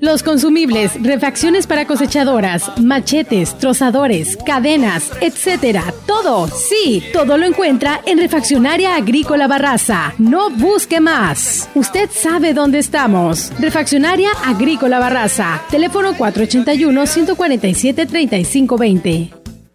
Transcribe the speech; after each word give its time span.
Los 0.00 0.22
consumibles, 0.22 1.00
refacciones 1.02 1.66
para 1.66 1.86
cosechadoras, 1.86 2.70
machetes, 2.78 3.58
trozadores, 3.58 4.36
cadenas, 4.46 5.10
etcétera. 5.20 5.92
Todo, 6.06 6.46
sí, 6.48 7.02
todo 7.12 7.36
lo 7.36 7.46
encuentra 7.46 8.00
en 8.06 8.18
Refaccionaria 8.18 8.94
Agrícola 8.94 9.48
Barraza. 9.48 10.14
No 10.18 10.50
busque 10.50 11.00
más. 11.00 11.68
Usted 11.74 12.08
sabe 12.12 12.54
dónde 12.54 12.78
estamos. 12.78 13.52
Refaccionaria 13.58 14.30
Agrícola 14.44 14.98
Barraza. 14.98 15.62
Teléfono 15.70 16.14
481 16.16 17.06
147 17.06 18.06
3520. 18.06 19.37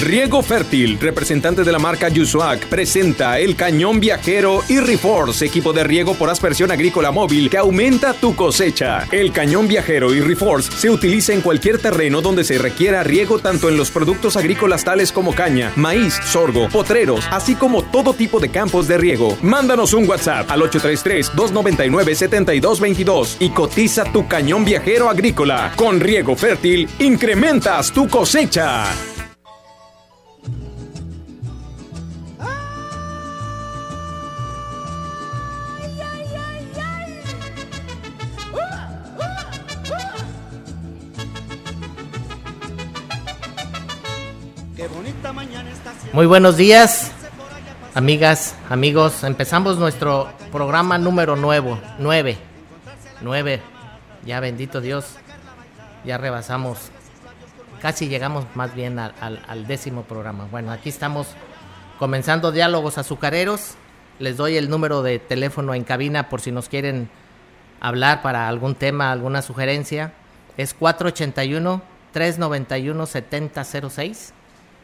Riego 0.00 0.42
Fértil, 0.42 0.98
representante 1.00 1.64
de 1.64 1.72
la 1.72 1.78
marca 1.78 2.10
Yusuac, 2.10 2.66
presenta 2.66 3.40
el 3.40 3.56
cañón 3.56 3.98
viajero 3.98 4.62
y 4.68 4.78
Reforce, 4.78 5.46
equipo 5.46 5.72
de 5.72 5.84
riego 5.84 6.12
por 6.14 6.28
aspersión 6.28 6.70
agrícola 6.70 7.10
móvil 7.10 7.48
que 7.48 7.56
aumenta 7.56 8.12
tu 8.12 8.36
cosecha. 8.36 9.06
El 9.10 9.32
cañón 9.32 9.66
viajero 9.66 10.14
y 10.14 10.20
Reforce 10.20 10.70
se 10.70 10.90
utiliza 10.90 11.32
en 11.32 11.40
cualquier 11.40 11.78
terreno 11.78 12.20
donde 12.20 12.44
se 12.44 12.58
requiera 12.58 13.02
riego 13.04 13.38
tanto 13.38 13.70
en 13.70 13.78
los 13.78 13.90
productos 13.90 14.36
agrícolas 14.36 14.84
tales 14.84 15.12
como 15.12 15.34
caña, 15.34 15.72
maíz, 15.76 16.20
sorgo, 16.26 16.68
potreros, 16.68 17.24
así 17.30 17.54
como 17.54 17.82
todo 17.82 18.12
tipo 18.12 18.38
de 18.38 18.50
campos 18.50 18.86
de 18.88 18.98
riego. 18.98 19.38
Mándanos 19.40 19.94
un 19.94 20.06
WhatsApp 20.06 20.50
al 20.50 20.60
833-299-7222 20.60 23.36
y 23.40 23.48
cotiza 23.48 24.04
tu 24.12 24.28
cañón 24.28 24.62
viajero 24.64 25.08
agrícola. 25.08 25.72
Con 25.74 26.00
Riego 26.00 26.36
Fértil, 26.36 26.86
incrementas 26.98 27.92
tu 27.92 28.06
cosecha. 28.08 28.84
Muy 46.16 46.24
buenos 46.24 46.56
días, 46.56 47.12
amigas, 47.94 48.56
amigos. 48.70 49.22
Empezamos 49.22 49.76
nuestro 49.76 50.30
programa 50.50 50.96
número 50.96 51.36
nuevo, 51.36 51.78
nueve, 51.98 52.38
nueve. 53.20 53.60
Ya 54.24 54.40
bendito 54.40 54.80
Dios, 54.80 55.04
ya 56.06 56.16
rebasamos, 56.16 56.90
casi 57.82 58.08
llegamos 58.08 58.46
más 58.54 58.74
bien 58.74 58.98
al, 58.98 59.66
décimo 59.66 60.04
programa. 60.04 60.48
Bueno, 60.50 60.72
aquí 60.72 60.88
estamos 60.88 61.26
comenzando 61.98 62.50
diálogos 62.50 62.96
azucareros. 62.96 63.74
Les 64.18 64.38
doy 64.38 64.56
el 64.56 64.70
número 64.70 65.02
de 65.02 65.18
teléfono 65.18 65.74
en 65.74 65.84
cabina 65.84 66.30
por 66.30 66.40
si 66.40 66.50
nos 66.50 66.70
quieren 66.70 67.10
hablar 67.78 68.22
para 68.22 68.48
algún 68.48 68.74
tema, 68.74 69.12
alguna 69.12 69.42
sugerencia. 69.42 70.14
Es 70.56 70.72
481 70.72 71.82
391 72.12 73.04
7006 73.04 74.32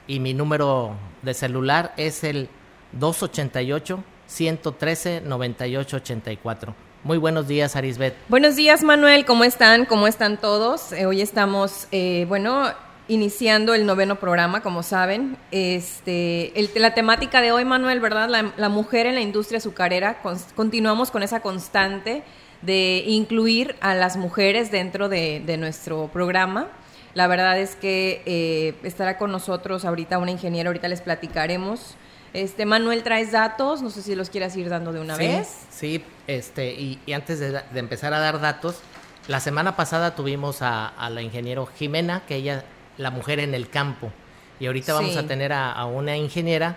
y 0.06 0.20
mi 0.20 0.34
número 0.34 0.96
de 1.22 1.34
celular 1.34 1.92
es 1.96 2.24
el 2.24 2.48
288 2.92 4.02
113 4.26 5.22
9884. 5.24 6.74
Muy 7.04 7.18
buenos 7.18 7.48
días, 7.48 7.74
Arisbet. 7.74 8.14
Buenos 8.28 8.54
días, 8.56 8.82
Manuel. 8.82 9.24
¿Cómo 9.24 9.44
están? 9.44 9.86
¿Cómo 9.86 10.06
están 10.06 10.40
todos? 10.40 10.92
Eh, 10.92 11.06
hoy 11.06 11.20
estamos, 11.20 11.88
eh, 11.90 12.26
bueno, 12.28 12.70
iniciando 13.08 13.74
el 13.74 13.86
noveno 13.86 14.16
programa, 14.16 14.62
como 14.62 14.82
saben. 14.82 15.36
Este, 15.50 16.52
la 16.76 16.94
temática 16.94 17.40
de 17.40 17.50
hoy, 17.50 17.64
Manuel, 17.64 17.98
¿verdad? 18.00 18.28
La, 18.56 18.68
mujer 18.68 19.06
en 19.06 19.16
la 19.16 19.20
industria 19.20 19.58
azucarera. 19.58 20.22
continuamos 20.54 21.10
con 21.10 21.24
esa 21.24 21.40
constante 21.40 22.22
de 22.62 23.02
incluir 23.06 23.74
a 23.80 23.94
las 23.94 24.16
mujeres 24.16 24.70
dentro 24.70 25.08
de, 25.08 25.42
de 25.44 25.56
nuestro 25.56 26.08
programa. 26.12 26.68
La 27.14 27.26
verdad 27.26 27.58
es 27.58 27.76
que 27.76 28.22
eh, 28.24 28.74
estará 28.82 29.18
con 29.18 29.30
nosotros 29.30 29.84
ahorita 29.84 30.18
una 30.18 30.30
ingeniera, 30.30 30.68
ahorita 30.68 30.88
les 30.88 31.02
platicaremos. 31.02 31.96
Este 32.32 32.64
Manuel, 32.64 33.02
traes 33.02 33.32
datos, 33.32 33.82
no 33.82 33.90
sé 33.90 34.00
si 34.00 34.14
los 34.14 34.30
quieras 34.30 34.56
ir 34.56 34.70
dando 34.70 34.92
de 34.92 35.00
una 35.00 35.16
vez. 35.16 35.66
Sí, 35.70 36.02
este, 36.26 36.72
y, 36.72 36.98
antes 37.12 37.40
de, 37.40 37.62
empezar 37.74 38.14
a 38.14 38.20
dar 38.20 38.40
datos, 38.40 38.80
la 39.28 39.40
semana 39.40 39.76
pasada 39.76 40.14
tuvimos 40.14 40.62
a, 40.62 40.92
la 41.10 41.20
ingeniero 41.20 41.66
Jimena, 41.66 42.22
que 42.26 42.36
ella, 42.36 42.64
la 42.96 43.10
mujer 43.10 43.38
en 43.38 43.54
el 43.54 43.68
campo, 43.68 44.10
y 44.58 44.66
ahorita 44.66 44.94
vamos 44.94 45.16
a 45.16 45.26
tener 45.26 45.52
a, 45.52 45.72
a, 45.72 45.84
una 45.84 46.16
ingeniera 46.16 46.76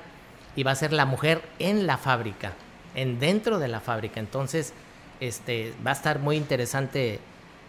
y 0.58 0.64
va 0.64 0.72
a 0.72 0.76
ser 0.76 0.92
la 0.92 1.06
mujer 1.06 1.42
en 1.60 1.88
la 1.88 1.98
fábrica, 1.98 2.52
en 2.94 3.20
dentro 3.20 3.58
de 3.58 3.70
la 3.70 3.80
fábrica. 3.80 4.20
Entonces, 4.20 4.74
este, 5.22 5.74
va 5.86 5.92
a 5.92 5.94
estar 5.94 6.20
muy 6.20 6.36
interesante 6.36 7.22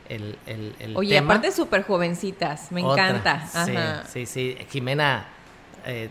el, 0.09 0.39
el, 0.47 0.97
Oye, 0.97 1.19
aparte 1.19 1.53
súper 1.53 1.83
jovencitas, 1.83 2.71
me 2.73 2.81
encanta. 2.81 3.47
Sí, 4.09 4.27
sí, 4.27 4.57
Jimena 4.71 5.29
eh, 5.85 6.11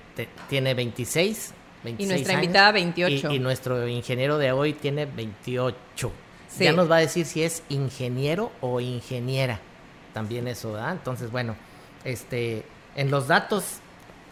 tiene 0.49 0.73
26, 0.73 1.53
26 1.83 1.99
Y 1.99 2.05
nuestra 2.13 2.33
invitada 2.33 2.71
28. 2.71 3.31
Y, 3.31 3.39
nuestro 3.39 3.87
ingeniero 3.87 4.37
de 4.37 4.51
hoy 4.51 4.73
tiene 4.73 5.05
28. 5.05 6.11
Ya 6.59 6.71
nos 6.71 6.89
va 6.89 6.97
a 6.97 6.99
decir 6.99 7.25
si 7.25 7.43
es 7.43 7.63
ingeniero 7.69 8.51
o 8.61 8.79
ingeniera. 8.79 9.59
También 10.13 10.47
eso, 10.47 10.71
¿verdad? 10.71 10.93
Entonces, 10.93 11.29
bueno, 11.29 11.55
este, 12.05 12.65
en 12.95 13.11
los 13.11 13.27
datos... 13.27 13.79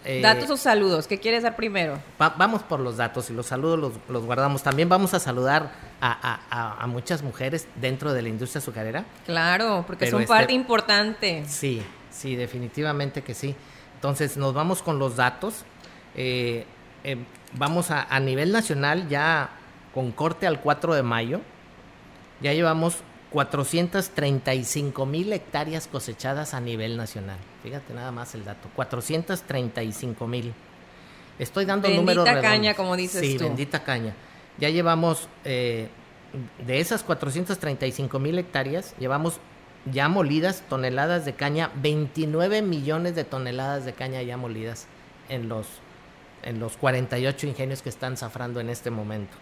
Eh, 0.05 0.21
datos 0.21 0.49
o 0.49 0.57
saludos, 0.57 1.07
¿qué 1.07 1.19
quieres 1.19 1.43
dar 1.43 1.55
primero? 1.55 1.97
vamos 2.17 2.61
por 2.63 2.81
los 2.81 2.97
datos 2.97 3.29
y 3.29 3.33
los 3.33 3.45
saludos 3.45 3.79
los, 3.79 3.93
los 4.09 4.25
guardamos. 4.25 4.63
También 4.63 4.89
vamos 4.89 5.13
a 5.13 5.19
saludar 5.19 5.71
a, 6.05 6.85
muchas 6.87 7.23
mujeres 7.23 7.67
dentro 7.75 8.13
de 8.13 8.21
la 8.21 8.29
industria 8.29 8.59
azucarera. 8.59 9.05
Claro, 9.25 9.83
porque 9.87 10.09
son 10.09 10.21
este 10.21 10.33
parte 10.33 10.53
importante. 10.53 11.43
Sí, 11.47 11.81
sí, 12.11 12.35
definitivamente 12.35 13.21
que 13.21 13.33
sí. 13.33 13.55
Entonces 13.95 14.37
nos 14.37 14.53
vamos 14.53 14.81
con 14.81 14.99
los 14.99 15.15
datos. 15.15 15.63
Eh, 16.15 16.65
eh, 17.03 17.17
vamos 17.53 17.89
a, 17.91 18.03
a 18.03 18.19
nivel 18.19 18.51
nacional 18.51 19.07
ya 19.07 19.49
con 19.93 20.11
corte 20.11 20.45
al 20.45 20.59
4 20.59 20.93
de 20.93 21.03
mayo. 21.03 21.41
Ya 22.41 22.51
llevamos 22.53 22.97
435 23.31 25.05
mil 25.05 25.31
hectáreas 25.31 25.87
cosechadas 25.87 26.53
a 26.53 26.59
nivel 26.59 26.97
nacional. 26.97 27.37
Fíjate 27.63 27.93
nada 27.93 28.11
más 28.11 28.35
el 28.35 28.43
dato. 28.43 28.69
435 28.75 30.27
mil. 30.27 30.53
Estoy 31.39 31.65
dando 31.65 31.89
números 31.89 32.25
Bendita 32.25 32.47
caña, 32.47 32.73
como 32.75 32.95
dices 32.95 33.21
sí, 33.21 33.37
tú. 33.37 33.45
bendita 33.45 33.83
caña. 33.83 34.13
Ya 34.59 34.69
llevamos, 34.69 35.27
eh, 35.45 35.89
de 36.65 36.79
esas 36.79 37.03
435 37.03 38.19
mil 38.19 38.37
hectáreas, 38.37 38.95
llevamos 38.99 39.39
ya 39.91 40.07
molidas 40.09 40.63
toneladas 40.69 41.25
de 41.25 41.33
caña, 41.33 41.71
29 41.75 42.61
millones 42.61 43.15
de 43.15 43.23
toneladas 43.23 43.85
de 43.85 43.93
caña 43.93 44.21
ya 44.21 44.37
molidas 44.37 44.87
en 45.29 45.49
los, 45.49 45.67
en 46.43 46.59
los 46.59 46.77
48 46.77 47.47
ingenios 47.47 47.81
que 47.81 47.89
están 47.89 48.17
zafrando 48.17 48.59
en 48.59 48.69
este 48.69 48.91
momento. 48.91 49.33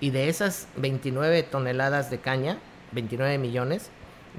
Y 0.00 0.10
de 0.10 0.28
esas 0.28 0.68
29 0.76 1.42
toneladas 1.44 2.10
de 2.10 2.18
caña, 2.18 2.58
29 2.92 3.38
millones, 3.38 3.90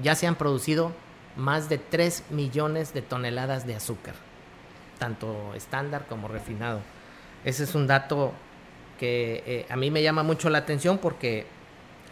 ya 0.02 0.14
se 0.14 0.26
han 0.26 0.36
producido 0.36 0.92
más 1.36 1.68
de 1.68 1.78
3 1.78 2.24
millones 2.30 2.94
de 2.94 3.02
toneladas 3.02 3.66
de 3.66 3.74
azúcar 3.74 4.14
tanto 5.02 5.52
estándar 5.56 6.06
como 6.08 6.28
refinado. 6.28 6.80
Ese 7.44 7.64
es 7.64 7.74
un 7.74 7.88
dato 7.88 8.32
que 8.98 9.42
eh, 9.46 9.66
a 9.68 9.76
mí 9.76 9.90
me 9.90 10.02
llama 10.02 10.22
mucho 10.22 10.50
la 10.50 10.58
atención 10.58 10.98
porque 10.98 11.46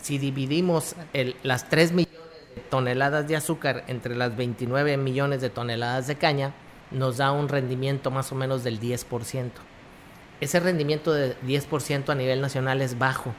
si 0.01 0.19
dividimos 0.19 0.97
las 1.43 1.69
3 1.69 1.93
millones 1.93 2.19
de 2.55 2.63
toneladas 2.63 3.29
de 3.29 3.37
azúcar 3.37 3.85
entre 3.87 4.17
las 4.17 4.37
29 4.37 4.97
millones 4.97 5.41
de 5.41 5.51
toneladas 5.51 6.07
de 6.07 6.17
caña, 6.17 6.53
nos 6.91 7.19
da 7.19 7.33
un 7.33 7.49
rendimiento 7.49 8.11
más 8.11 8.33
o 8.33 8.35
menos 8.35 8.65
del 8.65 8.81
10%. 8.81 9.51
Ese 10.41 10.59
rendimiento 10.59 11.13
de 11.13 11.37
10% 11.43 12.09
a 12.09 12.15
nivel 12.15 12.41
nacional 12.41 12.81
es 12.81 12.99
bajo. 12.99 13.35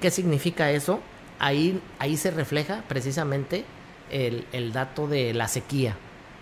¿Qué 0.00 0.10
significa 0.10 0.70
eso? 0.70 1.00
Ahí, 1.38 1.80
ahí 1.98 2.16
se 2.16 2.30
refleja 2.30 2.84
precisamente 2.88 3.64
el, 4.10 4.72
dato 4.72 5.08
de 5.08 5.32
la 5.32 5.48
sequía. 5.48 5.96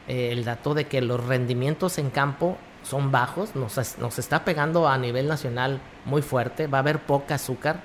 Eh, 0.09 0.31
el 0.33 0.45
dato 0.45 0.75
de 0.75 0.87
que 0.87 1.01
los 1.01 1.25
rendimientos 1.25 1.99
en 1.99 2.11
campo 2.11 2.59
son 2.85 3.11
bajos, 3.11 3.57
nos, 3.57 3.99
nos, 3.99 4.19
está 4.19 4.45
pegando 4.45 4.89
a 4.89 4.97
nivel 4.99 5.27
nacional 5.27 5.81
muy 6.05 6.23
fuerte, 6.23 6.67
va 6.67 6.79
a 6.79 6.81
haber 6.81 7.01
poca 7.01 7.37
azúcar 7.37 7.81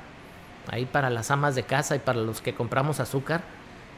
ahí 0.69 0.85
para 0.85 1.09
las 1.09 1.31
amas 1.31 1.55
de 1.55 1.63
casa 1.63 1.95
y 1.95 1.99
para 1.99 2.19
los 2.19 2.41
que 2.41 2.53
compramos 2.53 2.99
azúcar, 2.99 3.41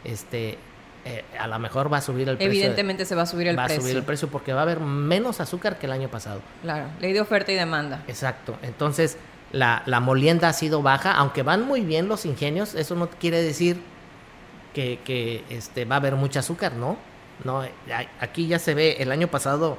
este, 0.03 0.57
eh, 1.03 1.25
a 1.39 1.47
lo 1.47 1.59
mejor 1.59 1.91
va 1.91 1.97
a 1.97 2.01
subir 2.01 2.29
el 2.29 2.37
precio. 2.37 2.51
Evidentemente 2.51 3.05
se 3.05 3.15
va 3.15 3.23
a 3.23 3.25
subir 3.25 3.47
el 3.47 3.55
precio. 3.55 3.75
Va 3.75 3.77
a 3.77 3.81
subir 3.81 3.97
el 3.97 4.03
precio 4.03 4.27
porque 4.29 4.53
va 4.53 4.59
a 4.59 4.63
haber 4.63 4.79
menos 4.79 5.41
azúcar 5.41 5.77
que 5.79 5.87
el 5.87 5.91
año 5.91 6.09
pasado. 6.09 6.41
Claro, 6.61 6.85
ley 6.99 7.13
de 7.13 7.21
oferta 7.21 7.51
y 7.51 7.55
demanda. 7.55 8.03
Exacto, 8.07 8.57
entonces 8.61 9.17
la, 9.51 9.83
la 9.85 9.99
molienda 9.99 10.49
ha 10.49 10.53
sido 10.53 10.81
baja, 10.81 11.13
aunque 11.13 11.43
van 11.43 11.65
muy 11.65 11.81
bien 11.81 12.07
los 12.07 12.25
ingenios, 12.25 12.75
eso 12.75 12.95
no 12.95 13.09
quiere 13.09 13.41
decir 13.41 13.81
que, 14.73 14.99
que 15.03 15.43
este, 15.49 15.85
va 15.85 15.95
a 15.95 15.99
haber 15.99 16.15
mucho 16.15 16.39
azúcar, 16.39 16.73
¿no? 16.73 16.97
No, 17.43 17.63
aquí 18.19 18.47
ya 18.47 18.59
se 18.59 18.75
ve, 18.75 18.97
el 18.99 19.11
año 19.11 19.27
pasado 19.27 19.77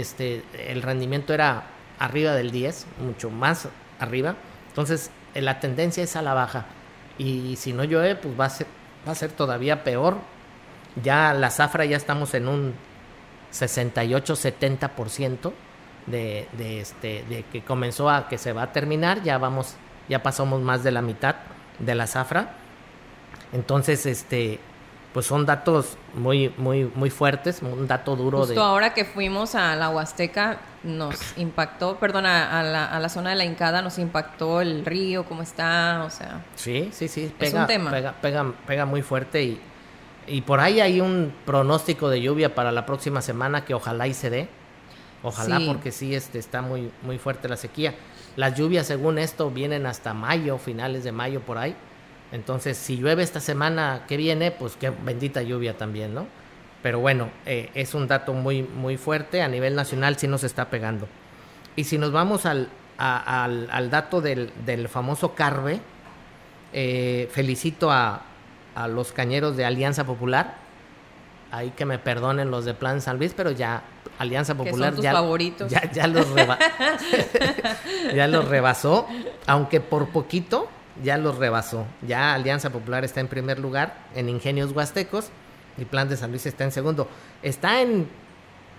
este, 0.00 0.42
el 0.58 0.82
rendimiento 0.82 1.32
era 1.32 1.64
arriba 1.98 2.32
del 2.32 2.50
10, 2.50 2.86
mucho 3.00 3.30
más 3.30 3.68
arriba. 4.00 4.34
Entonces, 4.68 5.10
la 5.34 5.60
tendencia 5.60 6.02
es 6.02 6.16
a 6.16 6.22
la 6.22 6.34
baja. 6.34 6.66
Y 7.16 7.54
si 7.56 7.72
no 7.72 7.84
llueve, 7.84 8.16
pues 8.16 8.38
va 8.38 8.46
a 8.46 8.50
ser, 8.50 8.66
va 9.06 9.12
a 9.12 9.14
ser 9.14 9.30
todavía 9.30 9.84
peor. 9.84 10.16
Ya 11.02 11.32
la 11.32 11.50
zafra 11.50 11.84
ya 11.84 11.96
estamos 11.96 12.34
en 12.34 12.48
un 12.48 12.74
68-70% 13.52 15.52
de, 16.06 16.48
de, 16.52 16.80
este, 16.80 17.24
de 17.28 17.44
que 17.44 17.62
comenzó 17.62 18.10
a 18.10 18.28
que 18.28 18.36
se 18.36 18.52
va 18.52 18.64
a 18.64 18.72
terminar. 18.72 19.22
Ya 19.22 19.38
vamos, 19.38 19.76
ya 20.08 20.24
pasamos 20.24 20.60
más 20.60 20.82
de 20.82 20.90
la 20.90 21.02
mitad 21.02 21.36
de 21.78 21.94
la 21.94 22.08
zafra. 22.08 22.56
Entonces, 23.52 24.06
este, 24.06 24.58
pues 25.14 25.26
son 25.26 25.46
datos 25.46 25.96
muy, 26.12 26.52
muy, 26.56 26.90
muy 26.92 27.08
fuertes, 27.08 27.62
un 27.62 27.86
dato 27.86 28.16
duro 28.16 28.38
Justo 28.38 28.60
ahora 28.60 28.92
que 28.94 29.04
fuimos 29.04 29.54
a 29.54 29.76
la 29.76 29.88
Huasteca 29.88 30.58
nos 30.82 31.38
impactó, 31.38 31.98
perdón, 31.98 32.26
a, 32.26 32.64
la, 32.64 32.84
a, 32.86 32.98
la, 32.98 33.08
zona 33.08 33.30
de 33.30 33.36
la 33.36 33.44
Incada 33.44 33.80
nos 33.80 33.98
impactó 34.00 34.60
el 34.60 34.84
río, 34.84 35.24
cómo 35.24 35.42
está, 35.42 36.02
o 36.04 36.10
sea... 36.10 36.44
Sí, 36.56 36.90
sí, 36.92 37.06
sí, 37.06 37.32
pega, 37.38 37.64
Pega, 37.64 38.14
pega, 38.20 38.52
pega 38.66 38.86
muy 38.86 39.02
fuerte 39.02 39.44
y, 39.44 39.60
y 40.26 40.40
por 40.40 40.58
ahí 40.58 40.80
hay 40.80 41.00
un 41.00 41.32
pronóstico 41.46 42.10
de 42.10 42.20
lluvia 42.20 42.56
para 42.56 42.72
la 42.72 42.84
próxima 42.84 43.22
semana 43.22 43.64
que 43.64 43.72
ojalá 43.72 44.08
y 44.08 44.14
se 44.14 44.30
dé. 44.30 44.48
Ojalá 45.22 45.60
porque 45.64 45.92
sí 45.92 46.14
este, 46.14 46.40
está 46.40 46.60
muy, 46.60 46.90
muy 47.02 47.18
fuerte 47.18 47.48
la 47.48 47.56
sequía. 47.56 47.94
Las 48.34 48.58
lluvias 48.58 48.88
según 48.88 49.18
esto 49.18 49.48
vienen 49.50 49.86
hasta 49.86 50.12
mayo, 50.12 50.58
finales 50.58 51.04
de 51.04 51.12
mayo 51.12 51.40
por 51.40 51.56
ahí. 51.56 51.76
Entonces, 52.34 52.76
si 52.76 52.96
llueve 52.96 53.22
esta 53.22 53.38
semana 53.38 54.06
que 54.08 54.16
viene, 54.16 54.50
pues 54.50 54.74
qué 54.74 54.90
bendita 54.90 55.40
lluvia 55.42 55.78
también, 55.78 56.14
¿no? 56.14 56.26
Pero 56.82 56.98
bueno, 56.98 57.30
eh, 57.46 57.70
es 57.74 57.94
un 57.94 58.08
dato 58.08 58.32
muy, 58.32 58.64
muy 58.64 58.96
fuerte. 58.96 59.40
A 59.40 59.46
nivel 59.46 59.76
nacional 59.76 60.18
sí 60.18 60.26
nos 60.26 60.42
está 60.42 60.68
pegando. 60.68 61.06
Y 61.76 61.84
si 61.84 61.96
nos 61.96 62.10
vamos 62.10 62.44
al, 62.44 62.70
al, 62.98 63.88
dato 63.88 64.20
del, 64.20 64.50
del, 64.66 64.88
famoso 64.88 65.36
Carve, 65.36 65.78
eh, 66.72 67.28
felicito 67.30 67.92
a, 67.92 68.22
a, 68.74 68.88
los 68.88 69.12
cañeros 69.12 69.56
de 69.56 69.64
Alianza 69.64 70.02
Popular. 70.02 70.56
Ahí 71.52 71.70
que 71.70 71.84
me 71.84 72.00
perdonen 72.00 72.50
los 72.50 72.64
de 72.64 72.74
Plan 72.74 73.00
San 73.00 73.18
Luis, 73.18 73.32
pero 73.32 73.52
ya 73.52 73.84
Alianza 74.18 74.56
Popular 74.56 74.92
ya, 74.96 75.12
ya, 75.68 75.92
ya, 75.92 76.06
los 76.08 76.26
ya 78.12 78.26
los 78.26 78.48
rebasó, 78.48 79.06
aunque 79.46 79.80
por 79.80 80.08
poquito 80.08 80.68
ya 81.02 81.16
los 81.18 81.38
rebasó. 81.38 81.86
Ya 82.06 82.34
Alianza 82.34 82.70
Popular 82.70 83.04
está 83.04 83.20
en 83.20 83.28
primer 83.28 83.58
lugar 83.58 83.96
en 84.14 84.28
Ingenios 84.28 84.72
Huastecos 84.72 85.30
y 85.76 85.84
Plan 85.84 86.08
de 86.08 86.16
San 86.16 86.30
Luis 86.30 86.46
está 86.46 86.64
en 86.64 86.72
segundo. 86.72 87.08
Está 87.42 87.80
en 87.80 88.08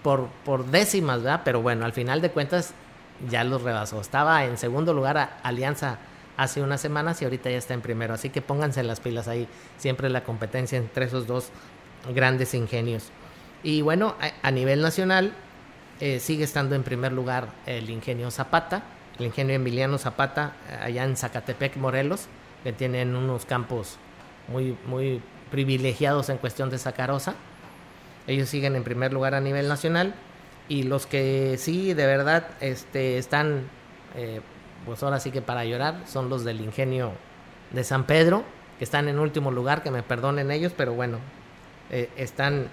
por, 0.04 0.28
por 0.46 0.66
décimas, 0.66 1.24
¿verdad? 1.24 1.42
Pero 1.44 1.62
bueno, 1.62 1.86
al 1.86 1.94
final 1.94 2.22
de 2.22 2.32
cuentas 2.32 2.74
ya 3.30 3.44
los 3.44 3.62
rebasó. 3.62 4.00
Estaba 4.00 4.46
en 4.46 4.58
segundo 4.58 4.94
lugar 4.94 5.40
Alianza 5.44 5.98
hace 6.38 6.62
unas 6.62 6.81
semanas 6.81 7.22
y 7.22 7.26
ahorita 7.26 7.50
ya 7.50 7.57
está 7.57 7.74
en 7.74 7.81
primero. 7.81 8.14
Así 8.14 8.30
que 8.30 8.42
pónganse 8.42 8.84
las 8.84 9.00
pilas 9.00 9.28
ahí. 9.28 9.48
Siempre 9.78 10.10
la 10.10 10.24
competencia 10.24 10.78
entre 10.78 11.06
esos 11.06 11.28
dos 11.28 11.50
grandes 12.14 12.54
ingenios. 12.54 13.12
Y 13.64 13.81
bueno, 13.81 14.16
a, 14.42 14.52
nivel 14.52 14.81
nacional 14.81 15.34
eh, 16.00 16.19
sigue 16.19 16.44
estando 16.44 16.76
en 16.76 16.84
primer 16.84 17.12
lugar 17.12 17.48
el 17.66 17.90
ingenio 17.90 18.30
Zapata 18.30 18.84
el 19.19 19.26
ingenio 19.26 19.56
Emiliano 19.56 19.98
Zapata, 19.98 20.54
allá 20.81 21.04
en 21.04 21.16
Zacatepec, 21.16 21.78
Morelos, 21.78 22.28
que 22.64 22.74
tienen 22.74 23.16
unos 23.16 23.45
campos 23.45 23.98
muy, 24.48 24.78
muy 24.86 25.22
privilegiados 25.52 26.30
en 26.30 26.38
cuestión 26.38 26.69
de 26.69 26.78
sacarosa. 26.78 27.36
Ellos 28.28 28.50
siguen 28.50 28.76
en 28.76 28.84
primer 28.84 29.14
lugar 29.14 29.36
a 29.36 29.40
nivel 29.40 29.68
nacional 29.68 30.16
y 30.68 30.84
los 30.84 31.06
que 31.06 31.56
sí 31.57 31.94
de 31.94 32.06
verdad 32.06 32.48
este, 32.60 33.18
están, 33.18 33.69
eh, 34.16 34.42
pues 34.86 35.04
ahora 35.04 35.19
sí 35.19 35.31
que 35.31 35.42
para 35.42 35.64
llorar, 35.64 36.02
son 36.07 36.30
los 36.30 36.44
del 36.44 36.62
ingenio 36.62 37.12
de 37.72 37.84
San 37.84 38.06
Pedro, 38.06 38.44
que 38.78 38.84
están 38.84 39.07
en 39.07 39.19
último 39.19 39.52
lugar, 39.52 39.84
que 39.84 39.92
me 39.92 40.04
perdonen 40.04 40.52
ellos, 40.52 40.74
pero 40.76 40.94
bueno, 40.94 41.19
eh, 41.92 42.10
están 42.18 42.68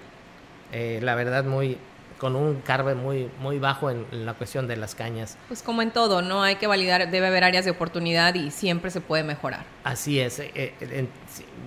eh, 0.71 0.99
la 1.01 1.15
verdad 1.15 1.45
muy, 1.45 1.77
con 2.23 2.37
un 2.37 2.61
carbe 2.61 2.95
muy, 2.95 3.29
muy 3.41 3.59
bajo 3.59 3.89
en, 3.89 4.05
la 4.25 4.33
cuestión 4.33 4.65
de 4.65 4.77
las 4.77 4.95
cañas. 4.95 5.37
Pues 5.49 5.61
como 5.61 5.81
en 5.81 5.91
todo, 5.91 6.21
¿no? 6.21 6.41
Hay 6.41 6.55
que 6.55 6.67
validar, 6.67 7.11
debe 7.11 7.27
haber 7.27 7.43
áreas 7.43 7.65
de 7.65 7.71
oportunidad 7.71 8.33
y 8.35 8.49
siempre 8.49 8.91
se 8.91 9.01
puede 9.01 9.25
mejorar. 9.25 9.65
Así 9.83 10.21
es. 10.21 10.39
Eh, 10.39 10.51
eh, 10.55 11.07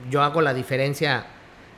yo 0.08 0.22
hago 0.22 0.40
la 0.40 0.54
diferencia 0.54 1.26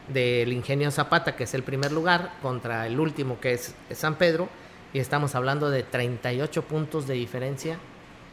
del 0.06 0.52
Ingenio 0.52 0.92
Zapata, 0.92 1.34
que 1.34 1.42
es 1.42 1.54
el 1.54 1.64
primer 1.64 1.90
lugar, 1.90 2.30
contra 2.40 2.86
el 2.86 3.00
último, 3.00 3.40
que 3.40 3.54
es 3.54 3.74
San 3.90 4.14
Pedro, 4.14 4.48
y 4.92 5.00
estamos 5.00 5.34
hablando 5.34 5.70
de 5.70 5.82
38 5.82 6.62
puntos 6.62 7.08
de 7.08 7.14
diferencia 7.14 7.78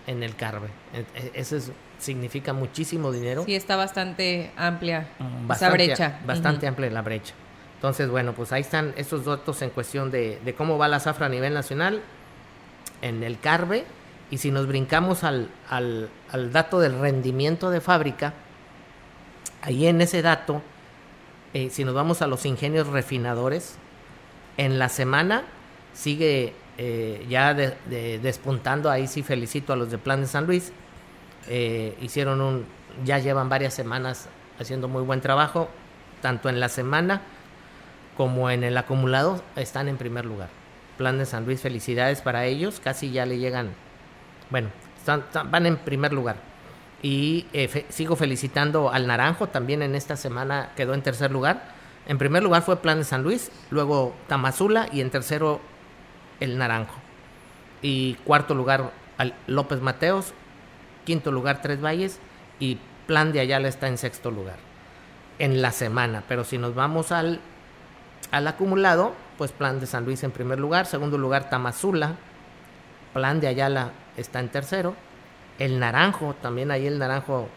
en 0.06 0.22
el 0.22 0.36
carbe. 0.36 0.68
E, 0.94 1.32
eso 1.34 1.58
significa 1.98 2.54
muchísimo 2.54 3.12
dinero. 3.12 3.46
Sí, 3.46 3.56
está 3.56 3.78
bastante 3.78 4.52
amplia 4.58 5.08
esa 5.52 5.72
brecha. 5.72 6.20
Bastante 6.24 6.68
amplia 6.68 6.92
la 6.92 7.02
brecha. 7.02 7.34
Entonces, 7.76 8.10
bueno, 8.10 8.34
pues 8.34 8.52
ahí 8.52 8.62
están 8.62 8.94
estos 8.98 9.26
datos 9.26 9.62
en 9.62 9.70
cuestión 9.70 10.10
de, 10.12 10.56
cómo 10.58 10.78
va 10.78 10.88
la 10.88 11.00
zafra 11.00 11.28
a 11.28 11.30
nivel 11.30 11.54
nacional 11.54 12.02
en 13.02 13.24
el 13.24 13.40
CARBE. 13.40 13.86
Y 14.32 14.40
si 14.40 14.50
nos 14.50 14.66
brincamos 14.66 15.24
al, 15.24 15.50
al, 15.70 16.10
dato 16.52 16.80
del 16.80 17.00
rendimiento 17.00 17.70
de 17.70 17.80
fábrica, 17.80 18.34
ahí 19.62 19.86
en 19.88 20.02
ese 20.02 20.22
dato, 20.22 20.62
eh, 21.54 21.70
si 21.70 21.86
nos 21.86 21.94
vamos 21.94 22.22
a 22.22 22.28
los 22.28 22.46
ingenios 22.46 22.88
refinadores, 22.88 23.76
en 24.58 24.80
la 24.80 24.90
semana 24.90 25.44
sigue 25.94 26.54
eh, 26.78 27.26
ya 27.30 27.54
despuntando, 27.54 28.90
ahí 28.90 29.08
sí 29.08 29.22
felicito 29.22 29.74
a 29.74 29.76
los 29.76 29.92
de 29.92 29.98
Plan 29.98 30.22
de 30.22 30.28
San 30.28 30.48
Luis, 30.48 30.72
eh, 31.48 31.96
hicieron 32.02 32.42
un, 32.42 32.66
ya 33.04 33.20
llevan 33.20 33.48
varias 33.48 33.74
semanas 33.74 34.28
haciendo 34.60 34.88
muy 34.88 35.04
buen 35.04 35.22
trabajo, 35.22 35.70
tanto 36.22 36.50
en 36.50 36.60
la 36.60 36.70
semana 36.70 37.22
como 38.18 38.50
en 38.50 38.64
el 38.64 38.78
acumulado 38.78 39.44
están 39.56 39.88
en 39.88 39.98
primer 39.98 40.26
lugar. 40.26 40.50
Plan 40.98 41.18
de 41.18 41.26
San 41.26 41.46
Luis, 41.46 41.62
felicidades 41.62 42.22
para 42.22 42.46
ellos, 42.46 42.80
casi 42.82 43.12
ya 43.12 43.26
le 43.26 43.38
llegan, 43.38 43.74
bueno, 44.50 44.70
van 45.50 45.66
en 45.66 45.78
primer 45.78 46.14
lugar. 46.14 46.38
Y 47.02 47.46
eh, 47.54 47.86
sigo 47.90 48.16
felicitando 48.16 48.92
al 48.92 49.06
Naranjo, 49.06 49.48
también 49.48 49.82
en 49.82 49.96
esta 49.96 50.16
semana 50.16 50.72
quedó 50.76 50.94
en 50.94 51.02
tercer 51.02 51.32
lugar. 51.32 51.76
En 52.08 52.18
primer 52.18 52.44
lugar 52.44 52.62
fue 52.62 52.78
Plan 52.78 53.00
de 53.00 53.04
San 53.04 53.24
Luis, 53.24 53.52
luego 53.70 54.16
Tamazula 54.28 54.88
y 54.92 55.02
en 55.02 55.10
tercero 55.10 55.60
el 56.40 56.58
Naranjo. 56.58 56.96
Y 57.82 58.16
cuarto 58.24 58.56
lugar 58.56 58.92
al 59.18 59.36
López 59.48 59.82
Mateos, 59.82 60.34
quinto 61.04 61.32
lugar 61.32 61.62
Tres 61.62 61.84
Valles 61.84 62.20
y 62.60 62.80
Plan 63.06 63.32
de 63.32 63.40
Ayala 63.40 63.68
está 63.68 63.88
en 63.88 63.98
sexto 63.98 64.32
lugar 64.32 64.56
en 65.38 65.62
la 65.62 65.72
semana. 65.72 66.24
Pero 66.28 66.44
si 66.44 66.58
nos 66.58 66.74
vamos 66.74 67.12
al, 67.12 67.40
al 68.36 68.48
acumulado, 68.48 69.14
pues 69.38 69.52
Plan 69.52 69.80
de 69.80 69.86
San 69.86 70.04
Luis 70.04 70.24
en 70.24 70.32
primer 70.32 70.60
lugar, 70.60 70.86
segundo 70.86 71.18
lugar 71.18 71.50
Tamazula, 71.50 72.16
Plan 73.14 73.40
de 73.40 73.48
Ayala 73.48 73.92
está 74.18 74.40
en 74.40 74.50
tercero, 74.50 74.96
el 75.58 75.80
Naranjo, 75.80 76.36
también 76.42 76.70
ahí 76.70 76.86
el 76.86 77.00
Naranjo 77.00 77.48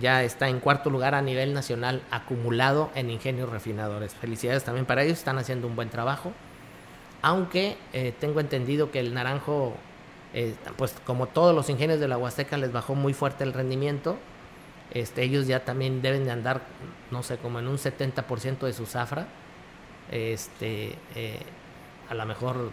ya 0.00 0.22
está 0.22 0.48
en 0.48 0.60
cuarto 0.60 0.88
lugar 0.88 1.14
a 1.14 1.20
nivel 1.20 1.52
nacional 1.52 2.02
acumulado 2.10 2.90
en 2.94 3.10
ingenios 3.10 3.50
refinadores. 3.50 4.14
Felicidades 4.14 4.64
también 4.64 4.86
para 4.86 5.02
ellos, 5.02 5.18
están 5.18 5.38
haciendo 5.38 5.66
un 5.66 5.76
buen 5.76 5.90
trabajo. 5.90 6.32
Aunque 7.20 7.76
eh, 7.92 8.14
tengo 8.18 8.40
entendido 8.40 8.90
que 8.90 9.00
el 9.00 9.12
Naranjo, 9.12 9.74
eh, 10.32 10.54
pues 10.76 10.94
como 11.04 11.26
todos 11.26 11.54
los 11.54 11.68
ingenios 11.68 12.00
de 12.00 12.08
la 12.08 12.16
Huasteca, 12.16 12.56
les 12.56 12.72
bajó 12.72 12.94
muy 12.94 13.12
fuerte 13.12 13.44
el 13.44 13.52
rendimiento 13.52 14.16
este, 14.94 15.24
ellos 15.24 15.46
ya 15.46 15.64
también 15.64 16.02
deben 16.02 16.24
de 16.24 16.30
andar, 16.30 16.62
no 17.10 17.22
sé, 17.22 17.36
como 17.38 17.58
en 17.58 17.66
un 17.66 17.78
70% 17.78 18.60
de 18.60 18.72
su 18.72 18.86
zafra. 18.86 19.26
Este, 20.10 20.96
eh, 21.14 21.40
a 22.08 22.14
lo 22.14 22.26
mejor 22.26 22.70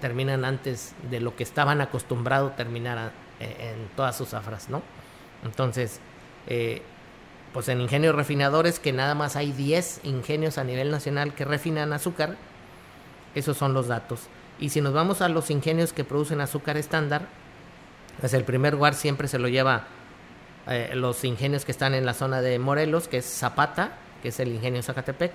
terminan 0.00 0.44
antes 0.44 0.94
de 1.10 1.20
lo 1.20 1.36
que 1.36 1.42
estaban 1.42 1.80
acostumbrados 1.80 2.52
a 2.52 2.56
terminar 2.56 3.12
eh, 3.40 3.72
en 3.72 3.88
todas 3.96 4.16
sus 4.16 4.30
zafras, 4.30 4.68
¿no? 4.68 4.82
Entonces, 5.44 6.00
eh, 6.46 6.82
pues 7.52 7.68
en 7.68 7.80
ingenios 7.80 8.14
refinadores, 8.14 8.80
que 8.80 8.92
nada 8.92 9.14
más 9.14 9.36
hay 9.36 9.52
10 9.52 10.00
ingenios 10.04 10.58
a 10.58 10.64
nivel 10.64 10.90
nacional 10.90 11.34
que 11.34 11.44
refinan 11.44 11.92
azúcar, 11.92 12.36
esos 13.34 13.56
son 13.56 13.72
los 13.72 13.88
datos. 13.88 14.28
Y 14.58 14.70
si 14.70 14.80
nos 14.80 14.92
vamos 14.92 15.22
a 15.22 15.28
los 15.28 15.50
ingenios 15.50 15.92
que 15.92 16.04
producen 16.04 16.40
azúcar 16.40 16.76
estándar, 16.76 17.26
pues 18.20 18.34
el 18.34 18.44
primer 18.44 18.74
lugar 18.74 18.94
siempre 18.94 19.28
se 19.28 19.38
lo 19.38 19.48
lleva 19.48 19.86
los 20.94 21.24
ingenios 21.24 21.66
que 21.66 21.72
están 21.72 21.92
en 21.94 22.06
la 22.06 22.14
zona 22.14 22.40
de 22.40 22.58
Morelos, 22.58 23.06
que 23.06 23.18
es 23.18 23.26
Zapata, 23.26 23.98
que 24.22 24.28
es 24.28 24.40
el 24.40 24.48
ingenio 24.48 24.82
Zacatepec, 24.82 25.32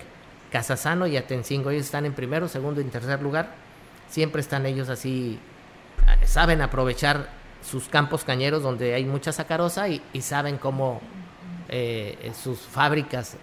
Casasano 0.51 1.08
y 1.08 1.18
Atencingo. 1.18 1.70
Ellos 1.70 1.86
están 1.86 2.06
en 2.06 2.13
primero, 2.13 2.48
segundo 2.48 2.82
y 2.82 2.84
tercer 2.86 3.22
lugar. 3.22 3.53
Siempre 4.10 4.41
están 4.41 4.65
ellos 4.65 4.89
así, 4.89 5.39
eh, 6.08 6.25
saben 6.25 6.62
aprovechar 6.62 7.29
sus 7.63 7.88
campos 7.89 8.24
cañeros 8.24 8.63
donde 8.63 8.94
hay 8.94 9.06
mucha 9.06 9.32
sacarosa 9.32 9.88
y, 9.89 10.01
saben 10.22 10.58
cómo 10.58 11.01
eh, 11.68 12.32
sus 12.41 12.60
fábricas 12.60 13.36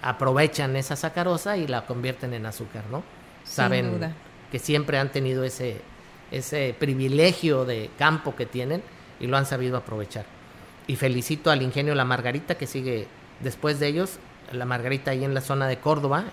aprovechan 0.00 0.76
esa 0.76 0.96
sacarosa 0.96 1.56
y 1.56 1.66
la 1.66 1.86
convierten 1.86 2.34
en 2.34 2.46
azúcar, 2.46 2.84
¿no? 2.90 3.02
Saben 3.44 4.14
que 4.50 4.58
siempre 4.58 4.98
han 4.98 5.10
tenido 5.10 5.44
ese, 5.44 5.80
ese 6.30 6.74
privilegio 6.78 7.64
de 7.64 7.90
campo 7.98 8.36
que 8.36 8.46
tienen 8.46 8.82
y 9.20 9.26
lo 9.26 9.36
han 9.36 9.46
sabido 9.46 9.76
aprovechar 9.76 10.24
y 10.86 10.96
felicito 10.96 11.50
al 11.50 11.62
ingenio 11.62 11.94
La 11.94 12.04
Margarita 12.04 12.56
que 12.56 12.66
sigue 12.66 13.06
después 13.40 13.80
de 13.80 13.88
ellos. 13.88 14.18
La 14.52 14.64
Margarita 14.64 15.10
ahí 15.10 15.24
en 15.24 15.34
la 15.34 15.40
zona 15.40 15.66
de 15.66 15.78
Córdoba 15.78 16.24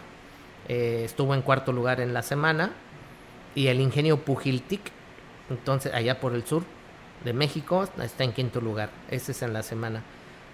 eh, 0.67 1.03
estuvo 1.05 1.33
en 1.33 1.41
cuarto 1.41 1.71
lugar 1.71 2.01
en 2.01 2.13
la 2.13 2.21
semana 2.21 2.71
y 3.55 3.67
el 3.67 3.81
ingenio 3.81 4.17
Pujiltic, 4.23 4.91
entonces 5.49 5.93
allá 5.93 6.19
por 6.19 6.33
el 6.35 6.45
sur 6.45 6.63
de 7.23 7.33
México, 7.33 7.87
está 8.01 8.23
en 8.23 8.33
quinto 8.33 8.61
lugar. 8.61 8.89
Ese 9.09 9.31
es 9.31 9.41
en 9.41 9.53
la 9.53 9.63
semana. 9.63 10.03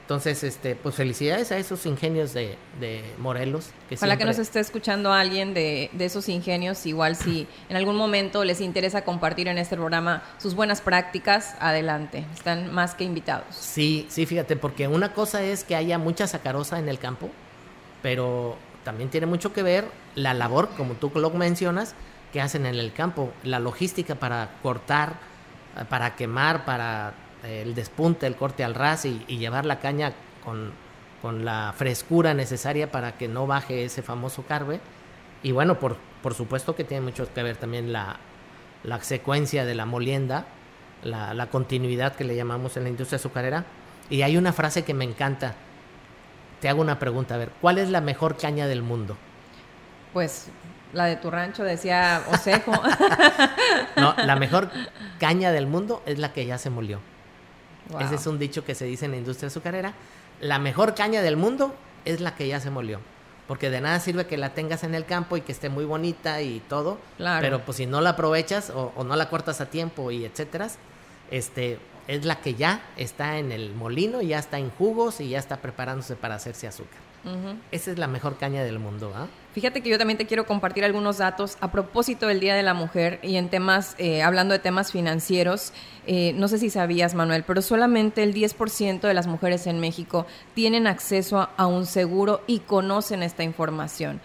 Entonces, 0.06 0.44
este, 0.44 0.76
pues 0.76 0.94
felicidades 0.94 1.52
a 1.52 1.58
esos 1.58 1.88
ingenios 1.88 2.32
de, 2.32 2.58
Morelos. 3.18 3.72
Que 3.90 3.96
Ojalá 3.96 4.18
que 4.18 4.26
nos 4.26 4.38
esté 4.38 4.60
escuchando 4.60 5.12
alguien 5.12 5.56
de, 5.56 5.90
de, 5.94 6.06
esos 6.06 6.30
ingenios, 6.30 6.86
igual 6.86 7.16
si 7.16 7.48
en 7.70 7.76
algún 7.76 7.96
momento 7.96 8.44
les 8.44 8.62
interesa 8.62 9.04
compartir 9.04 9.48
en 9.48 9.58
este 9.58 9.76
programa 9.76 10.22
sus 10.38 10.54
buenas 10.54 10.82
prácticas, 10.82 11.56
adelante, 11.60 12.24
están 12.36 12.72
más 12.72 12.94
que 12.94 13.04
invitados. 13.04 13.56
Sí, 13.56 14.06
sí, 14.10 14.28
fíjate, 14.28 14.56
porque 14.56 14.88
una 14.88 15.12
cosa 15.12 15.44
es 15.44 15.64
que 15.64 15.76
haya 15.76 15.98
mucha 15.98 16.28
sacarosa 16.28 16.78
en 16.78 16.88
el 16.88 17.00
campo, 17.00 17.32
pero 18.06 18.56
también 18.84 19.10
tiene 19.10 19.26
mucho 19.26 19.52
que 19.52 19.64
ver 19.64 19.88
la 20.14 20.36
labor, 20.36 20.70
como 20.78 20.94
tú 20.94 21.12
lo 21.16 21.32
mencionas, 21.32 21.96
que 22.32 22.40
hacen 22.40 22.68
en 22.68 22.76
el 22.76 22.94
campo, 22.94 23.34
la 23.44 23.58
logística 23.58 24.14
para 24.14 24.60
cortar, 24.62 25.14
para 25.90 26.16
quemar, 26.16 26.66
para 26.66 27.16
el 27.44 27.74
despunte, 27.74 28.28
el 28.28 28.36
corte 28.36 28.64
al 28.64 28.76
ras 28.76 29.06
y, 29.06 29.18
llevar 29.26 29.66
la 29.66 29.80
caña 29.80 30.14
con, 30.44 30.72
la 31.44 31.74
frescura 31.76 32.36
necesaria 32.36 32.92
para 32.92 33.18
que 33.18 33.28
no 33.28 33.48
baje 33.48 33.86
ese 33.86 34.04
famoso 34.04 34.44
carbe. 34.44 34.80
Y 35.42 35.52
bueno, 35.52 35.80
por, 35.80 35.98
por 36.22 36.36
supuesto 36.36 36.76
que 36.76 36.84
tiene 36.84 37.04
mucho 37.04 37.28
que 37.34 37.42
ver 37.42 37.58
también 37.58 37.92
la, 37.92 38.20
secuencia 39.02 39.66
de 39.66 39.74
la 39.74 39.88
molienda, 39.88 40.46
la, 41.04 41.48
continuidad 41.48 42.14
que 42.14 42.24
le 42.24 42.36
llamamos 42.36 42.78
en 42.78 42.84
la 42.84 42.90
industria 42.90 43.16
azucarera. 43.16 43.66
Y 44.12 44.22
hay 44.22 44.38
una 44.38 44.54
frase 44.54 44.84
que 44.84 44.94
me 44.94 45.06
encanta. 45.06 45.56
Te 46.62 46.70
hago 46.70 46.82
una 46.82 47.00
pregunta, 47.00 47.36
a 47.36 47.38
ver, 47.38 47.52
¿cuál 47.62 47.78
es 47.78 47.90
la 47.90 48.02
mejor 48.02 48.38
caña 48.38 48.68
del 48.68 48.82
mundo? 48.82 49.18
Pues 50.14 50.48
la 50.94 51.06
de 51.06 51.18
tu 51.18 51.30
rancho 51.30 51.64
decía 51.64 52.24
Osejo. 52.32 52.72
no, 53.98 54.16
la 54.18 54.36
mejor 54.38 54.70
caña 55.20 55.52
del 55.52 55.68
mundo 55.68 56.02
es 56.06 56.20
la 56.20 56.32
que 56.32 56.46
ya 56.46 56.58
se 56.58 56.70
molió. 56.70 57.00
Ese 58.00 58.16
es 58.16 58.26
un 58.26 58.40
dicho 58.40 58.66
que 58.66 58.76
se 58.76 58.86
dice 58.86 59.06
en 59.06 59.12
la 59.12 59.18
industria 59.18 59.48
azucarera. 59.48 59.94
La 60.42 60.58
mejor 60.58 60.96
caña 60.96 61.22
del 61.22 61.38
mundo 61.38 61.76
es 62.04 62.22
la 62.22 62.36
que 62.36 62.48
ya 62.48 62.60
se 62.60 62.72
molió. 62.72 63.00
Porque 63.48 63.70
de 63.70 63.80
nada 63.80 64.00
sirve 64.00 64.26
que 64.26 64.38
la 64.38 64.54
tengas 64.54 64.84
en 64.84 64.96
el 64.96 65.06
campo 65.06 65.38
y 65.38 65.42
que 65.42 65.52
esté 65.52 65.70
muy 65.70 65.86
bonita 65.86 66.42
y 66.42 66.62
todo. 66.62 66.98
Pero 67.18 67.62
pues 67.62 67.78
si 67.78 67.86
no 67.86 68.02
la 68.02 68.12
aprovechas 68.12 68.72
o, 68.72 69.04
no 69.04 69.16
la 69.16 69.30
cortas 69.30 69.62
a 69.62 69.68
tiempo 69.68 70.10
y 70.12 70.26
etcétera, 70.26 70.70
este, 71.30 71.78
es 72.08 72.26
la 72.26 72.42
que 72.42 72.56
ya 72.56 72.82
está 72.98 73.38
en 73.38 73.52
el 73.52 73.74
molino, 73.74 74.22
ya 74.22 74.40
está 74.40 74.60
en 74.60 74.70
jugos 74.72 75.20
y 75.22 75.30
ya 75.30 75.40
está 75.40 75.58
preparándose 75.58 76.16
para 76.16 76.36
hacerse 76.36 76.68
azúcar. 76.68 77.06
Esa 77.72 77.90
es 77.90 77.98
la 77.98 78.06
mejor 78.08 78.38
caña 78.38 78.64
del 78.64 78.78
mundo. 78.78 79.12
¿ah? 79.16 79.26
Fíjate 79.54 79.82
que 79.82 79.90
yo 79.90 79.98
también 79.98 80.18
te 80.18 80.28
quiero 80.28 80.46
compartir 80.46 80.86
algunos 80.86 81.18
datos 81.18 81.58
a 81.60 81.72
propósito 81.72 82.28
del 82.28 82.40
Día 82.40 82.54
de 82.54 82.62
la 82.62 82.76
Mujer 82.76 83.20
y 83.24 83.38
en 83.38 83.50
temas, 83.50 83.96
eh, 83.98 84.22
hablando 84.22 84.54
de 84.54 84.60
temas 84.60 84.92
financieros. 84.92 85.74
Eh, 86.06 86.34
no 86.36 86.48
sé 86.48 86.60
si 86.60 86.70
sabías, 86.70 87.16
Manuel, 87.16 87.44
pero 87.44 87.64
solamente 87.64 88.22
el 88.22 88.34
10% 88.34 89.08
de 89.08 89.14
las 89.16 89.26
mujeres 89.26 89.66
en 89.66 89.80
México 89.80 90.28
tienen 90.54 90.86
acceso 90.86 91.50
a 91.58 91.66
un 91.66 91.88
seguro 91.88 92.42
y 92.46 92.60
conocen 92.60 93.24
esta 93.24 93.44
información 93.44 94.22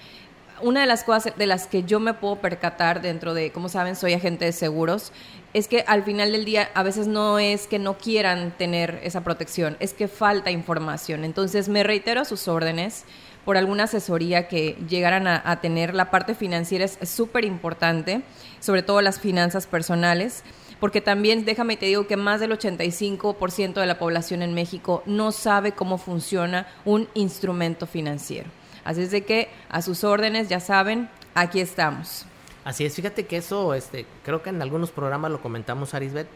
una 0.62 0.80
de 0.80 0.86
las 0.86 1.04
cosas 1.04 1.32
de 1.36 1.46
las 1.46 1.66
que 1.66 1.84
yo 1.84 2.00
me 2.00 2.14
puedo 2.14 2.36
percatar 2.36 3.00
dentro 3.00 3.34
de, 3.34 3.50
como 3.50 3.68
saben, 3.68 3.96
soy 3.96 4.14
agente 4.14 4.44
de 4.44 4.52
seguros, 4.52 5.12
es 5.52 5.68
que 5.68 5.84
al 5.86 6.04
final 6.04 6.32
del 6.32 6.44
día 6.44 6.70
a 6.74 6.82
veces 6.82 7.06
no 7.06 7.38
es 7.38 7.66
que 7.66 7.78
no 7.78 7.98
quieran 7.98 8.52
tener 8.56 9.00
esa 9.02 9.22
protección, 9.22 9.76
es 9.80 9.92
que 9.92 10.08
falta 10.08 10.50
información. 10.50 11.24
Entonces 11.24 11.68
me 11.68 11.82
reitero 11.82 12.24
sus 12.24 12.48
órdenes 12.48 13.04
por 13.44 13.56
alguna 13.56 13.84
asesoría 13.84 14.48
que 14.48 14.76
llegaran 14.88 15.26
a, 15.26 15.60
tener. 15.60 15.94
La 15.94 16.10
parte 16.10 16.34
financiera 16.34 16.84
es 16.84 16.98
súper 17.08 17.44
importante, 17.44 18.22
sobre 18.60 18.82
todo 18.82 19.00
las 19.00 19.18
finanzas 19.18 19.66
personales 19.66 20.44
porque 20.80 21.02
también 21.02 21.44
déjame 21.44 21.76
te 21.76 21.86
digo 21.86 22.06
que 22.06 22.16
más 22.16 22.40
del 22.40 22.52
85% 22.52 23.74
de 23.74 23.86
la 23.86 23.98
población 23.98 24.42
en 24.42 24.54
México 24.54 25.02
no 25.06 25.30
sabe 25.30 25.72
cómo 25.72 25.98
funciona 25.98 26.66
un 26.84 27.06
instrumento 27.14 27.86
financiero. 27.86 28.48
Así 28.82 29.02
es 29.02 29.10
de 29.10 29.22
que 29.22 29.50
a 29.68 29.82
sus 29.82 30.04
órdenes, 30.04 30.48
ya 30.48 30.58
saben, 30.58 31.10
aquí 31.34 31.60
estamos. 31.60 32.24
Así 32.70 32.84
es, 32.84 32.94
fíjate 32.94 33.26
que 33.26 33.38
eso, 33.38 33.74
este, 33.74 34.06
creo 34.24 34.44
que 34.44 34.50
en 34.50 34.62
algunos 34.62 34.92
programas 34.92 35.32
lo 35.32 35.42
comentamos, 35.42 35.92
Arisbet. 35.92 36.28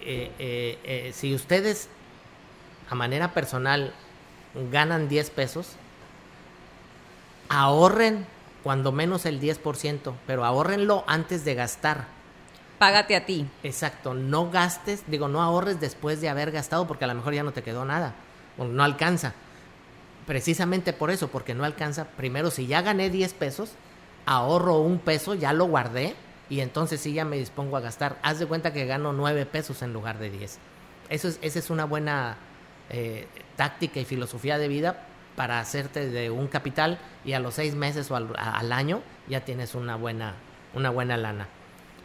Eh, 0.00 0.32
eh, 0.38 0.78
eh, 0.84 1.12
si 1.12 1.34
ustedes 1.34 1.90
a 2.88 2.94
manera 2.94 3.34
personal 3.34 3.92
ganan 4.72 5.06
10 5.06 5.28
pesos, 5.28 5.72
ahorren 7.50 8.24
cuando 8.62 8.90
menos 8.90 9.26
el 9.26 9.38
10%, 9.38 10.14
pero 10.26 10.46
ahorrenlo 10.46 11.04
antes 11.06 11.44
de 11.44 11.54
gastar. 11.54 12.06
Págate 12.78 13.14
a 13.14 13.26
ti. 13.26 13.46
Exacto, 13.62 14.14
no 14.14 14.50
gastes, 14.50 15.02
digo, 15.08 15.28
no 15.28 15.42
ahorres 15.42 15.78
después 15.78 16.22
de 16.22 16.30
haber 16.30 16.52
gastado 16.52 16.86
porque 16.86 17.04
a 17.04 17.08
lo 17.08 17.16
mejor 17.16 17.34
ya 17.34 17.42
no 17.42 17.52
te 17.52 17.62
quedó 17.62 17.84
nada, 17.84 18.14
o 18.56 18.64
no 18.64 18.82
alcanza 18.82 19.34
precisamente 20.26 20.94
por 20.94 21.10
eso, 21.10 21.28
porque 21.28 21.54
no 21.54 21.64
alcanza. 21.64 22.06
Primero, 22.16 22.50
si 22.50 22.66
ya 22.66 22.80
gané 22.80 23.10
10 23.10 23.34
pesos, 23.34 23.72
ahorro 24.26 24.78
un 24.78 24.98
peso, 24.98 25.34
ya 25.34 25.52
lo 25.52 25.66
guardé 25.66 26.14
y 26.48 26.60
entonces 26.60 27.00
sí 27.00 27.12
ya 27.12 27.24
me 27.24 27.36
dispongo 27.36 27.76
a 27.76 27.80
gastar. 27.80 28.18
Haz 28.22 28.38
de 28.38 28.46
cuenta 28.46 28.72
que 28.72 28.86
gano 28.86 29.12
9 29.12 29.46
pesos 29.46 29.82
en 29.82 29.92
lugar 29.92 30.18
de 30.18 30.30
10. 30.30 30.58
Eso 31.08 31.28
es, 31.28 31.38
esa 31.42 31.58
es 31.58 31.70
una 31.70 31.84
buena 31.84 32.36
eh, 32.90 33.26
táctica 33.56 34.00
y 34.00 34.04
filosofía 34.04 34.58
de 34.58 34.68
vida 34.68 35.06
para 35.36 35.58
hacerte 35.58 36.10
de 36.10 36.30
un 36.30 36.48
capital 36.48 36.98
y 37.24 37.32
a 37.32 37.40
los 37.40 37.54
seis 37.54 37.74
meses 37.74 38.10
o 38.10 38.16
al, 38.16 38.72
año 38.72 39.00
ya 39.28 39.44
tienes 39.44 39.74
una 39.74 39.96
buena, 39.96 40.34
una 40.74 40.90
buena 40.90 41.16
lana. 41.16 41.48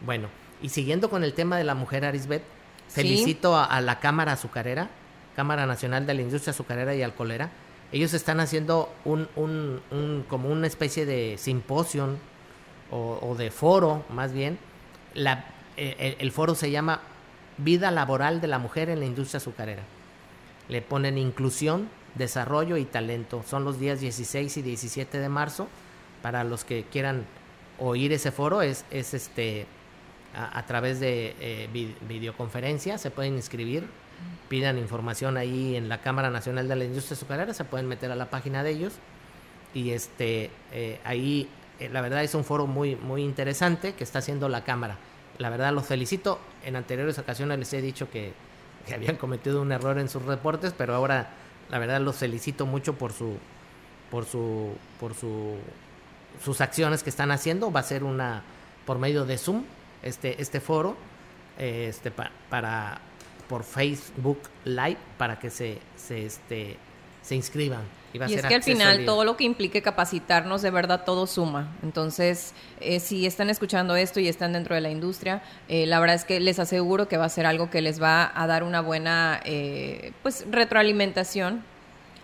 Bueno, 0.04 0.28
y 0.62 0.70
siguiendo 0.70 1.10
con 1.10 1.22
el 1.22 1.34
tema 1.34 1.56
de 1.56 1.64
la 1.64 1.74
mujer 1.74 2.04
Arisbet, 2.04 2.42
felicito 2.88 3.56
a, 3.56 3.80
la 3.80 4.00
Cámara 4.00 4.32
Azucarera, 4.32 4.88
Cámara 5.36 5.66
Nacional 5.66 6.06
de 6.06 6.14
la 6.14 6.22
Industria 6.22 6.52
Azucarera 6.52 6.94
y 6.94 7.02
Alcoholera. 7.02 7.50
Ellos 7.92 8.14
están 8.14 8.40
haciendo 8.40 8.92
un, 9.04 10.24
como 10.28 10.48
una 10.48 10.66
especie 10.66 11.06
de 11.06 11.36
simposio 11.38 12.16
o, 12.90 13.34
de 13.36 13.50
foro, 13.50 14.04
más 14.10 14.32
bien. 14.32 14.58
La, 15.14 15.44
eh, 15.76 16.16
el 16.18 16.32
foro 16.32 16.54
se 16.54 16.70
llama 16.70 17.00
Vida 17.58 17.90
Laboral 17.90 18.40
de 18.40 18.48
la 18.48 18.58
Mujer 18.58 18.90
en 18.90 19.00
la 19.00 19.06
Industria 19.06 19.38
Azucarera. 19.38 19.82
Le 20.68 20.82
ponen 20.82 21.18
inclusión, 21.18 21.88
desarrollo 22.14 22.76
y 22.76 22.84
talento. 22.84 23.42
Son 23.46 23.64
los 23.64 23.80
días 23.80 24.00
16 24.00 24.56
y 24.56 24.62
17 24.62 25.18
de 25.18 25.28
marzo. 25.28 25.68
Para 26.22 26.44
los 26.44 26.64
que 26.64 26.84
quieran 26.84 27.24
oír 27.78 28.12
ese 28.12 28.30
foro, 28.30 28.62
es, 28.62 28.84
es 28.90 29.14
este 29.14 29.66
a, 30.34 30.64
través 30.66 31.00
de 31.00 31.34
eh, 31.40 31.68
videoconferencia, 32.08 32.98
se 32.98 33.10
pueden 33.10 33.34
inscribir, 33.34 33.84
pidan 34.50 34.78
información 34.78 35.36
ahí 35.36 35.76
en 35.76 35.88
la 35.88 36.00
Cámara 36.00 36.28
Nacional 36.28 36.66
de 36.66 36.74
la 36.74 36.84
Industria 36.84 37.16
Azucarera, 37.16 37.54
se 37.54 37.64
pueden 37.64 37.86
meter 37.86 38.10
a 38.10 38.16
la 38.16 38.30
página 38.30 38.64
de 38.64 38.70
ellos 38.70 38.94
y 39.72 39.90
este 39.90 40.50
eh, 40.72 41.00
ahí 41.04 41.48
eh, 41.78 41.88
la 41.88 42.00
verdad 42.00 42.24
es 42.24 42.34
un 42.34 42.44
foro 42.44 42.66
muy 42.66 42.96
muy 42.96 43.22
interesante 43.22 43.94
que 43.94 44.04
está 44.04 44.18
haciendo 44.18 44.48
la 44.48 44.64
Cámara. 44.64 44.96
La 45.38 45.48
verdad 45.48 45.72
los 45.72 45.86
felicito. 45.86 46.40
En 46.64 46.76
anteriores 46.76 47.18
ocasiones 47.18 47.58
les 47.58 47.72
he 47.72 47.80
dicho 47.80 48.10
que, 48.10 48.32
habían 48.92 49.16
cometido 49.16 49.62
un 49.62 49.70
error 49.70 49.98
en 49.98 50.08
sus 50.08 50.24
reportes, 50.24 50.74
pero 50.76 50.94
ahora 50.96 51.28
la 51.70 51.78
verdad 51.78 52.00
los 52.00 52.16
felicito 52.16 52.66
mucho 52.66 52.94
por 52.94 53.12
su 53.12 53.36
por 54.10 54.24
su 54.24 54.72
por 54.98 55.14
su 55.14 55.54
sus 56.44 56.60
acciones 56.60 57.04
que 57.04 57.10
están 57.10 57.30
haciendo. 57.30 57.70
Va 57.70 57.80
a 57.80 57.84
ser 57.84 58.02
una 58.02 58.42
por 58.84 58.98
medio 58.98 59.24
de 59.26 59.38
Zoom 59.38 59.62
este 60.02 60.42
este 60.42 60.60
foro 60.60 60.96
este 61.56 62.10
para 62.10 63.00
por 63.50 63.64
Facebook 63.64 64.38
Live 64.64 64.98
para 65.18 65.36
que 65.40 65.50
se 65.50 65.78
se 65.96 66.24
este 66.24 66.76
se 67.20 67.34
inscriban 67.34 67.82
y, 68.12 68.34
es 68.34 68.44
que 68.44 68.54
al 68.54 68.62
final 68.62 69.04
todo 69.04 69.24
lo 69.24 69.36
que 69.36 69.44
implique 69.44 69.82
capacitarnos, 69.82 70.62
de 70.62 70.70
verdad 70.70 71.04
todo 71.04 71.28
suma. 71.28 71.76
Entonces, 71.82 72.54
eh, 72.80 72.98
si 72.98 73.24
están 73.24 73.50
escuchando 73.50 73.94
esto 73.94 74.18
y 74.18 74.26
están 74.26 74.52
dentro 74.52 74.74
de 74.74 74.80
la 74.80 74.90
industria, 74.90 75.42
eh, 75.68 75.86
la 75.86 76.00
verdad 76.00 76.16
es 76.16 76.24
que 76.24 76.40
les 76.40 76.58
aseguro 76.58 77.06
que 77.06 77.16
va 77.16 77.26
a 77.26 77.28
ser 77.28 77.46
algo 77.46 77.70
que 77.70 77.80
les 77.82 78.02
va 78.02 78.32
a 78.34 78.46
dar 78.48 78.64
una 78.64 78.80
buena 78.80 79.40
eh, 79.44 80.12
pues 80.24 80.44
retroalimentación. 80.50 81.62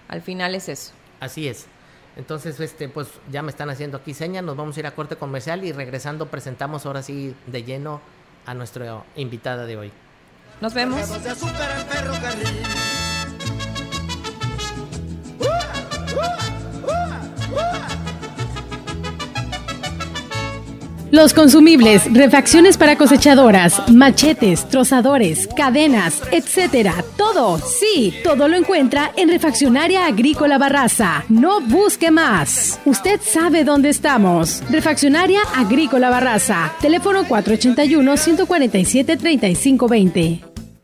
Al 0.08 0.22
final 0.22 0.56
es 0.56 0.68
eso. 0.68 0.92
Así 1.20 1.46
es. 1.46 1.66
Entonces, 2.16 2.58
este, 2.58 2.88
pues 2.88 3.08
ya 3.30 3.42
me 3.42 3.50
están 3.50 3.70
haciendo 3.70 3.98
aquí 3.98 4.12
señas, 4.12 4.42
nos 4.42 4.56
vamos 4.56 4.76
a 4.76 4.80
ir 4.80 4.86
a 4.86 4.90
corte 4.92 5.14
comercial 5.14 5.62
y 5.64 5.70
regresando 5.70 6.26
presentamos 6.26 6.84
ahora 6.84 7.02
sí 7.02 7.34
de 7.46 7.62
lleno 7.62 8.00
a 8.44 8.54
nuestra 8.54 9.04
invitada 9.14 9.66
de 9.66 9.76
hoy. 9.76 9.92
Nos 10.60 10.72
vemos. 10.74 11.00
Los 21.12 21.32
consumibles, 21.34 22.12
refacciones 22.12 22.76
para 22.76 22.96
cosechadoras, 22.96 23.90
machetes, 23.90 24.68
trozadores, 24.68 25.48
cadenas, 25.56 26.20
etcétera. 26.32 26.92
Todo, 27.16 27.58
sí, 27.58 28.12
todo 28.24 28.48
lo 28.48 28.56
encuentra 28.56 29.12
en 29.16 29.28
Refaccionaria 29.28 30.06
Agrícola 30.06 30.58
Barraza. 30.58 31.24
No 31.28 31.60
busque 31.60 32.10
más. 32.10 32.80
Usted 32.84 33.20
sabe 33.22 33.62
dónde 33.62 33.88
estamos. 33.88 34.62
Refaccionaria 34.68 35.40
Agrícola 35.54 36.10
Barraza. 36.10 36.72
Teléfono 36.80 37.24
481 37.26 38.16
147 38.16 39.16
3520. 39.16 40.55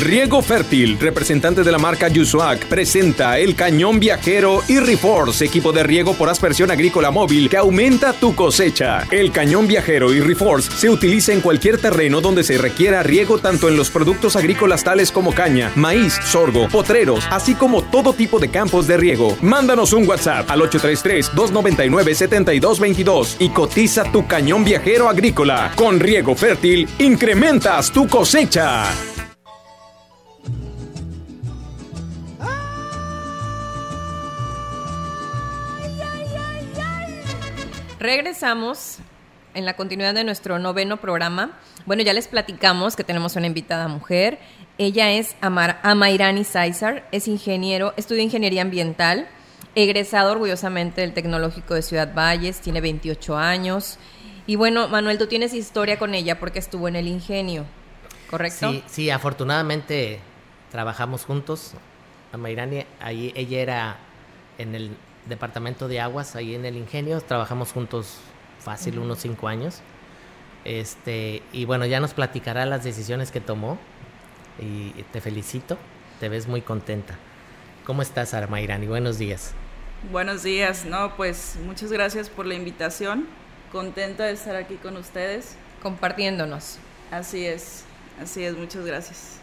Riego 0.00 0.40
Fértil, 0.40 0.96
representante 0.98 1.62
de 1.62 1.70
la 1.70 1.76
marca 1.76 2.08
Yusuac, 2.08 2.64
presenta 2.66 3.38
el 3.38 3.54
cañón 3.54 4.00
viajero 4.00 4.62
y 4.66 4.80
Reforce, 4.80 5.44
equipo 5.44 5.72
de 5.72 5.82
riego 5.82 6.14
por 6.14 6.30
aspersión 6.30 6.70
agrícola 6.70 7.10
móvil 7.10 7.50
que 7.50 7.58
aumenta 7.58 8.14
tu 8.14 8.34
cosecha. 8.34 9.06
El 9.10 9.30
cañón 9.30 9.68
viajero 9.68 10.14
y 10.14 10.20
Reforce 10.20 10.72
se 10.72 10.88
utiliza 10.88 11.34
en 11.34 11.42
cualquier 11.42 11.76
terreno 11.76 12.22
donde 12.22 12.44
se 12.44 12.56
requiera 12.56 13.02
riego 13.02 13.36
tanto 13.38 13.68
en 13.68 13.76
los 13.76 13.90
productos 13.90 14.36
agrícolas 14.36 14.84
tales 14.84 15.12
como 15.12 15.34
caña, 15.34 15.70
maíz, 15.76 16.18
sorgo, 16.24 16.66
potreros, 16.68 17.26
así 17.30 17.54
como 17.54 17.82
todo 17.82 18.14
tipo 18.14 18.38
de 18.38 18.48
campos 18.48 18.86
de 18.86 18.96
riego. 18.96 19.36
Mándanos 19.42 19.92
un 19.92 20.08
WhatsApp 20.08 20.50
al 20.50 20.62
833-299-7222 20.62 23.36
y 23.38 23.50
cotiza 23.50 24.04
tu 24.04 24.26
cañón 24.26 24.64
viajero 24.64 25.10
agrícola. 25.10 25.72
Con 25.76 26.00
Riego 26.00 26.34
Fértil, 26.34 26.88
incrementas 26.98 27.92
tu 27.92 28.08
cosecha. 28.08 28.86
Regresamos 38.00 38.96
en 39.52 39.66
la 39.66 39.74
continuidad 39.74 40.14
de 40.14 40.24
nuestro 40.24 40.58
noveno 40.58 40.96
programa. 40.96 41.58
Bueno, 41.84 42.02
ya 42.02 42.14
les 42.14 42.28
platicamos 42.28 42.96
que 42.96 43.04
tenemos 43.04 43.36
una 43.36 43.46
invitada 43.46 43.88
mujer. 43.88 44.38
Ella 44.78 45.12
es 45.12 45.36
Amar, 45.42 45.80
Amairani 45.82 46.44
Saizar, 46.44 47.06
es 47.12 47.28
ingeniero, 47.28 47.92
estudia 47.98 48.22
ingeniería 48.22 48.62
ambiental, 48.62 49.28
egresado 49.74 50.32
orgullosamente 50.32 51.02
del 51.02 51.12
Tecnológico 51.12 51.74
de 51.74 51.82
Ciudad 51.82 52.14
Valles, 52.14 52.62
tiene 52.62 52.80
28 52.80 53.36
años. 53.36 53.98
Y 54.46 54.56
bueno, 54.56 54.88
Manuel, 54.88 55.18
tú 55.18 55.26
tienes 55.26 55.52
historia 55.52 55.98
con 55.98 56.14
ella 56.14 56.40
porque 56.40 56.58
estuvo 56.58 56.88
en 56.88 56.96
el 56.96 57.06
ingenio, 57.06 57.66
¿correcto? 58.30 58.70
Sí, 58.70 58.82
sí 58.86 59.10
afortunadamente 59.10 60.20
trabajamos 60.70 61.26
juntos. 61.26 61.72
Amairani, 62.32 62.86
ahí 62.98 63.30
ella 63.36 63.60
era 63.60 63.96
en 64.56 64.74
el 64.74 64.96
departamento 65.26 65.88
de 65.88 66.00
aguas 66.00 66.36
ahí 66.36 66.54
en 66.54 66.64
el 66.64 66.76
ingenio. 66.76 67.20
Trabajamos 67.20 67.72
juntos 67.72 68.18
fácil 68.60 68.98
unos 68.98 69.18
cinco 69.20 69.48
años. 69.48 69.80
Este, 70.64 71.42
y 71.52 71.64
bueno, 71.64 71.86
ya 71.86 72.00
nos 72.00 72.12
platicará 72.14 72.66
las 72.66 72.84
decisiones 72.84 73.30
que 73.30 73.40
tomó. 73.40 73.78
Y 74.60 74.90
te 75.12 75.20
felicito. 75.20 75.78
te 76.20 76.28
ves 76.28 76.46
muy 76.46 76.60
contenta. 76.60 77.14
¿Cómo 77.86 78.02
estás, 78.02 78.34
Armairani? 78.34 78.86
Buenos 78.86 79.18
días. 79.18 79.52
Buenos 80.12 80.42
días, 80.42 80.84
no, 80.86 81.14
pues 81.16 81.56
muchas 81.66 81.90
gracias 81.92 82.28
por 82.30 82.46
la 82.46 82.54
invitación. 82.54 83.26
Contenta 83.72 84.24
de 84.24 84.32
estar 84.32 84.56
aquí 84.56 84.74
con 84.76 84.96
ustedes. 84.96 85.56
Compartiéndonos. 85.82 86.78
Así 87.10 87.46
es, 87.46 87.84
así 88.22 88.44
es, 88.44 88.54
muchas 88.56 88.84
gracias. 88.84 89.38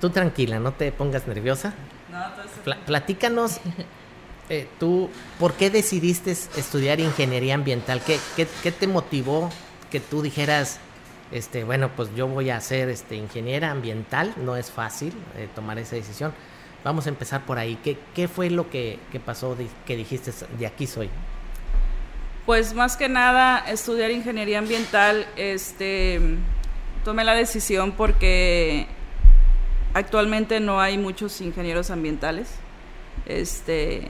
Tú 0.00 0.10
tranquila, 0.10 0.58
no 0.60 0.72
te 0.72 0.92
pongas 0.92 1.26
nerviosa. 1.26 1.74
No, 2.10 2.22
todo 2.34 2.44
está 2.44 2.62
Pla- 2.62 2.78
platícanos, 2.86 3.60
eh, 4.48 4.66
tú, 4.78 5.10
¿por 5.38 5.54
qué 5.54 5.70
decidiste 5.70 6.30
estudiar 6.30 7.00
ingeniería 7.00 7.54
ambiental? 7.54 8.00
¿Qué, 8.04 8.18
qué, 8.36 8.72
te 8.72 8.86
motivó 8.86 9.50
que 9.90 10.00
tú 10.00 10.22
dijeras, 10.22 10.78
este, 11.32 11.64
bueno, 11.64 11.90
pues 11.96 12.08
yo 12.14 12.26
voy 12.28 12.50
a 12.50 12.60
ser 12.60 12.88
este, 12.88 13.16
ingeniera 13.16 13.70
ambiental? 13.70 14.32
No 14.36 14.56
es 14.56 14.70
fácil 14.70 15.12
eh, 15.36 15.48
tomar 15.54 15.78
esa 15.78 15.96
decisión. 15.96 16.32
Vamos 16.84 17.06
a 17.06 17.08
empezar 17.08 17.44
por 17.44 17.58
ahí. 17.58 17.78
¿Qué, 17.82 17.98
qué 18.14 18.28
fue 18.28 18.48
lo 18.50 18.70
que, 18.70 18.98
que 19.10 19.18
pasó 19.18 19.56
de- 19.56 19.66
que 19.86 19.96
dijiste, 19.96 20.32
de 20.58 20.66
aquí 20.66 20.86
soy? 20.86 21.10
Pues 22.46 22.74
más 22.74 22.96
que 22.96 23.08
nada 23.08 23.58
estudiar 23.68 24.12
ingeniería 24.12 24.60
ambiental, 24.60 25.26
este, 25.36 26.20
tomé 27.04 27.24
la 27.24 27.34
decisión 27.34 27.90
porque 27.90 28.86
actualmente 29.94 30.60
no 30.60 30.80
hay 30.80 30.96
muchos 30.96 31.40
ingenieros 31.40 31.90
ambientales. 31.90 32.46
Este, 33.26 34.06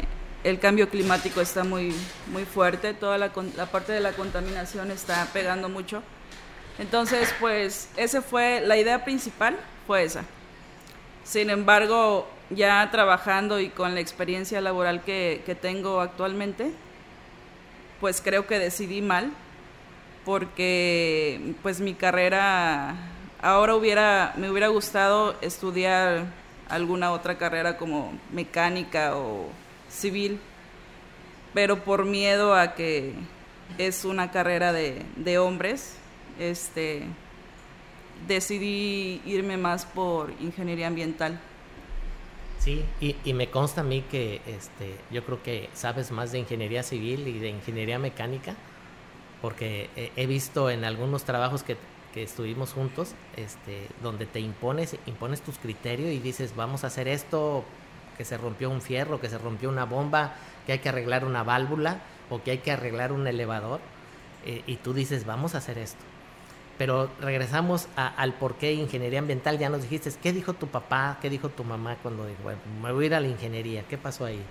el 0.47 0.61
cambio 0.61 0.89
climático 0.89 1.41
está 1.41 1.65
muy, 1.65 1.93
muy 2.31 2.45
fuerte, 2.45 2.95
toda 2.95 3.19
la, 3.19 3.33
parte 3.33 3.93
de 3.93 3.99
la 3.99 4.13
contaminación 4.13 4.93
está 4.93 5.29
pegando 5.33 5.69
mucho. 5.69 6.05
Entonces, 6.79 7.35
pues, 7.41 7.89
esa 7.97 8.23
fue 8.23 8.61
la 8.61 8.77
idea 8.77 9.05
principal, 9.05 9.57
fue 9.89 10.05
esa. 10.05 10.23
Sin 11.25 11.51
embargo, 11.51 12.29
ya 12.51 12.89
trabajando 12.93 13.59
y 13.59 13.71
con 13.71 13.95
la 13.95 14.01
experiencia 14.01 14.61
laboral 14.61 15.03
que, 15.03 15.43
que 15.45 15.57
tengo 15.57 16.01
actualmente, 16.01 16.71
pues 18.01 18.21
creo 18.21 18.47
que 18.47 18.61
decidí 18.61 19.03
mal, 19.03 19.33
porque 20.25 21.55
pues 21.61 21.81
mi 21.81 21.95
carrera, 21.95 22.95
ahora 23.43 23.75
hubiera, 23.75 24.33
me 24.37 24.49
hubiera 24.49 24.69
gustado 24.69 25.35
estudiar 25.41 26.27
alguna 26.69 27.11
otra 27.11 27.37
carrera 27.37 27.77
como 27.77 28.17
mecánica 28.31 29.17
o 29.17 29.51
civil, 29.97 30.39
pero 31.55 31.83
por 31.83 32.05
miedo 32.05 32.55
a 32.55 32.75
que 32.75 33.15
es 33.79 34.05
una 34.05 34.31
carrera 34.31 34.73
de, 34.73 35.03
de 35.17 35.39
hombres, 35.39 35.97
este, 36.39 37.05
decidí 38.29 39.21
irme 39.25 39.57
más 39.57 39.87
por 39.87 40.33
ingeniería 40.41 40.87
ambiental. 40.87 41.41
Sí, 42.59 42.85
y, 43.01 43.17
y 43.25 43.33
me 43.33 43.49
consta 43.51 43.83
a 43.83 43.85
mí 43.85 44.03
que 44.11 44.41
este, 44.47 44.97
yo 45.11 45.25
creo 45.25 45.43
que 45.43 45.69
sabes 45.75 46.11
más 46.11 46.33
de 46.33 46.41
ingeniería 46.41 46.83
civil 46.83 47.29
y 47.29 47.39
de 47.39 47.51
ingeniería 47.51 47.99
mecánica, 47.99 48.55
porque 49.41 49.89
he, 50.17 50.27
visto 50.27 50.71
en 50.71 50.85
algunos 50.85 51.25
trabajos 51.25 51.63
que, 51.63 51.77
que 52.13 52.23
estuvimos 52.23 52.73
juntos, 52.73 53.15
este, 53.37 53.87
donde 54.03 54.27
te 54.27 54.41
impones, 54.41 54.97
impones 55.07 55.43
tus 55.43 55.59
criterios 55.59 56.11
y 56.11 56.19
dices, 56.19 56.57
vamos 56.57 56.83
a 56.83 56.89
hacer 56.89 57.07
esto, 57.07 57.65
que 58.17 58.25
se 58.25 58.37
rompió 58.39 58.71
un 58.71 58.81
fierro, 58.83 59.21
que 59.21 59.29
se 59.29 59.39
rompió 59.39 59.69
una 59.69 59.85
bomba, 59.85 60.35
que 60.67 60.73
hay 60.73 60.79
que 60.79 60.89
arreglar 60.89 61.25
una 61.25 61.43
válvula 61.43 61.99
o 62.31 62.43
que 62.43 62.51
hay 62.53 62.59
que 62.59 62.73
arreglar 62.73 63.13
un 63.13 63.27
elevador, 63.27 63.81
eh, 64.45 64.63
y 64.67 64.77
tú 64.77 64.93
dices, 64.95 65.25
vamos 65.27 65.55
a 65.55 65.59
hacer 65.59 65.79
esto. 65.79 66.03
Pero 66.79 67.09
regresamos 67.21 67.89
a- 67.97 68.09
al 68.09 68.35
por 68.35 68.57
qué 68.57 68.73
ingeniería 68.75 69.19
ambiental. 69.21 69.59
Ya 69.59 69.69
nos 69.71 69.83
dijiste, 69.83 70.11
¿qué 70.23 70.33
dijo 70.33 70.53
tu 70.53 70.67
papá? 70.67 71.19
¿Qué 71.23 71.31
dijo 71.31 71.49
tu 71.49 71.65
mamá 71.65 71.97
cuando 72.03 72.27
dijo, 72.27 72.43
"Bueno, 72.43 72.59
me 72.83 72.93
voy 72.93 73.05
a 73.05 73.07
ir 73.07 73.15
a 73.15 73.21
la 73.21 73.29
ingeniería? 73.29 73.83
¿Qué 73.89 73.97
pasó 73.97 74.27
ahí? 74.27 74.43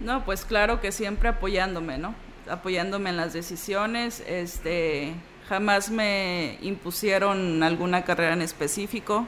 No, 0.00 0.24
pues 0.24 0.44
claro 0.44 0.80
que 0.80 0.92
siempre 0.92 1.28
apoyándome, 1.28 1.98
¿no? 1.98 2.14
Apoyándome 2.48 3.10
en 3.10 3.16
las 3.16 3.32
decisiones, 3.32 4.22
este, 4.28 5.14
jamás 5.48 5.90
me 5.90 6.58
impusieron 6.62 7.62
alguna 7.62 8.04
carrera 8.04 8.34
en 8.34 8.42
específico. 8.42 9.26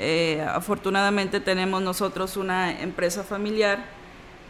Eh, 0.00 0.46
afortunadamente 0.48 1.40
tenemos 1.40 1.82
nosotros 1.82 2.36
una 2.36 2.80
empresa 2.80 3.24
familiar 3.24 3.84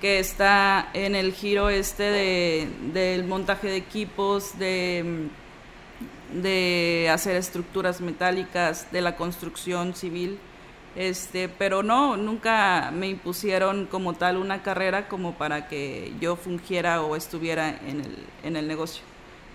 que 0.01 0.19
está 0.19 0.91
en 0.93 1.15
el 1.15 1.33
giro 1.33 1.71
este 1.71 2.03
de, 2.03 2.69
del 2.93 3.25
montaje 3.25 3.69
de 3.69 3.77
equipos, 3.77 4.59
de, 4.59 5.29
de 6.35 7.09
hacer 7.11 7.37
estructuras 7.37 8.01
metálicas, 8.01 8.93
de 8.93 9.01
la 9.01 9.17
construcción 9.17 9.95
civil. 9.95 10.39
Este, 10.95 11.49
pero 11.49 11.83
no, 11.83 12.17
nunca 12.17 12.91
me 12.93 13.09
impusieron 13.09 13.87
como 13.87 14.15
tal 14.15 14.37
una 14.37 14.63
carrera 14.63 15.09
como 15.09 15.35
para 15.35 15.69
que 15.69 16.13
yo 16.21 16.37
fungiera 16.37 17.03
o 17.03 17.17
estuviera 17.17 17.69
en 17.87 18.01
el, 18.01 18.17
en 18.43 18.57
el 18.57 18.69
negocio. 18.69 19.03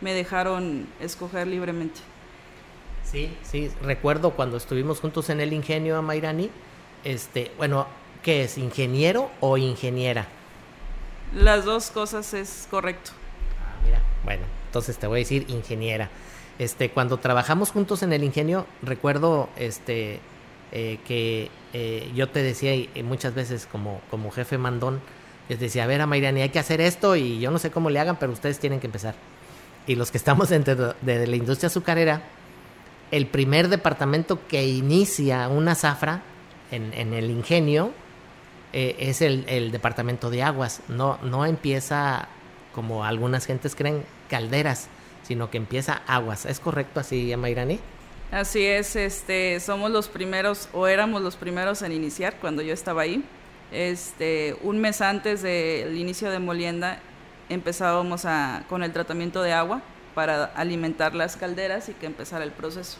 Me 0.01 0.13
dejaron 0.13 0.87
escoger 0.99 1.47
libremente. 1.47 1.99
Sí, 3.13 3.31
sí, 3.43 3.69
recuerdo 3.83 4.31
cuando 4.31 4.57
estuvimos 4.57 4.99
juntos 4.99 5.29
en 5.29 5.39
el 5.39 5.53
ingenio 5.53 5.97
Amairani, 5.97 6.49
este, 7.03 7.51
bueno, 7.59 7.85
¿qué 8.23 8.43
es? 8.43 8.57
¿Ingeniero 8.57 9.29
o 9.39 9.55
ingeniera? 9.57 10.25
Las 11.31 11.63
dos 11.63 11.91
cosas 11.91 12.33
es 12.33 12.67
correcto. 12.71 13.11
Ah, 13.61 13.77
mira, 13.85 14.01
bueno, 14.23 14.41
entonces 14.65 14.97
te 14.97 15.05
voy 15.05 15.19
a 15.19 15.21
decir 15.21 15.45
ingeniera. 15.47 16.09
Este, 16.57 16.89
cuando 16.89 17.17
trabajamos 17.17 17.69
juntos 17.69 18.01
en 18.01 18.13
el 18.13 18.23
ingenio, 18.23 18.65
recuerdo 18.81 19.47
este, 19.57 20.19
eh, 20.71 20.97
que 21.05 21.51
eh, 21.73 22.11
yo 22.15 22.29
te 22.29 22.41
decía 22.41 22.73
y, 22.73 22.89
y 22.95 23.03
muchas 23.03 23.35
veces 23.35 23.67
como, 23.71 24.01
como 24.09 24.31
jefe 24.31 24.57
mandón, 24.57 25.01
les 25.49 25.59
decía, 25.59 25.83
a 25.83 25.87
ver, 25.87 26.01
Amairani, 26.01 26.41
hay 26.41 26.49
que 26.49 26.57
hacer 26.57 26.81
esto 26.81 27.15
y 27.15 27.39
yo 27.39 27.51
no 27.51 27.59
sé 27.59 27.69
cómo 27.69 27.91
le 27.91 27.99
hagan, 27.99 28.15
pero 28.15 28.31
ustedes 28.31 28.57
tienen 28.57 28.79
que 28.79 28.87
empezar. 28.87 29.13
Y 29.85 29.93
los 29.93 30.09
que 30.09 30.17
estamos 30.17 30.49
dentro 30.49 30.95
de 30.99 31.27
la 31.27 31.35
industria 31.35 31.67
azucarera, 31.67 32.23
el 33.13 33.27
primer 33.27 33.67
departamento 33.67 34.39
que 34.47 34.65
inicia 34.65 35.47
una 35.47 35.75
zafra 35.75 36.23
en, 36.71 37.13
el 37.13 37.29
ingenio 37.29 37.91
eh, 38.73 38.95
es 38.97 39.21
el, 39.21 39.45
el 39.47 39.71
departamento 39.71 40.31
de 40.31 40.41
aguas. 40.41 40.81
No, 40.87 41.19
no 41.21 41.45
empieza, 41.45 42.27
como 42.73 43.05
algunas 43.05 43.45
gentes 43.45 43.75
creen, 43.75 44.03
calderas, 44.31 44.87
sino 45.21 45.51
que 45.51 45.57
empieza 45.57 46.01
aguas. 46.07 46.47
¿Es 46.47 46.59
correcto 46.59 46.99
así, 46.99 47.31
Amairani? 47.31 47.79
Así 48.31 48.65
es, 48.65 48.95
este, 48.95 49.59
somos 49.59 49.91
los 49.91 50.07
primeros, 50.07 50.67
o 50.73 50.87
éramos 50.87 51.21
los 51.21 51.35
primeros 51.35 51.83
en 51.83 51.91
iniciar 51.91 52.37
cuando 52.41 52.63
yo 52.63 52.73
estaba 52.73 53.03
ahí. 53.03 53.23
Este, 53.71 54.57
un 54.63 54.79
mes 54.79 55.01
antes 55.01 55.43
del 55.43 55.95
inicio 55.95 56.31
de 56.31 56.39
Molienda 56.39 56.97
empezábamos 57.49 58.25
a, 58.25 58.63
con 58.67 58.81
el 58.81 58.91
tratamiento 58.91 59.43
de 59.43 59.53
agua 59.53 59.83
para 60.13 60.45
alimentar 60.45 61.15
las 61.15 61.35
calderas 61.37 61.89
y 61.89 61.93
que 61.93 62.05
empezara 62.05 62.43
el 62.43 62.51
proceso. 62.51 62.97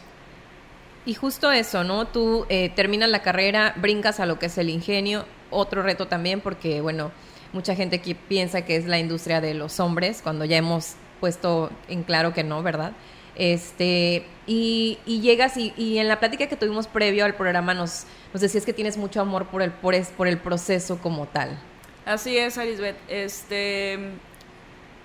Y 1.06 1.14
justo 1.14 1.52
eso, 1.52 1.84
¿no? 1.84 2.06
Tú 2.06 2.46
eh, 2.48 2.70
terminas 2.74 3.10
la 3.10 3.22
carrera, 3.22 3.74
brincas 3.76 4.20
a 4.20 4.26
lo 4.26 4.38
que 4.38 4.46
es 4.46 4.56
el 4.56 4.70
ingenio, 4.70 5.26
otro 5.50 5.82
reto 5.82 6.08
también 6.08 6.40
porque, 6.40 6.80
bueno, 6.80 7.12
mucha 7.52 7.74
gente 7.74 7.96
aquí 7.96 8.14
piensa 8.14 8.62
que 8.62 8.76
es 8.76 8.86
la 8.86 8.98
industria 8.98 9.40
de 9.40 9.54
los 9.54 9.80
hombres, 9.80 10.20
cuando 10.22 10.44
ya 10.44 10.56
hemos 10.56 10.94
puesto 11.20 11.70
en 11.88 12.02
claro 12.02 12.32
que 12.32 12.42
no, 12.42 12.62
¿verdad? 12.62 12.92
Este, 13.36 14.26
y, 14.46 14.98
y 15.06 15.20
llegas 15.20 15.56
y, 15.56 15.72
y, 15.76 15.98
en 15.98 16.08
la 16.08 16.20
plática 16.20 16.46
que 16.46 16.56
tuvimos 16.56 16.86
previo 16.86 17.24
al 17.24 17.34
programa 17.34 17.74
nos, 17.74 18.04
nos 18.32 18.40
decías 18.40 18.64
que 18.64 18.72
tienes 18.72 18.96
mucho 18.96 19.20
amor 19.20 19.46
por 19.46 19.62
el, 19.62 19.72
por, 19.72 19.94
es, 19.94 20.08
por 20.08 20.28
el 20.28 20.38
proceso 20.38 20.98
como 20.98 21.26
tal. 21.26 21.58
Así 22.04 22.36
es, 22.36 22.58
Arisbeth. 22.58 22.96
Este, 23.08 23.98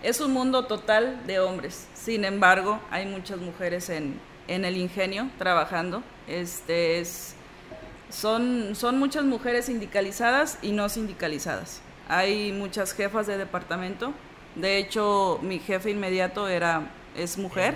es 0.04 0.22
un 0.22 0.32
mundo 0.32 0.66
total 0.66 1.26
de 1.28 1.40
hombres. 1.40 1.88
Sin 1.94 2.26
embargo, 2.26 2.80
hay 2.92 3.06
muchas 3.06 3.40
mujeres 3.40 3.90
en, 3.90 4.20
en 4.48 4.66
el 4.66 4.78
ingenio 4.78 5.30
trabajando. 5.38 6.04
Este 6.28 7.00
es, 7.00 7.36
son, 8.10 8.76
son 8.76 8.98
muchas 9.00 9.24
mujeres 9.24 9.66
sindicalizadas 9.66 10.58
y 10.62 10.72
no 10.72 10.90
sindicalizadas. 10.90 11.82
Hay 12.08 12.52
muchas 12.52 12.94
jefas 12.94 13.28
de 13.28 13.38
departamento. 13.38 14.14
De 14.56 14.78
hecho, 14.78 15.40
mi 15.42 15.60
jefe 15.60 15.92
inmediato 15.92 16.48
era 16.48 16.92
es 17.16 17.38
mujer, 17.38 17.76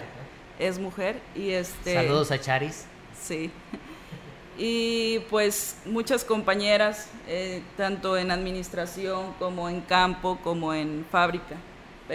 es 0.60 0.80
mujer 0.80 1.20
y 1.36 1.52
este. 1.52 1.94
Saludos 1.94 2.32
a 2.32 2.40
Charis. 2.40 2.86
Sí. 3.22 3.52
Y 4.58 5.20
pues 5.30 5.78
muchas 5.86 6.24
compañeras, 6.24 7.08
eh, 7.28 7.64
tanto 7.76 8.18
en 8.18 8.32
administración 8.32 9.34
como 9.40 9.70
en 9.70 9.82
campo, 9.82 10.40
como 10.44 10.74
en 10.74 11.06
fábrica. 11.12 11.56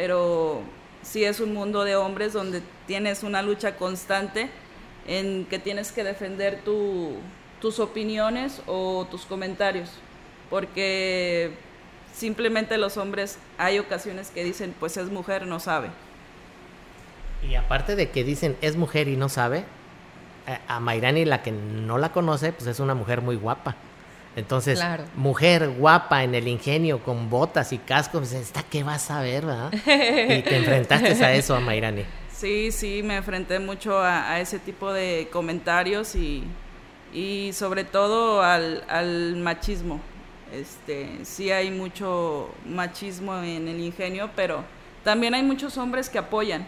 Pero 0.01 0.61
sí 1.03 1.25
es 1.25 1.41
un 1.41 1.53
mundo 1.53 1.83
de 1.83 1.97
hombres 1.97 2.33
donde 2.33 2.63
tienes 2.87 3.25
una 3.25 3.43
lucha 3.43 3.75
constante 3.75 4.49
en 5.09 5.45
que 5.47 5.59
tienes 5.59 5.91
que 5.91 6.05
defender 6.05 6.61
tu, 6.65 7.15
tus 7.61 7.81
opiniones 7.81 8.63
o 8.69 9.09
tus 9.11 9.25
comentarios. 9.25 9.91
Porque 10.51 11.51
simplemente 12.15 12.79
los 12.79 12.97
hombres 12.97 13.41
hay 13.59 13.81
ocasiones 13.81 14.31
que 14.31 14.45
dicen, 14.45 14.73
pues 14.79 14.97
es 14.97 15.11
mujer, 15.11 15.49
no 15.49 15.59
sabe. 15.59 15.89
Y 17.43 17.57
aparte 17.57 17.97
de 17.97 18.11
que 18.11 18.23
dicen 18.23 18.57
es 18.61 18.77
mujer 18.77 19.09
y 19.09 19.17
no 19.17 19.29
sabe, 19.29 19.65
a 20.69 20.79
Mairani, 20.79 21.25
la 21.25 21.43
que 21.43 21.51
no 21.51 21.99
la 21.99 22.13
conoce, 22.13 22.53
pues 22.53 22.69
es 22.69 22.79
una 22.79 22.95
mujer 22.95 23.21
muy 23.21 23.35
guapa. 23.35 23.75
Entonces, 24.39 24.81
mujer 25.17 25.69
guapa 25.69 26.23
en 26.23 26.35
el 26.35 26.47
ingenio, 26.47 27.03
con 27.03 27.29
botas 27.29 27.73
y 27.73 27.79
cascos, 27.79 28.21
pues, 28.21 28.33
¿esta 28.35 28.63
qué 28.63 28.85
vas 28.85 29.11
a 29.11 29.21
ver, 29.21 29.47
verdad? 29.47 29.73
Y 29.85 30.43
te 30.43 30.57
enfrentaste 30.57 31.25
a 31.25 31.35
eso, 31.35 31.57
a 31.57 31.61
Mayrani. 31.61 32.05
Sí, 32.31 32.71
sí, 32.71 33.03
me 33.03 33.17
enfrenté 33.17 33.59
mucho 33.59 33.99
a, 34.01 34.39
ese 34.39 34.61
tipo 34.61 34.93
de 34.93 35.29
comentarios 35.33 36.15
y, 36.15 36.45
y 37.13 37.51
sobre 37.53 37.83
todo 37.83 38.41
al, 38.43 38.85
al, 38.89 39.35
machismo. 39.37 40.01
Este, 40.53 41.25
sí 41.25 41.51
hay 41.51 41.73
mucho 41.73 42.55
machismo 42.65 43.37
en 43.39 43.67
el 43.67 43.81
ingenio, 43.81 44.31
pero 44.37 44.63
también 45.03 45.35
hay 45.35 45.43
muchos 45.43 45.77
hombres 45.79 46.09
que 46.09 46.19
apoyan. 46.19 46.65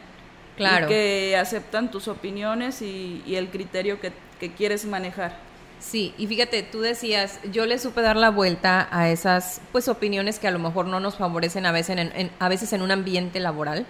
Claro. 0.57 0.87
Y 0.87 0.89
que 0.89 1.37
aceptan 1.37 1.89
tus 1.89 2.09
opiniones 2.09 2.83
y, 2.83 3.23
y 3.25 3.37
el 3.37 3.49
criterio 3.49 4.01
que, 4.01 4.13
que 4.41 4.53
quieres 4.53 4.85
manejar. 4.85 5.50
Sí, 5.81 6.15
y 6.19 6.27
fíjate, 6.27 6.63
tú 6.63 6.83
decías, 6.83 7.41
yo 7.51 7.65
le 7.65 7.79
supe 7.79 8.03
dar 8.03 8.17
la 8.17 8.31
vuelta 8.31 8.87
a 8.93 9.09
esas 9.09 9.63
pues 9.73 9.89
opiniones 9.89 10.39
que 10.39 10.47
a 10.47 10.51
lo 10.51 10.59
mejor 10.59 10.87
no 10.87 11.01
nos 11.01 11.17
favorecen 11.17 11.65
a 11.65 11.73
veces 11.73 11.97
en, 11.99 12.31
a 12.39 12.49
veces 12.49 12.73
en 12.75 12.83
un 12.83 12.91
ambiente 12.91 13.41
laboral. 13.41 13.87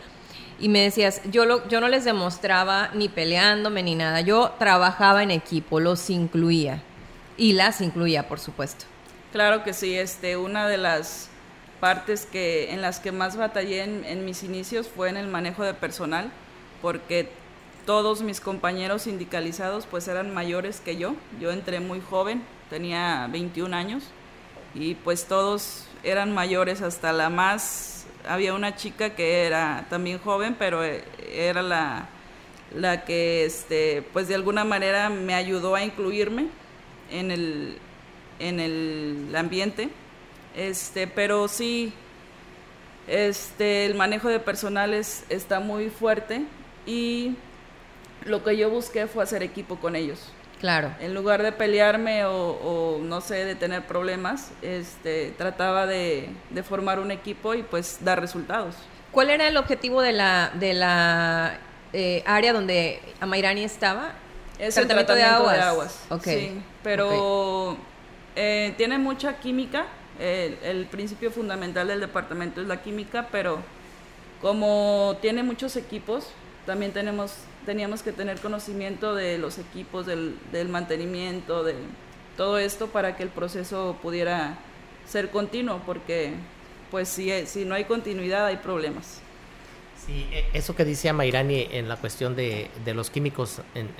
Y 0.61 0.68
me 0.68 0.83
decías, 0.83 1.20
yo, 1.31 1.46
lo, 1.46 1.66
yo 1.68 1.81
no 1.81 1.88
les 1.88 2.05
demostraba 2.05 2.90
ni 2.94 3.09
peleándome 3.09 3.83
ni 3.83 3.96
nada, 3.96 4.20
yo 4.20 4.55
trabajaba 4.59 5.22
en 5.22 5.31
equipo, 5.31 5.81
los 5.81 6.09
incluía. 6.11 6.83
Y 7.37 7.55
las 7.55 7.81
incluía, 7.81 8.29
por 8.29 8.38
supuesto. 8.38 8.85
Claro 9.33 9.64
que 9.64 9.72
sí, 9.72 9.96
este, 9.96 10.37
una 10.37 10.68
de 10.68 10.76
las 10.76 11.29
partes 11.81 12.26
que, 12.26 12.72
en 12.72 12.83
las 12.83 13.00
que 13.00 13.11
más 13.11 13.37
batallé 13.37 13.83
en, 13.83 14.05
en 14.05 14.24
mis 14.24 14.42
inicios 14.42 14.87
fue 14.88 15.09
en 15.09 15.16
el 15.16 15.26
manejo 15.26 15.64
de 15.64 15.72
personal, 15.72 16.31
porque 16.83 17.31
todos 17.90 18.22
mis 18.22 18.40
compañeros 18.40 19.03
sindicalizados 19.03 19.85
pues 19.85 20.07
eran 20.07 20.33
mayores 20.33 20.79
que 20.79 20.96
yo. 20.96 21.16
Yo 21.40 21.50
entré 21.50 21.81
muy 21.81 22.00
joven, 22.00 22.40
tenía 22.70 23.29
21 23.33 23.74
años 23.74 24.05
y 24.76 24.94
pues 24.94 25.24
todos 25.24 25.87
eran 26.05 26.33
mayores 26.33 26.83
hasta 26.83 27.12
la 27.12 27.31
más 27.31 28.07
había 28.29 28.55
una 28.55 28.76
chica 28.76 29.16
que 29.16 29.42
era 29.44 29.88
también 29.90 30.20
joven, 30.20 30.55
pero 30.57 30.85
eh, 30.85 31.03
era 31.33 31.62
la, 31.62 32.09
la 32.72 33.05
que 33.05 33.44
este 33.44 34.05
pues 34.12 34.29
de 34.29 34.37
alguna 34.37 34.62
manera 34.62 35.11
me 35.11 35.35
ayudó 35.35 35.74
a 35.74 35.83
incluirme 35.83 36.46
en 37.11 37.33
el 37.33 37.76
en 38.38 38.61
el 38.61 39.35
ambiente. 39.35 39.88
Este, 40.55 41.09
pero 41.09 41.48
sí 41.48 41.92
este 43.09 43.85
el 43.87 43.96
manejo 43.96 44.29
de 44.29 44.38
personales 44.38 45.24
está 45.29 45.59
muy 45.59 45.90
fuerte 45.90 46.44
y 46.87 47.35
lo 48.24 48.42
que 48.44 48.56
yo 48.56 48.70
busqué 48.70 49.06
fue 49.06 49.22
hacer 49.22 49.42
equipo 49.42 49.76
con 49.76 49.96
ellos. 49.96 50.33
Claro. 50.61 50.94
En 51.00 51.14
lugar 51.14 51.42
de 51.42 51.52
pelearme 51.52 52.24
o, 52.26 52.98
no 53.02 53.22
sé, 53.22 53.46
de 53.46 53.54
tener 53.54 53.87
problemas, 53.87 54.50
este, 54.61 55.33
trataba 55.38 55.87
de, 55.87 56.28
formar 56.68 57.00
un 57.00 57.11
equipo 57.11 57.54
y 57.54 57.62
pues 57.62 57.98
dar 58.02 58.20
resultados. 58.20 58.74
¿Cuál 59.11 59.30
era 59.30 59.48
el 59.48 59.56
objetivo 59.56 60.02
de 60.02 60.12
la, 60.12 60.52
de 60.54 60.74
la 60.74 61.59
eh, 61.94 62.22
área 62.26 62.52
donde 62.52 63.00
Amairani 63.20 63.64
estaba? 63.64 64.12
Es 64.59 64.76
el 64.76 64.87
tratamiento 64.87 65.14
de 65.14 65.22
aguas. 65.24 66.06
Sí, 66.22 66.61
pero 66.83 67.78
eh, 68.37 68.74
tiene 68.76 68.98
mucha 68.98 69.38
química. 69.40 69.87
el 70.18 70.87
principio 70.90 71.30
fundamental 71.30 71.88
del 71.88 72.00
departamento 72.00 72.61
es 72.61 72.66
la 72.66 72.83
química, 72.83 73.28
pero 73.33 73.61
como 74.42 75.16
tiene 75.22 75.42
muchos 75.42 75.76
equipos, 75.76 76.28
también 76.66 76.92
tenemos 76.92 77.35
teníamos 77.66 78.03
que 78.03 78.12
tener 78.12 78.40
conocimiento 78.40 79.14
de 79.14 79.38
los 79.38 79.59
equipos, 79.59 80.07
del, 80.07 80.68
mantenimiento, 80.68 81.62
de 81.62 81.75
todo 82.37 82.59
esto 82.59 82.88
para 82.88 83.16
que 83.16 83.23
el 83.23 83.29
proceso 83.29 83.96
pudiera 84.03 84.59
ser 85.07 85.31
continuo, 85.31 85.81
porque 85.85 86.35
pues 86.90 87.09
si, 87.09 87.31
si 87.46 87.64
no 87.64 87.75
hay 87.75 87.85
continuidad 87.85 88.46
hay 88.46 88.57
problemas. 88.57 89.20
Sí, 90.07 90.27
e, 90.33 90.46
eso 90.55 90.75
que 90.75 90.85
decía 90.85 91.12
Mayrani 91.12 91.68
en 91.70 91.88
la 91.88 91.96
cuestión 91.96 92.35
de, 92.35 92.70
de 92.85 92.94
los 92.94 93.11
químicos 93.11 93.61
en, 93.75 93.90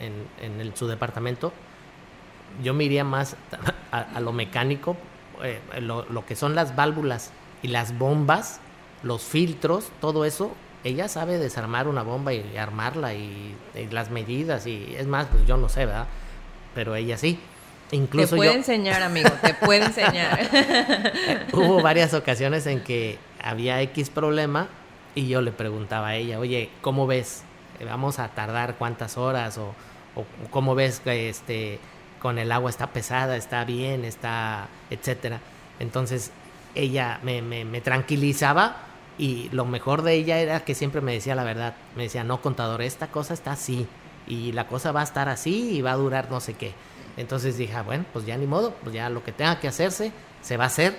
en, 0.40 0.61
en 0.61 0.77
su 0.77 0.88
departamento, 0.88 1.53
yo 2.62 2.75
me 2.75 2.85
iría 2.85 3.05
más 3.05 3.37
a, 3.92 4.20
lo 4.20 4.33
mecánico, 4.33 4.96
eh, 5.42 5.61
lo, 5.81 6.05
lo, 6.07 6.27
que 6.27 6.35
son 6.35 6.55
las 6.55 6.75
válvulas 6.75 7.31
y 7.62 7.68
las 7.68 7.96
bombas, 7.96 8.61
los 9.03 9.23
filtros, 9.23 9.90
todo 10.01 10.25
eso 10.25 10.55
ella 10.84 11.08
sabe 11.08 11.38
desarmar 11.38 11.88
una 11.88 12.02
bomba 12.02 12.32
y, 12.32 12.56
armarla 12.56 13.14
y, 13.14 13.56
las 13.90 14.10
medidas 14.10 14.66
y 14.66 14.94
es 14.98 15.06
más, 15.06 15.26
pues 15.26 15.46
yo 15.46 15.56
no 15.56 15.68
sé, 15.68 15.86
¿verdad? 15.86 16.06
Pero 16.74 16.94
ella 16.94 17.16
sí. 17.16 17.38
Incluso 17.92 18.30
te 18.30 18.36
puede 18.36 18.54
enseñar, 18.54 19.02
amigo, 19.02 19.30
te 19.42 19.54
puede 19.54 19.86
enseñar. 19.86 20.48
Hubo 21.52 21.82
varias 21.82 22.14
ocasiones 22.14 22.66
en 22.66 22.82
que 22.82 23.18
había 23.42 23.82
X 23.82 24.10
problema 24.10 24.68
y 25.14 25.28
yo 25.28 25.40
le 25.40 25.50
preguntaba 25.50 26.08
a 26.08 26.16
ella, 26.16 26.38
oye, 26.38 26.70
¿cómo 26.82 27.06
ves? 27.06 27.42
¿Vamos 27.84 28.18
a 28.18 28.28
tardar 28.28 28.76
cuántas 28.76 29.18
horas? 29.18 29.58
¿O, 29.58 29.74
o 30.14 30.24
cómo 30.50 30.74
ves 30.74 31.00
que 31.00 31.28
este, 31.28 31.80
con 32.20 32.38
el 32.38 32.52
agua 32.52 32.70
está 32.70 32.88
pesada, 32.88 33.36
está 33.36 33.64
bien, 33.64 34.04
está, 34.04 34.68
etcétera? 34.88 35.40
Entonces 35.80 36.30
ella 36.76 37.18
me, 37.24 37.42
me, 37.42 37.64
me 37.64 37.80
tranquilizaba 37.80 38.89
y 39.18 39.49
lo 39.51 39.64
mejor 39.64 40.03
de 40.03 40.14
ella 40.14 40.38
era 40.38 40.61
que 40.61 40.75
siempre 40.75 41.01
me 41.01 41.12
decía 41.12 41.35
la 41.35 41.44
verdad. 41.44 41.75
Me 41.96 42.05
decía, 42.05 42.25
no, 42.25 42.40
contador, 42.40 42.83
esta 42.83 43.09
cosa 43.09 43.35
está 43.35 43.53
así. 43.53 43.87
Y 44.27 44.53
la 44.53 44.66
cosa 44.66 44.92
va 44.92 45.01
a 45.01 45.05
estar 45.05 45.29
así 45.29 45.77
y 45.77 45.83
va 45.83 45.92
a 45.92 45.96
durar 45.96 46.31
no 46.31 46.40
sé 46.40 46.55
qué. 46.55 46.73
Entonces 47.16 47.59
dije, 47.59 47.75
ah, 47.75 47.83
bueno, 47.83 48.05
pues 48.12 48.25
ya 48.25 48.37
ni 48.37 48.46
modo, 48.46 48.73
pues 48.83 48.94
ya 48.94 49.11
lo 49.11 49.23
que 49.23 49.33
tenga 49.33 49.61
que 49.61 49.68
hacerse, 49.68 50.12
se 50.40 50.57
va 50.57 50.64
a 50.64 50.66
hacer. 50.68 50.94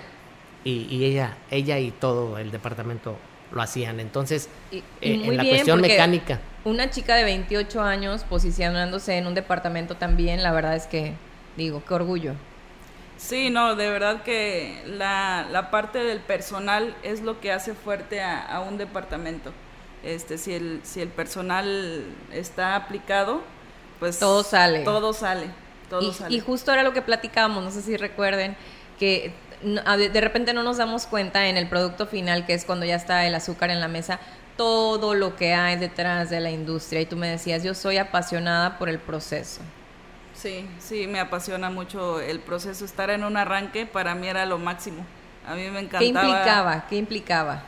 Y, 0.64 1.04
ella, 1.04 1.36
ella 1.50 1.80
y 1.80 1.90
todo 1.90 2.38
el 2.38 2.52
departamento 2.52 3.16
lo 3.50 3.62
hacían. 3.62 3.98
Entonces, 3.98 4.48
eh, 4.70 4.82
en 5.00 5.36
la 5.36 5.44
cuestión 5.44 5.80
mecánica. 5.80 6.40
Una 6.64 6.90
chica 6.90 7.16
de 7.16 7.24
28 7.24 7.82
años 7.82 8.22
posicionándose 8.22 9.16
en 9.18 9.26
un 9.26 9.34
departamento 9.34 9.96
también, 9.96 10.44
la 10.44 10.52
verdad 10.52 10.76
es 10.76 10.86
que, 10.86 11.14
digo, 11.56 11.82
qué 11.84 11.94
orgullo. 11.94 12.34
Sí, 13.22 13.50
no, 13.50 13.76
de 13.76 13.88
verdad 13.88 14.24
que 14.24 14.82
la, 14.84 15.46
la 15.50 15.70
parte 15.70 16.00
del 16.00 16.18
personal 16.18 16.96
es 17.04 17.20
lo 17.22 17.40
que 17.40 17.52
hace 17.52 17.72
fuerte 17.72 18.20
a, 18.20 18.60
un 18.68 18.78
departamento. 18.78 19.52
Este, 20.02 20.38
si 20.38 20.52
el, 20.54 20.80
si 20.82 21.00
el 21.00 21.08
personal 21.08 22.04
está 22.32 22.74
aplicado, 22.74 23.40
pues 24.00 24.18
todo 24.18 24.42
sale. 24.42 24.80
Todo 24.80 25.12
sale. 25.12 25.46
Todo 25.88 26.10
y, 26.10 26.12
sale. 26.12 26.34
y 26.34 26.40
justo 26.40 26.72
era 26.72 26.82
lo 26.82 26.92
que 26.92 27.00
platicábamos, 27.00 27.62
no 27.62 27.70
sé 27.70 27.82
si 27.82 27.96
recuerden, 27.96 28.56
que 28.98 29.32
de 29.62 30.20
repente 30.20 30.52
no 30.52 30.64
nos 30.64 30.78
damos 30.78 31.06
cuenta 31.06 31.46
en 31.46 31.56
el 31.56 31.68
producto 31.68 32.08
final, 32.08 32.44
que 32.44 32.54
es 32.54 32.64
cuando 32.64 32.84
ya 32.86 32.96
está 32.96 33.24
el 33.28 33.36
azúcar 33.36 33.70
en 33.70 33.78
la 33.78 33.86
mesa, 33.86 34.18
todo 34.56 35.14
lo 35.14 35.36
que 35.36 35.54
hay 35.54 35.76
detrás 35.76 36.28
de 36.28 36.40
la 36.40 36.50
industria. 36.50 37.00
Y 37.00 37.06
tú 37.06 37.16
me 37.16 37.28
decías, 37.28 37.62
yo 37.62 37.74
soy 37.74 37.98
apasionada 37.98 38.78
por 38.78 38.88
el 38.88 38.98
proceso. 38.98 39.60
Sí, 40.42 40.68
sí, 40.80 41.06
me 41.06 41.20
apasiona 41.20 41.70
mucho 41.70 42.18
el 42.18 42.40
proceso. 42.40 42.84
Estar 42.84 43.10
en 43.10 43.22
un 43.22 43.36
arranque 43.36 43.86
para 43.86 44.16
mí 44.16 44.26
era 44.26 44.44
lo 44.44 44.58
máximo. 44.58 45.06
A 45.46 45.54
mí 45.54 45.70
me 45.70 45.78
encantaba. 45.78 46.00
¿Qué 46.00 46.06
implicaba? 46.08 46.86
¿Qué 46.88 46.96
implicaba? 46.96 47.62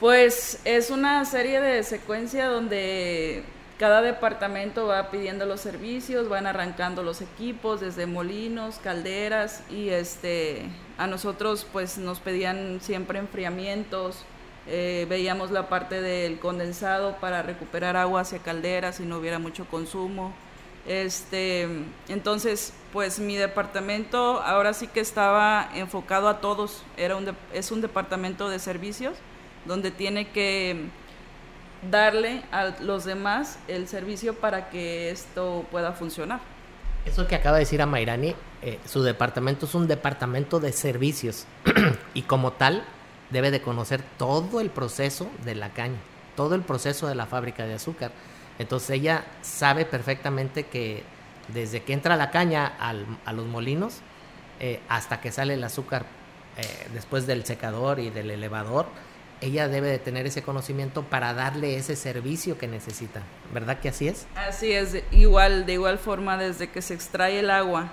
Pues 0.00 0.58
es 0.64 0.88
una 0.88 1.22
serie 1.26 1.60
de 1.60 1.82
secuencia 1.82 2.46
donde 2.46 3.44
cada 3.78 4.00
departamento 4.00 4.86
va 4.86 5.10
pidiendo 5.10 5.44
los 5.44 5.60
servicios, 5.60 6.30
van 6.30 6.46
arrancando 6.46 7.02
los 7.02 7.20
equipos 7.20 7.82
desde 7.82 8.06
molinos, 8.06 8.80
calderas 8.82 9.62
y 9.70 9.90
este 9.90 10.70
a 10.96 11.06
nosotros 11.06 11.66
pues 11.70 11.98
nos 11.98 12.20
pedían 12.20 12.80
siempre 12.80 13.18
enfriamientos, 13.18 14.24
eh, 14.66 15.06
veíamos 15.10 15.50
la 15.50 15.68
parte 15.68 16.00
del 16.00 16.38
condensado 16.38 17.16
para 17.16 17.42
recuperar 17.42 17.98
agua 17.98 18.22
hacia 18.22 18.38
calderas 18.38 18.96
si 18.96 19.02
no 19.04 19.18
hubiera 19.18 19.38
mucho 19.38 19.66
consumo. 19.66 20.32
Este, 20.86 21.66
entonces, 22.08 22.74
pues 22.92 23.18
mi 23.18 23.36
departamento 23.36 24.42
ahora 24.42 24.74
sí 24.74 24.86
que 24.86 25.00
estaba 25.00 25.70
enfocado 25.74 26.28
a 26.28 26.40
todos. 26.40 26.82
Era 26.96 27.16
un 27.16 27.34
es 27.52 27.70
un 27.70 27.80
departamento 27.80 28.48
de 28.48 28.58
servicios 28.58 29.16
donde 29.64 29.90
tiene 29.90 30.28
que 30.28 30.88
darle 31.90 32.42
a 32.52 32.74
los 32.80 33.04
demás 33.04 33.58
el 33.68 33.88
servicio 33.88 34.34
para 34.34 34.68
que 34.70 35.10
esto 35.10 35.64
pueda 35.70 35.92
funcionar. 35.92 36.40
Eso 37.06 37.26
que 37.26 37.34
acaba 37.34 37.56
de 37.56 37.64
decir 37.64 37.82
a 37.82 37.86
Mayrani, 37.86 38.34
eh, 38.62 38.78
su 38.86 39.02
departamento 39.02 39.66
es 39.66 39.74
un 39.74 39.86
departamento 39.86 40.60
de 40.60 40.72
servicios 40.72 41.46
y 42.14 42.22
como 42.22 42.52
tal 42.52 42.84
debe 43.30 43.50
de 43.50 43.60
conocer 43.60 44.02
todo 44.16 44.60
el 44.60 44.70
proceso 44.70 45.28
de 45.44 45.54
la 45.54 45.70
caña, 45.70 45.98
todo 46.36 46.54
el 46.54 46.62
proceso 46.62 47.06
de 47.06 47.14
la 47.14 47.26
fábrica 47.26 47.66
de 47.66 47.74
azúcar 47.74 48.12
entonces 48.58 48.90
ella 48.90 49.24
sabe 49.42 49.84
perfectamente 49.84 50.64
que 50.64 51.02
desde 51.48 51.82
que 51.82 51.92
entra 51.92 52.16
la 52.16 52.30
caña 52.30 52.66
a 52.78 53.32
los 53.32 53.46
molinos 53.46 54.00
eh, 54.60 54.80
hasta 54.88 55.20
que 55.20 55.32
sale 55.32 55.54
el 55.54 55.64
azúcar 55.64 56.06
eh, 56.56 56.62
después 56.92 57.26
del 57.26 57.44
secador 57.44 57.98
y 57.98 58.10
del 58.10 58.30
elevador, 58.30 58.86
ella 59.40 59.68
debe 59.68 59.88
de 59.88 59.98
tener 59.98 60.26
ese 60.26 60.42
conocimiento 60.42 61.02
para 61.02 61.34
darle 61.34 61.76
ese 61.76 61.96
servicio 61.96 62.56
que 62.56 62.68
necesita. 62.68 63.22
¿Verdad 63.52 63.80
que 63.80 63.88
así 63.88 64.06
es? 64.06 64.26
Así 64.36 64.72
es, 64.72 65.02
igual, 65.10 65.66
de 65.66 65.74
igual 65.74 65.98
forma 65.98 66.38
desde 66.38 66.70
que 66.70 66.80
se 66.80 66.94
extrae 66.94 67.40
el 67.40 67.50
agua 67.50 67.88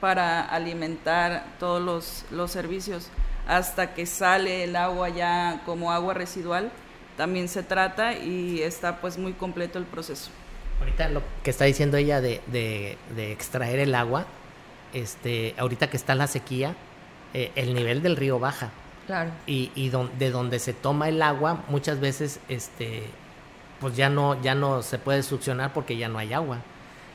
para 0.00 0.42
alimentar 0.42 1.46
todos 1.58 1.80
los, 1.80 2.24
los 2.30 2.50
servicios 2.50 3.08
hasta 3.46 3.94
que 3.94 4.04
sale 4.04 4.64
el 4.64 4.76
agua 4.76 5.08
ya 5.08 5.62
como 5.64 5.92
agua 5.92 6.14
residual 6.14 6.70
también 7.18 7.48
se 7.48 7.64
trata 7.64 8.14
y 8.14 8.62
está 8.62 9.00
pues 9.00 9.18
muy 9.18 9.32
completo 9.32 9.78
el 9.78 9.84
proceso. 9.84 10.30
Ahorita 10.78 11.08
lo 11.08 11.20
que 11.42 11.50
está 11.50 11.64
diciendo 11.64 11.96
ella 11.96 12.20
de, 12.20 12.40
de, 12.46 13.32
extraer 13.32 13.80
el 13.80 13.94
agua, 13.96 14.24
este, 14.94 15.54
ahorita 15.58 15.90
que 15.90 15.96
está 15.96 16.14
la 16.14 16.28
sequía, 16.28 16.76
eh, 17.34 17.50
el 17.56 17.74
nivel 17.74 18.02
del 18.02 18.16
río 18.16 18.38
baja. 18.38 18.70
Claro. 19.06 19.32
Y, 19.46 19.72
y 19.74 19.90
de 19.90 20.30
donde 20.30 20.60
se 20.60 20.72
toma 20.72 21.08
el 21.08 21.20
agua, 21.20 21.64
muchas 21.68 21.98
veces, 21.98 22.38
este, 22.48 23.02
pues 23.80 23.96
ya 23.96 24.08
no, 24.08 24.40
ya 24.40 24.54
no 24.54 24.82
se 24.82 24.98
puede 24.98 25.24
succionar 25.24 25.72
porque 25.72 25.96
ya 25.96 26.08
no 26.08 26.18
hay 26.18 26.32
agua. 26.32 26.58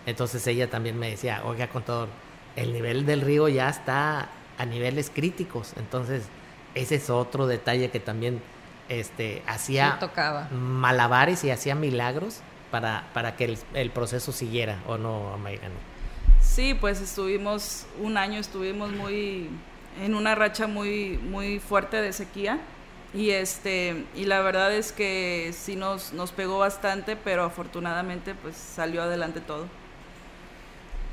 Entonces 0.06 0.46
ella 0.48 0.70
también 0.70 1.00
me 1.00 1.12
decía, 1.12 1.44
oiga, 1.46 1.68
contador, 1.70 2.10
el 2.58 2.74
nivel 2.74 3.06
del 3.06 3.22
río 3.22 3.48
ya 3.48 3.70
está 3.70 4.28
a 4.58 4.66
niveles 4.66 5.10
críticos. 5.10 5.74
Entonces, 5.78 6.24
ese 6.76 6.96
es 6.96 7.10
otro 7.10 7.48
detalle 7.48 7.90
que 7.90 8.02
también 8.02 8.42
este, 8.90 9.44
hacía 9.48 10.00
malabares 10.52 11.44
y 11.44 11.52
hacía 11.52 11.76
milagros 11.76 12.42
para, 12.72 13.06
para 13.14 13.36
que 13.36 13.58
el, 13.74 13.92
proceso 13.92 14.32
siguiera, 14.32 14.80
¿o 14.88 14.98
no, 14.98 15.38
Mayrani? 15.38 15.76
Sí, 16.42 16.74
pues 16.74 17.02
estuvimos, 17.02 17.86
un 18.02 18.18
año 18.18 18.40
estuvimos 18.40 18.92
muy, 18.92 19.50
en 20.02 20.16
una 20.16 20.36
racha 20.36 20.68
muy, 20.68 21.18
muy 21.18 21.60
fuerte 21.60 22.02
de 22.02 22.14
sequía 22.14 22.60
y 23.14 23.30
este 23.30 24.06
y 24.16 24.26
la 24.26 24.42
verdad 24.42 24.74
es 24.74 24.92
que 24.92 25.54
sí 25.56 25.76
nos, 25.76 26.14
nos 26.14 26.32
pegó 26.32 26.58
bastante, 26.60 27.16
pero 27.16 27.44
afortunadamente 27.44 28.34
pues 28.34 28.56
salió 28.56 29.04
adelante 29.04 29.40
todo. 29.40 29.68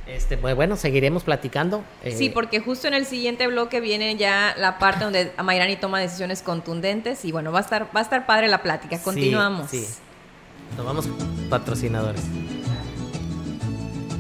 Este, 0.07 0.37
pues 0.37 0.57
bueno, 0.57 0.77
seguiremos 0.77 1.23
platicando. 1.23 1.85
Eh, 2.03 2.17
sí, 2.17 2.31
porque 2.31 2.61
justo 2.61 2.89
en 2.89 2.95
el 2.95 3.07
siguiente 3.07 3.47
bloque 3.47 3.81
viene 3.81 4.17
ya 4.17 4.55
la 4.59 4.79
parte 4.79 5.05
donde 5.05 5.33
Mayrani 5.43 5.77
toma 5.77 6.01
decisiones 6.01 6.43
contundentes 6.43 7.25
y 7.25 7.33
bueno, 7.33 7.53
va 7.53 7.59
a 7.59 7.63
estar, 7.63 7.85
va 7.95 8.01
a 8.01 8.03
estar 8.03 8.27
padre 8.27 8.49
la 8.49 8.63
plática. 8.63 9.01
Continuamos. 9.01 9.71
Sí, 9.71 9.87
Tomamos 10.77 11.09
patrocinadores. 11.49 12.23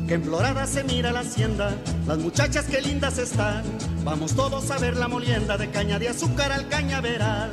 Que 0.06 0.14
en 0.14 0.24
Florada 0.24 0.66
se 0.66 0.82
mira 0.82 1.12
la 1.12 1.20
hacienda, 1.20 1.76
las 2.06 2.18
muchachas 2.18 2.66
que 2.66 2.80
lindas 2.80 3.18
están. 3.18 3.62
Vamos 4.02 4.34
todos 4.34 4.70
a 4.70 4.78
ver 4.78 4.96
la 4.96 5.06
molienda 5.06 5.56
de 5.56 5.70
caña 5.70 5.98
de 5.98 6.08
azúcar 6.08 6.50
al 6.50 6.68
cañaveral. 6.68 7.52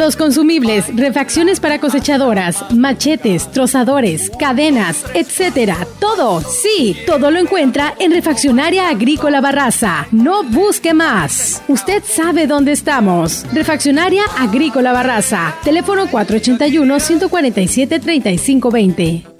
Los 0.00 0.16
consumibles, 0.16 0.86
refacciones 0.96 1.60
para 1.60 1.78
cosechadoras, 1.78 2.64
machetes, 2.74 3.52
trozadores, 3.52 4.30
cadenas, 4.38 5.04
etcétera. 5.12 5.86
Todo, 5.98 6.40
sí, 6.40 6.96
todo 7.04 7.30
lo 7.30 7.38
encuentra 7.38 7.92
en 7.98 8.10
Refaccionaria 8.10 8.88
Agrícola 8.88 9.42
Barraza. 9.42 10.06
No 10.10 10.42
busque 10.42 10.94
más. 10.94 11.62
Usted 11.68 12.02
sabe 12.02 12.46
dónde 12.46 12.72
estamos. 12.72 13.44
Refaccionaria 13.52 14.22
Agrícola 14.38 14.92
Barraza. 14.92 15.54
Teléfono 15.64 16.06
481 16.10 16.98
147 16.98 18.00
3520. 18.00 19.39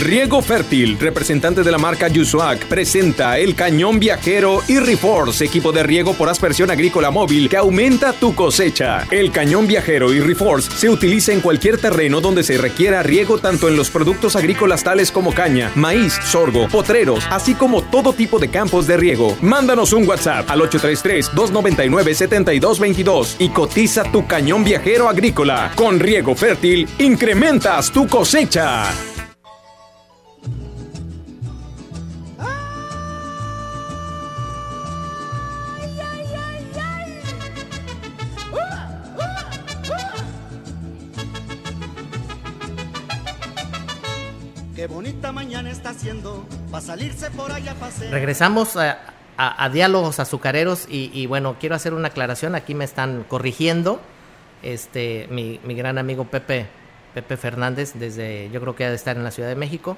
Riego 0.00 0.40
Fértil, 0.42 0.98
representante 0.98 1.62
de 1.62 1.70
la 1.70 1.78
marca 1.78 2.08
Yusuac, 2.08 2.66
presenta 2.66 3.38
el 3.38 3.54
cañón 3.54 4.00
viajero 4.00 4.60
y 4.66 4.78
Reforce, 4.78 5.44
equipo 5.44 5.70
de 5.72 5.84
riego 5.84 6.14
por 6.14 6.28
aspersión 6.28 6.70
agrícola 6.70 7.10
móvil 7.10 7.48
que 7.48 7.56
aumenta 7.56 8.12
tu 8.12 8.34
cosecha. 8.34 9.06
El 9.10 9.30
cañón 9.30 9.68
viajero 9.68 10.12
y 10.12 10.20
Reforce 10.20 10.70
se 10.76 10.90
utiliza 10.90 11.32
en 11.32 11.40
cualquier 11.40 11.78
terreno 11.78 12.20
donde 12.20 12.42
se 12.42 12.58
requiera 12.58 13.02
riego 13.02 13.38
tanto 13.38 13.68
en 13.68 13.76
los 13.76 13.90
productos 13.90 14.36
agrícolas 14.36 14.82
tales 14.82 15.12
como 15.12 15.32
caña, 15.32 15.70
maíz, 15.76 16.18
sorgo, 16.24 16.68
potreros, 16.68 17.24
así 17.30 17.54
como 17.54 17.82
todo 17.82 18.12
tipo 18.12 18.38
de 18.38 18.48
campos 18.48 18.86
de 18.86 18.96
riego. 18.96 19.36
Mándanos 19.42 19.92
un 19.92 20.08
WhatsApp 20.08 20.50
al 20.50 20.60
833-299-7222 20.60 23.36
y 23.38 23.48
cotiza 23.50 24.04
tu 24.10 24.26
cañón 24.26 24.64
viajero 24.64 25.08
agrícola. 25.08 25.72
Con 25.76 26.00
Riego 26.00 26.34
Fértil, 26.34 26.88
incrementas 26.98 27.92
tu 27.92 28.08
cosecha. 28.08 28.90
Regresamos 48.10 48.76
a, 48.76 49.68
diálogos 49.72 50.20
azucareros 50.20 50.86
y, 50.88 51.26
bueno, 51.26 51.56
quiero 51.58 51.74
hacer 51.74 51.94
una 51.94 52.08
aclaración. 52.08 52.54
Aquí 52.54 52.74
me 52.74 52.84
están 52.84 53.24
corrigiendo. 53.24 54.00
Este, 54.62 55.28
mi, 55.30 55.58
gran 55.74 55.98
amigo 55.98 56.24
Pepe, 56.24 56.66
Pepe 57.12 57.36
Fernández, 57.36 57.92
desde 57.94 58.50
yo 58.50 58.60
creo 58.60 58.74
que 58.74 58.84
ha 58.84 58.90
de 58.90 58.96
estar 58.96 59.16
en 59.16 59.24
la 59.24 59.30
Ciudad 59.30 59.48
de 59.48 59.56
México. 59.56 59.96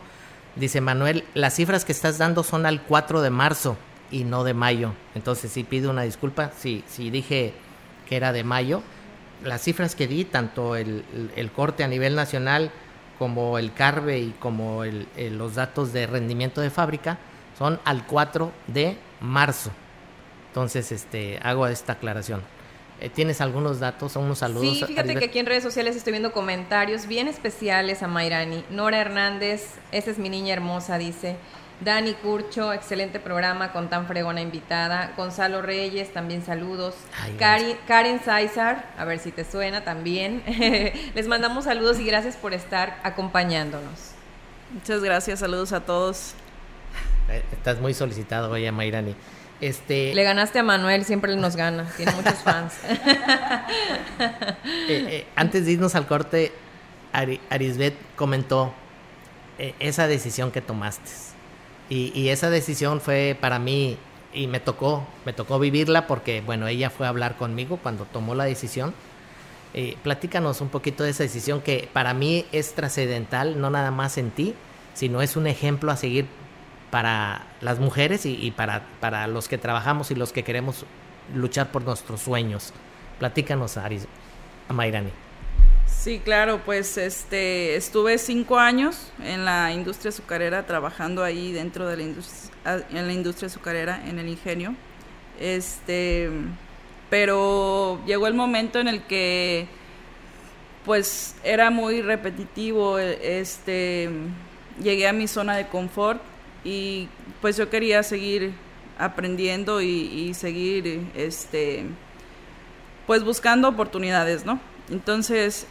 Dice 0.57 0.81
Manuel, 0.81 1.25
las 1.35 1.55
cifras 1.55 1.85
que 1.85 1.93
estás 1.93 2.19
dando 2.19 2.43
son 2.43 2.67
al 2.67 2.83
4 2.83 3.21
de 3.21 3.31
marzo 3.31 3.77
y 4.11 4.25
no 4.25 4.43
de 4.43 4.55
mayo. 4.55 4.93
Entonces 5.15 5.53
sí 5.53 5.65
pido 5.65 5.91
una 5.91 6.03
disculpa 6.03 6.51
si, 6.57 6.83
dije 7.11 7.53
que 8.09 8.17
era 8.17 8.33
de 8.33 8.43
mayo. 8.43 8.83
Las 9.45 9.63
cifras 9.63 9.95
que 9.95 10.07
di, 10.07 10.25
tanto 10.25 10.77
el 10.77 11.51
corte 11.55 11.85
a 11.85 11.89
nivel 11.89 12.15
nacional 12.17 12.73
como 13.19 13.59
el 13.59 13.73
CARBE 13.73 14.19
y 14.19 14.31
como 14.39 14.85
el, 14.85 15.09
los 15.33 15.55
datos 15.55 15.93
de 15.93 16.07
rendimiento 16.07 16.61
de 16.61 16.71
fábrica 16.71 17.19
son 17.59 17.81
al 17.85 18.07
4 18.07 18.53
de 18.67 18.97
marzo. 19.21 19.71
Entonces, 20.49 20.93
este, 20.93 21.39
hago 21.43 21.67
esta 21.67 21.95
aclaración. 21.95 22.43
Eh, 23.01 23.11
¿Tienes 23.11 23.41
algunos 23.41 23.79
datos 23.79 24.17
o 24.17 24.21
unos 24.21 24.39
saludos? 24.39 24.79
Sí, 24.79 24.85
fíjate 24.87 25.17
que 25.17 25.27
aquí 25.27 25.39
en 25.39 25.47
redes 25.47 25.63
sociales 25.63 25.97
estoy 25.97 26.13
viendo 26.13 26.33
comentarios 26.33 27.07
bien 27.07 27.29
especiales 27.29 28.03
a 28.03 28.09
Mayrani. 28.09 28.65
Nora 28.71 28.99
Hernández, 28.99 29.75
esa 29.93 30.11
es 30.11 30.19
mi 30.19 30.31
niña 30.31 30.55
hermosa, 30.55 30.97
dice. 30.97 31.37
Dani 31.81 32.15
Curcho, 32.15 32.73
excelente 32.73 33.21
programa 33.21 33.71
con 33.73 33.91
tan 33.91 34.07
fregona 34.07 34.41
invitada. 34.41 35.13
Gonzalo 35.17 35.61
Reyes, 35.61 36.13
también 36.13 36.45
saludos. 36.45 36.95
Karen, 37.39 37.77
Karen 37.87 38.21
a 38.97 39.05
ver 39.05 39.19
si 39.19 39.31
te 39.31 39.45
suena 39.45 39.85
también. 39.85 40.43
Les 41.15 41.27
mandamos 41.29 41.65
saludos 41.65 42.01
y 42.01 42.05
gracias 42.07 42.37
por 42.37 42.55
estar 42.55 42.99
acompañándonos. 43.03 44.13
Muchas 44.73 45.03
gracias, 45.03 45.41
saludos 45.41 45.73
a 45.73 45.81
todos. 45.81 46.35
Eh, 47.29 47.43
Estás 47.53 47.79
muy 47.79 47.93
solicitado 47.93 48.51
hoy 48.51 48.67
a 48.67 48.73
Mayrani. 48.73 49.15
Este, 49.61 50.15
Le 50.15 50.23
ganaste 50.23 50.59
a 50.59 50.63
Manuel, 50.63 51.05
siempre 51.05 51.37
nos 51.37 51.57
gana. 51.65 51.85
Tiene 51.97 52.13
muchos 52.13 52.35
fans. 52.37 52.73
eh, 54.19 54.49
eh, 54.89 55.27
antes 55.37 55.67
de 55.67 55.73
irnos 55.73 55.95
al 55.95 56.07
corte, 56.07 56.53
Ari- 57.13 57.41
Arisbet 57.51 57.95
comentó 58.17 58.73
eh, 59.59 59.75
esa 59.79 60.07
decisión 60.07 60.51
que 60.51 60.61
tomaste. 60.63 61.11
Y, 61.89 62.29
esa 62.29 62.51
decisión 62.51 63.01
fue 63.01 63.37
para 63.41 63.59
mí, 63.59 63.97
y 64.33 64.49
me 64.49 64.61
tocó, 64.61 65.07
me 65.25 65.33
tocó 65.33 65.59
vivirla 65.59 66.07
porque, 66.07 66.41
bueno, 66.41 66.67
ella 66.67 66.91
fue 66.91 67.07
a 67.07 67.11
hablar 67.11 67.37
conmigo 67.37 67.79
cuando 67.83 68.05
tomó 68.05 68.35
la 68.35 68.45
decisión. 68.45 68.93
Eh, 69.73 69.97
platícanos 70.03 70.61
un 70.61 70.69
poquito 70.69 71.05
de 71.05 71.11
esa 71.11 71.23
decisión 71.23 71.61
que 71.61 71.89
para 71.93 72.15
mí 72.15 72.47
es 72.51 72.75
trascendental, 72.75 73.61
no 73.61 73.71
nada 73.71 73.91
más 73.91 74.19
en 74.19 74.31
ti, 74.31 74.55
sino 74.95 75.23
es 75.23 75.37
un 75.37 75.47
ejemplo 75.47 75.93
a 75.93 75.97
seguir 75.97 76.27
para 76.91 77.47
las 77.61 77.79
mujeres 77.79 78.27
y, 78.27 78.35
y 78.35 78.51
para, 78.51 78.87
para 79.01 79.27
los 79.27 79.49
que 79.49 79.59
trabajamos 79.59 80.11
y 80.11 80.15
los 80.15 80.33
que 80.33 80.45
queremos 80.45 80.87
luchar 81.35 81.71
por 81.71 81.85
nuestros 81.85 82.21
sueños. 82.21 82.73
Platícanos, 83.19 83.77
Aris, 83.77 84.07
a 84.69 84.73
Mayrani. 84.73 85.26
Sí, 85.87 86.21
claro, 86.21 86.61
pues 86.65 86.99
este 86.99 87.75
estuve 87.75 88.19
cinco 88.19 88.59
años 88.59 89.11
en 89.25 89.45
la 89.45 89.73
industria 89.73 90.11
azucarera 90.11 90.65
trabajando 90.67 91.25
ahí 91.25 91.53
dentro 91.53 91.89
de 91.89 91.97
la 91.97 92.03
industria, 92.05 92.85
en 92.91 93.07
la 93.07 93.13
industria 93.13 93.47
azucarera 93.49 94.01
en 94.07 94.19
el 94.19 94.29
ingenio. 94.29 94.75
Este, 95.41 96.31
pero 97.11 98.01
llegó 98.07 98.27
el 98.27 98.35
momento 98.35 98.79
en 98.79 98.89
el 98.89 99.03
que 99.03 99.67
pues 100.85 101.35
era 101.43 101.71
muy 101.71 102.03
repetitivo, 102.03 102.99
este 102.99 104.09
llegué 104.81 105.09
a 105.09 105.13
mi 105.13 105.27
zona 105.27 105.57
de 105.57 105.67
confort 105.67 106.21
y 106.63 107.09
pues 107.41 107.57
yo 107.57 107.69
quería 107.69 108.03
seguir 108.03 108.53
aprendiendo 108.99 109.81
y 109.83 110.35
seguir 110.35 111.01
este 111.17 111.85
pues 113.07 113.25
buscando 113.25 113.69
oportunidades, 113.69 114.45
¿no? 114.45 114.61
Entonces 114.89 115.67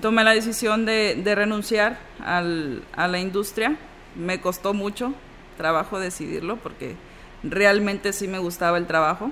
tomé 0.00 0.24
la 0.24 0.32
decisión 0.32 0.86
de, 0.86 1.22
renunciar 1.34 1.98
a 2.24 2.42
la 2.42 3.18
industria. 3.18 3.76
Me 4.16 4.40
costó 4.40 4.74
mucho 4.74 5.14
trabajo 5.56 6.00
decidirlo 6.00 6.56
porque 6.56 6.96
realmente 7.42 8.12
sí 8.12 8.28
me 8.28 8.38
gustaba 8.38 8.78
el 8.78 8.86
trabajo, 8.86 9.30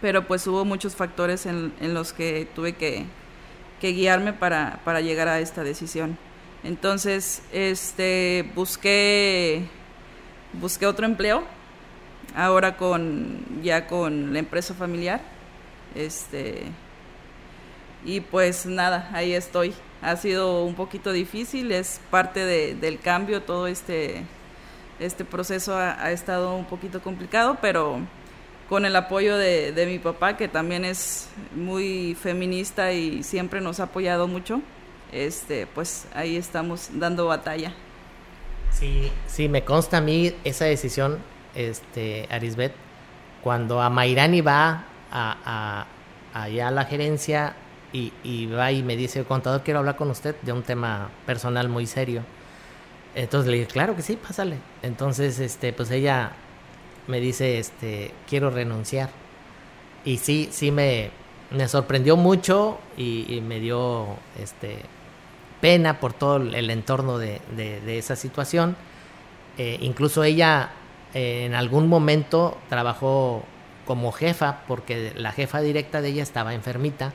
pero 0.00 0.26
pues 0.26 0.46
hubo 0.46 0.64
muchos 0.64 0.96
factores 0.96 1.46
en, 1.46 1.72
en 1.80 1.94
los 1.94 2.12
que 2.12 2.48
tuve 2.54 2.74
que, 2.74 3.06
guiarme 3.80 4.32
para, 4.32 5.00
llegar 5.00 5.28
a 5.28 5.40
esta 5.40 5.64
decisión. 5.64 6.16
Entonces, 6.64 7.42
este, 7.52 8.48
busqué, 8.54 9.64
busqué 10.52 10.86
otro 10.86 11.06
empleo, 11.06 11.42
ahora 12.36 12.76
con, 12.76 13.62
ya 13.62 13.88
con 13.88 14.32
la 14.32 14.38
empresa 14.38 14.72
familiar, 14.74 15.20
este, 15.96 16.66
y 18.04 18.20
pues 18.20 18.66
nada, 18.66 19.08
ahí 19.12 19.32
estoy. 19.34 19.74
Ha 20.02 20.16
sido 20.16 20.64
un 20.64 20.74
poquito 20.74 21.12
difícil, 21.12 21.70
es 21.72 22.00
parte 22.10 22.44
de- 22.44 22.74
del 22.74 22.98
cambio, 22.98 23.42
todo 23.42 23.66
este, 23.68 24.24
este 24.98 25.24
proceso 25.24 25.76
ha, 25.76 26.10
estado 26.10 26.56
un 26.56 26.64
poquito 26.64 27.00
complicado, 27.02 27.58
pero 27.60 28.00
con 28.68 28.84
el 28.84 28.96
apoyo 28.96 29.36
de, 29.36 29.72
de 29.72 29.86
mi 29.86 29.98
papá, 29.98 30.36
que 30.36 30.48
también 30.48 30.84
es 30.84 31.28
muy 31.54 32.16
feminista 32.20 32.92
y 32.92 33.22
siempre 33.22 33.60
nos 33.60 33.78
ha 33.80 33.84
apoyado 33.84 34.26
mucho, 34.26 34.60
este, 35.12 35.66
pues 35.66 36.06
ahí 36.14 36.36
estamos 36.36 36.88
dando 36.94 37.26
batalla. 37.26 37.72
Sí, 38.70 39.12
sí, 39.26 39.48
me 39.48 39.64
consta 39.64 39.98
a 39.98 40.00
mí 40.00 40.32
esa 40.44 40.64
decisión, 40.64 41.18
este, 41.54 42.26
Arisbet, 42.30 42.72
cuando 43.42 43.80
a 43.80 43.90
Mayrani 43.90 44.40
va 44.40 44.84
a, 45.12 45.86
a- 46.34 46.40
allá 46.42 46.68
a 46.68 46.70
la 46.70 46.84
gerencia 46.86 47.54
y, 47.92 48.46
va 48.46 48.72
y 48.72 48.82
me 48.82 48.96
dice, 48.96 49.24
contador, 49.24 49.62
quiero 49.62 49.80
hablar 49.80 49.96
con 49.96 50.10
usted 50.10 50.34
de 50.42 50.52
un 50.52 50.62
tema 50.62 51.10
personal 51.26 51.68
muy 51.68 51.86
serio. 51.86 52.22
Entonces 53.14 53.50
le 53.50 53.58
dije, 53.58 53.68
claro 53.70 53.94
que 53.94 54.02
sí, 54.02 54.16
pásale. 54.16 54.56
Entonces, 54.82 55.38
este, 55.38 55.72
pues 55.72 55.90
ella 55.90 56.32
me 57.06 57.20
dice, 57.20 57.58
este, 57.58 58.12
quiero 58.28 58.50
renunciar. 58.50 59.10
Y 60.04 60.18
sí, 60.18 60.48
sí 60.50 60.70
me, 60.70 61.10
me 61.50 61.68
sorprendió 61.68 62.16
mucho 62.16 62.78
y, 62.96 63.42
me 63.46 63.60
dio, 63.60 64.06
este, 64.40 64.78
pena 65.60 66.00
por 66.00 66.12
todo 66.12 66.36
el 66.38 66.70
entorno 66.70 67.18
de, 67.18 67.40
de- 67.56 67.80
de 67.80 67.98
esa 67.98 68.16
situación. 68.16 68.74
Eh, 69.58 69.78
incluso 69.82 70.24
ella 70.24 70.70
eh, 71.14 71.44
en 71.44 71.54
algún 71.54 71.88
momento 71.88 72.56
trabajó 72.70 73.44
como 73.86 74.12
jefa 74.12 74.60
porque 74.66 75.12
la 75.16 75.32
jefa 75.32 75.60
directa 75.60 76.00
de 76.00 76.08
ella 76.08 76.22
estaba 76.22 76.54
enfermita 76.54 77.12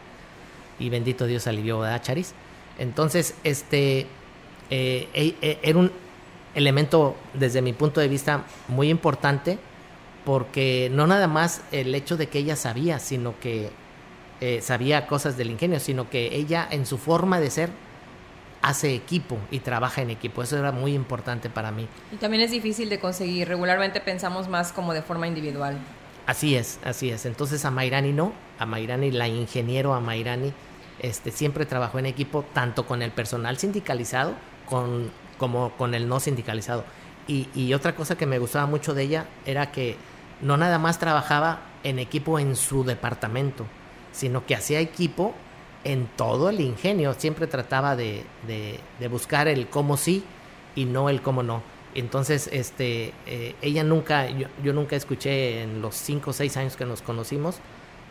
y 0.79 0.89
bendito 0.89 1.25
Dios 1.25 1.47
alivió 1.47 1.83
a 1.83 1.99
Charis. 2.01 2.33
Entonces, 2.79 3.35
este 3.43 4.07
eh, 4.69 5.07
e- 5.13 5.35
e- 5.41 5.59
era 5.63 5.79
un 5.79 5.91
elemento 6.55 7.15
desde 7.33 7.61
mi 7.61 7.73
punto 7.73 7.99
de 8.01 8.07
vista 8.07 8.43
muy 8.67 8.89
importante 8.89 9.57
porque 10.25 10.89
no 10.91 11.07
nada 11.07 11.27
más 11.27 11.61
el 11.71 11.93
hecho 11.95 12.17
de 12.17 12.27
que 12.27 12.39
ella 12.39 12.55
sabía, 12.55 12.99
sino 12.99 13.39
que 13.39 13.69
eh, 14.41 14.59
sabía 14.61 15.07
cosas 15.07 15.37
del 15.37 15.49
ingenio, 15.51 15.79
sino 15.79 16.09
que 16.09 16.35
ella 16.35 16.67
en 16.69 16.85
su 16.85 16.97
forma 16.97 17.39
de 17.39 17.49
ser 17.49 17.69
hace 18.61 18.93
equipo 18.93 19.37
y 19.51 19.59
trabaja 19.59 20.01
en 20.01 20.09
equipo. 20.09 20.43
Eso 20.43 20.57
era 20.57 20.71
muy 20.71 20.93
importante 20.93 21.49
para 21.49 21.71
mí. 21.71 21.87
Y 22.11 22.17
también 22.17 22.43
es 22.43 22.51
difícil 22.51 22.89
de 22.89 22.99
conseguir. 22.99 23.47
Regularmente 23.47 24.01
pensamos 24.01 24.47
más 24.49 24.73
como 24.73 24.93
de 24.93 25.01
forma 25.01 25.27
individual. 25.27 25.77
Así 26.25 26.55
es, 26.55 26.79
así 26.83 27.09
es. 27.09 27.25
Entonces 27.25 27.63
a 27.63 27.71
Mayrani 27.71 28.11
no, 28.11 28.33
a 28.59 28.65
Mayrani, 28.65 29.11
la 29.11 29.27
ingeniero 29.29 29.93
a 29.93 30.01
Mayrani, 30.01 30.51
este, 30.99 31.31
siempre 31.31 31.65
trabajó 31.65 31.99
en 31.99 32.05
equipo 32.05 32.43
tanto 32.53 32.85
con 32.85 33.01
el 33.01 33.11
personal 33.11 33.57
sindicalizado 33.57 34.33
con, 34.65 35.09
como 35.37 35.71
con 35.71 35.93
el 35.93 36.07
no 36.07 36.19
sindicalizado. 36.19 36.83
Y, 37.27 37.73
otra 37.73 37.93
cosa 37.93 38.17
que 38.17 38.25
me 38.25 38.39
gustaba 38.39 38.67
mucho 38.67 38.93
de 38.93 39.03
ella 39.03 39.25
era 39.45 39.71
que 39.71 39.97
no 40.41 40.55
nada 40.55 40.79
más 40.79 40.97
trabajaba 40.97 41.59
en 41.83 41.99
equipo 41.99 42.39
en 42.39 42.55
su 42.55 42.85
departamento, 42.85 43.65
sino 44.13 44.45
que 44.45 44.55
hacía 44.55 44.79
equipo 44.79 45.33
en 45.83 46.07
todo 46.15 46.49
el 46.49 46.61
ingenio. 46.61 47.13
Siempre 47.15 47.47
trataba 47.47 47.97
de, 47.97 48.23
de- 48.47 48.79
de 48.99 49.07
buscar 49.09 49.49
el 49.49 49.67
cómo 49.67 49.97
sí 49.97 50.23
y 50.75 50.85
no 50.85 51.09
el 51.09 51.21
cómo 51.21 51.43
no. 51.43 51.61
Entonces, 51.95 52.49
este, 52.53 53.13
eh, 53.25 53.55
ella 53.61 53.83
nunca, 53.83 54.29
yo, 54.29 54.47
yo 54.63 54.71
nunca 54.71 54.95
escuché 54.95 55.63
en 55.63 55.81
los 55.81 55.95
cinco 55.95 56.29
o 56.29 56.33
seis 56.33 56.55
años 56.55 56.77
que 56.77 56.85
nos 56.85 57.01
conocimos, 57.01 57.57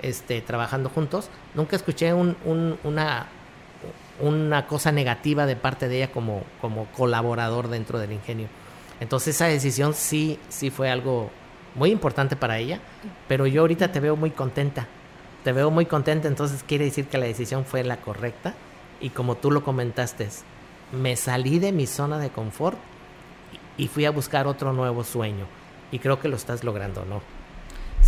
este, 0.03 0.41
trabajando 0.43 0.89
juntos, 0.89 1.29
nunca 1.55 1.77
escuché 1.77 2.13
un- 2.13 2.37
un- 2.45 2.79
una, 2.85 3.27
una 4.21 4.67
cosa 4.67 4.93
negativa 4.93 5.47
de 5.47 5.57
parte 5.57 5.89
de 5.89 5.99
ella 5.99 6.13
como, 6.13 6.43
como 6.61 6.87
colaborador 6.87 7.69
dentro 7.69 7.99
del 7.99 8.13
ingenio. 8.13 8.49
Entonces 9.01 9.35
esa 9.35 9.47
decisión 9.47 9.93
sí, 9.95 10.39
sí 10.49 10.71
fue 10.71 10.91
algo 10.91 11.31
muy 11.75 11.91
importante 11.91 12.37
para 12.37 12.59
ella, 12.59 12.81
pero 13.29 13.47
yo 13.47 13.61
ahorita 13.63 13.93
te 13.93 14.01
veo 14.01 14.17
muy 14.17 14.31
contenta, 14.31 14.87
te 15.45 15.53
veo 15.53 15.71
muy 15.71 15.85
contenta, 15.87 16.29
entonces 16.29 16.63
quiere 16.67 16.87
decir 16.87 17.07
que 17.07 17.19
la 17.19 17.27
decisión 17.27 17.65
fue 17.67 17.85
la 17.85 17.99
correcta 17.99 18.55
y 19.01 19.11
como 19.11 19.35
tú 19.37 19.51
lo 19.51 19.63
comentaste, 19.63 20.29
me 20.93 21.17
salí 21.17 21.59
de 21.59 21.73
mi 21.73 21.87
zona 21.87 22.19
de 22.19 22.31
confort 22.31 22.79
y 23.77 23.89
fui 23.89 24.07
a 24.07 24.11
buscar 24.11 24.47
otro 24.47 24.73
nuevo 24.73 25.05
sueño 25.05 25.45
y 25.93 25.99
creo 25.99 26.19
que 26.19 26.29
lo 26.29 26.37
estás 26.37 26.65
logrando, 26.65 27.05
¿no? 27.05 27.21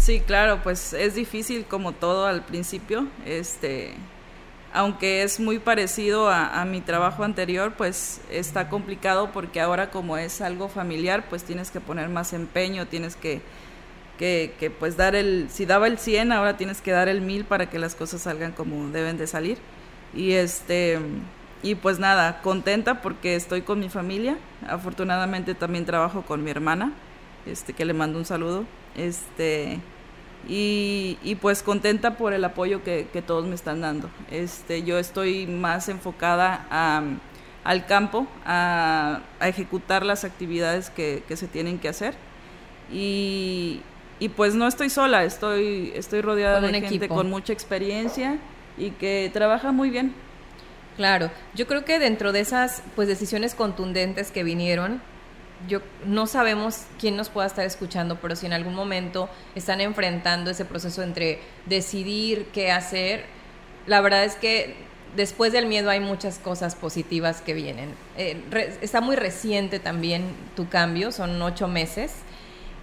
Sí, 0.09 0.20
claro, 0.20 0.61
pues 0.62 0.94
es 0.94 1.16
difícil 1.16 1.66
como 1.66 1.92
todo 1.92 2.24
al 2.24 2.42
principio, 2.42 3.09
este, 3.26 3.92
aunque 4.72 5.22
es 5.22 5.38
muy 5.38 5.59
parecido 5.59 6.30
a, 6.30 6.64
mi 6.64 6.80
trabajo 6.80 7.24
anterior, 7.24 7.74
pues 7.76 8.22
está 8.30 8.70
complicado 8.70 9.32
porque 9.32 9.61
ahora 9.61 9.90
como 9.90 10.16
es 10.16 10.40
algo 10.40 10.70
familiar, 10.70 11.28
pues 11.28 11.44
tienes 11.44 11.70
que 11.70 11.80
poner 11.80 12.09
más 12.09 12.32
empeño, 12.32 12.86
tienes 12.86 13.16
que, 13.16 13.42
que, 14.18 14.54
que, 14.59 14.70
pues 14.70 14.96
dar 14.96 15.14
el, 15.14 15.48
si 15.50 15.66
daba 15.66 15.86
el 15.86 15.98
100, 15.98 16.32
ahora 16.32 16.56
tienes 16.56 16.80
que 16.80 16.92
dar 16.92 17.09
el 17.09 17.20
1000 17.20 17.44
para 17.44 17.68
que 17.68 17.78
las 17.78 17.94
cosas 17.94 18.22
salgan 18.22 18.52
como 18.52 18.88
deben 18.88 19.18
de 19.18 19.26
salir. 19.26 19.59
Y 20.14 20.32
este, 20.32 21.00
y 21.62 21.74
pues 21.74 21.98
nada, 21.98 22.40
contenta 22.40 23.02
porque 23.02 23.34
estoy 23.36 23.61
con 23.61 23.78
mi 23.78 23.90
familia, 23.90 24.38
afortunadamente 24.66 25.54
también 25.54 25.84
trabajo 25.84 26.22
con 26.22 26.42
mi 26.42 26.50
hermana, 26.50 26.94
este, 27.44 27.74
que 27.74 27.84
le 27.84 27.92
mando 27.92 28.18
un 28.18 28.24
saludo, 28.24 28.64
este, 28.96 29.80
y, 30.49 31.18
y 31.22 31.34
pues 31.34 31.62
contenta 31.62 32.16
por 32.16 32.32
el 32.32 32.42
apoyo 32.44 32.82
que, 32.82 33.07
que 33.12 33.22
todos 33.22 33.46
me 33.46 33.55
están 33.55 33.82
dando. 33.82 34.11
Este, 34.30 34.82
yo 34.82 34.99
estoy 34.99 35.46
más 35.46 35.88
enfocada 35.88 36.66
a, 36.70 37.03
al 37.64 37.86
campo, 37.86 38.26
a, 38.46 39.20
a 39.38 39.49
ejecutar 39.49 40.05
las 40.05 40.24
actividades 40.24 40.90
que, 40.90 41.22
que 41.28 41.36
se 41.36 41.46
tienen 41.46 41.78
que 41.78 41.88
hacer. 41.88 42.14
Y, 42.90 43.82
y 44.18 44.30
pues 44.30 44.55
no 44.55 44.66
estoy 44.66 44.88
sola, 44.88 45.24
estoy, 45.24 45.92
estoy 45.94 46.22
rodeada 46.22 46.61
de 46.61 46.72
gente 46.72 46.86
equipo. 46.86 47.14
con 47.14 47.28
mucha 47.28 47.53
experiencia 47.53 48.38
y 48.78 48.90
que 48.92 49.30
trabaja 49.32 49.70
muy 49.70 49.90
bien. 49.90 50.14
Claro, 50.96 51.30
yo 51.55 51.66
creo 51.66 51.84
que 51.84 51.99
dentro 51.99 52.32
de 52.32 52.40
esas 52.40 52.82
pues 52.96 53.07
decisiones 53.07 53.55
contundentes 53.55 54.32
que 54.32 54.42
vinieron, 54.42 55.01
yo 55.66 55.80
no 56.04 56.26
sabemos 56.26 56.84
quién 56.98 57.16
nos 57.16 57.28
pueda 57.28 57.46
estar 57.46 57.66
escuchando, 57.66 58.18
pero 58.20 58.36
si 58.36 58.46
en 58.46 58.52
algún 58.52 58.74
momento 58.74 59.28
están 59.54 59.80
enfrentando 59.80 60.50
ese 60.50 60.64
proceso 60.64 61.02
entre 61.02 61.40
decidir 61.66 62.46
qué 62.52 62.70
hacer, 62.70 63.24
la 63.86 64.00
verdad 64.00 64.24
es 64.24 64.36
que 64.36 64.76
después 65.16 65.52
del 65.52 65.66
miedo 65.66 65.90
hay 65.90 66.00
muchas 66.00 66.38
cosas 66.38 66.74
positivas 66.74 67.40
que 67.40 67.54
vienen. 67.54 67.90
Eh, 68.16 68.78
está 68.82 69.00
muy 69.00 69.16
reciente 69.16 69.80
también 69.80 70.24
tu 70.54 70.68
cambio, 70.68 71.11
son 71.12 71.40
ocho 71.42 71.66
meses. 71.68 72.12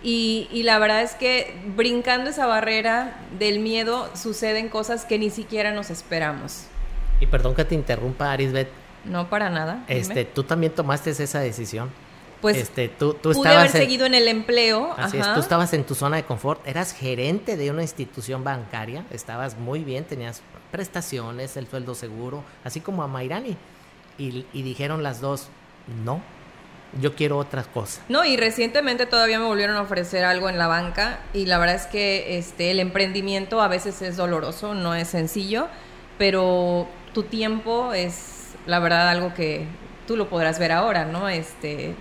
Y, 0.03 0.47
y, 0.51 0.63
la 0.63 0.77
verdad 0.77 1.01
es 1.01 1.15
que 1.15 1.55
brincando 1.75 2.29
esa 2.29 2.45
barrera 2.45 3.17
del 3.39 3.59
miedo 3.59 4.07
suceden 4.15 4.69
cosas 4.69 5.03
que 5.03 5.17
ni 5.17 5.31
siquiera 5.31 5.71
nos 5.71 5.89
esperamos. 5.89 6.65
Y 7.19 7.25
perdón 7.25 7.55
que 7.55 7.65
te 7.65 7.73
interrumpa, 7.73 8.31
Arisbet. 8.31 8.69
No, 9.05 9.29
para 9.29 9.49
nada. 9.49 9.83
Este, 9.87 10.25
tú 10.25 10.43
también 10.43 10.73
tomaste 10.73 11.11
esa 11.11 11.39
decisión. 11.39 11.89
Pues 12.41 12.57
este, 12.57 12.89
tú, 12.89 13.13
tú 13.13 13.31
pude 13.31 13.49
haber 13.49 13.69
seguido 13.69 14.05
en 14.05 14.13
el 14.13 14.27
empleo. 14.27 14.93
Así 14.97 15.17
es, 15.17 15.33
tú 15.33 15.39
estabas 15.39 15.73
en 15.73 15.83
tu 15.83 15.95
zona 15.95 16.17
de 16.17 16.23
confort, 16.23 16.65
eras 16.67 16.93
gerente 16.93 17.57
de 17.57 17.71
una 17.71 17.81
institución 17.81 18.43
bancaria, 18.43 19.05
estabas 19.11 19.57
muy 19.57 19.83
bien, 19.83 20.03
tenías 20.05 20.41
prestaciones, 20.71 21.57
el 21.57 21.67
sueldo 21.67 21.95
seguro, 21.95 22.43
así 22.63 22.81
como 22.81 23.03
a 23.03 23.07
Mairani. 23.07 23.55
Y, 24.17 24.45
y 24.53 24.61
dijeron 24.61 25.03
las 25.03 25.21
dos, 25.21 25.47
no, 26.03 26.21
yo 27.01 27.15
quiero 27.15 27.37
otra 27.37 27.63
cosa. 27.63 28.01
No, 28.09 28.25
y 28.25 28.37
recientemente 28.37 29.05
todavía 29.05 29.39
me 29.39 29.45
volvieron 29.45 29.75
a 29.75 29.81
ofrecer 29.81 30.23
algo 30.23 30.49
en 30.49 30.57
la 30.57 30.67
banca 30.67 31.19
y 31.33 31.45
la 31.45 31.57
verdad 31.57 31.75
es 31.75 31.87
que 31.87 32.37
este 32.37 32.71
el 32.71 32.79
emprendimiento 32.79 33.61
a 33.61 33.67
veces 33.67 34.01
es 34.01 34.17
doloroso, 34.17 34.73
no 34.73 34.95
es 34.95 35.09
sencillo, 35.09 35.67
pero 36.17 36.87
tu 37.13 37.23
tiempo 37.23 37.93
es 37.93 38.53
la 38.65 38.79
verdad 38.79 39.09
algo 39.09 39.33
que 39.33 39.67
tú 40.07 40.15
lo 40.15 40.29
podrás 40.29 40.59
ver 40.59 40.71
ahora, 40.71 41.05
¿no? 41.05 41.27
Este 41.29 41.95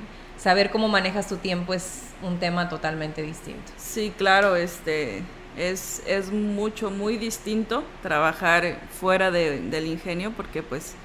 saber 0.45 0.71
cómo 0.71 0.89
manejas 0.89 1.27
tu 1.27 1.39
tiempo 1.39 1.73
es 1.73 2.03
un 2.23 2.39
tema 2.39 2.69
totalmente 2.69 3.23
distinto. 3.23 3.73
Sí, 3.79 4.13
claro, 4.15 4.57
este 4.57 5.23
es, 5.57 6.03
es 6.07 6.31
mucho, 6.31 6.91
muy 6.91 7.17
distinto 7.17 7.83
trabajar 8.03 8.79
fuera 8.91 9.31
de, 9.31 9.59
del 9.63 9.87
ingenio 9.87 10.33
porque 10.33 10.63
pues 10.63 10.97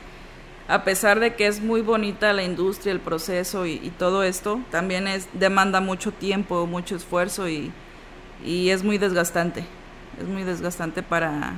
a 0.68 0.84
pesar 0.84 1.22
de 1.22 1.36
que 1.36 1.48
es 1.48 1.62
muy 1.62 1.80
bonita 1.82 2.34
la 2.34 2.44
industria, 2.44 2.92
el 2.92 3.00
proceso 3.00 3.66
y, 3.66 3.94
todo 3.98 4.24
esto, 4.24 4.60
también 4.72 5.08
es 5.08 5.30
demanda 5.32 5.80
mucho 5.80 6.12
tiempo, 6.12 6.68
mucho 6.68 6.98
esfuerzo 6.98 7.48
y, 7.48 7.72
y, 8.44 8.72
es 8.72 8.84
muy 8.84 8.98
desgastante. 8.98 9.64
Es 10.22 10.28
muy 10.28 10.44
desgastante 10.44 11.02
para 11.02 11.54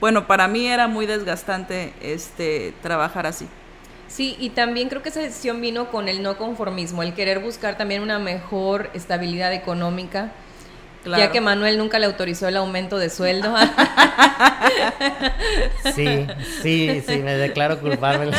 bueno, 0.00 0.26
para 0.26 0.48
mí 0.48 0.66
era 0.66 0.88
muy 0.88 1.04
desgastante 1.04 1.92
este 2.00 2.72
trabajar 2.80 3.26
así. 3.26 3.46
Sí, 4.08 4.36
y 4.40 4.50
también 4.50 4.88
creo 4.88 5.02
que 5.02 5.10
esa 5.10 5.20
decisión 5.20 5.60
vino 5.60 5.90
con 5.90 6.08
el 6.08 6.22
no 6.22 6.36
conformismo, 6.36 7.02
el 7.02 7.14
querer 7.14 7.40
buscar 7.40 7.76
también 7.76 8.02
una 8.02 8.18
mejor 8.18 8.90
estabilidad 8.94 9.52
económica 9.52 10.32
ya 11.04 11.30
que 11.30 11.40
Manuel 11.40 11.78
nunca 11.78 11.98
le 11.98 12.06
autorizó 12.06 12.48
el 12.48 12.56
aumento 12.56 12.98
de 12.98 13.10
sueldo. 13.10 13.54
sí, 15.94 16.26
sí, 16.62 17.02
sí, 17.06 17.18
me 17.18 17.34
declaro 17.34 17.80
culpable. 17.80 18.32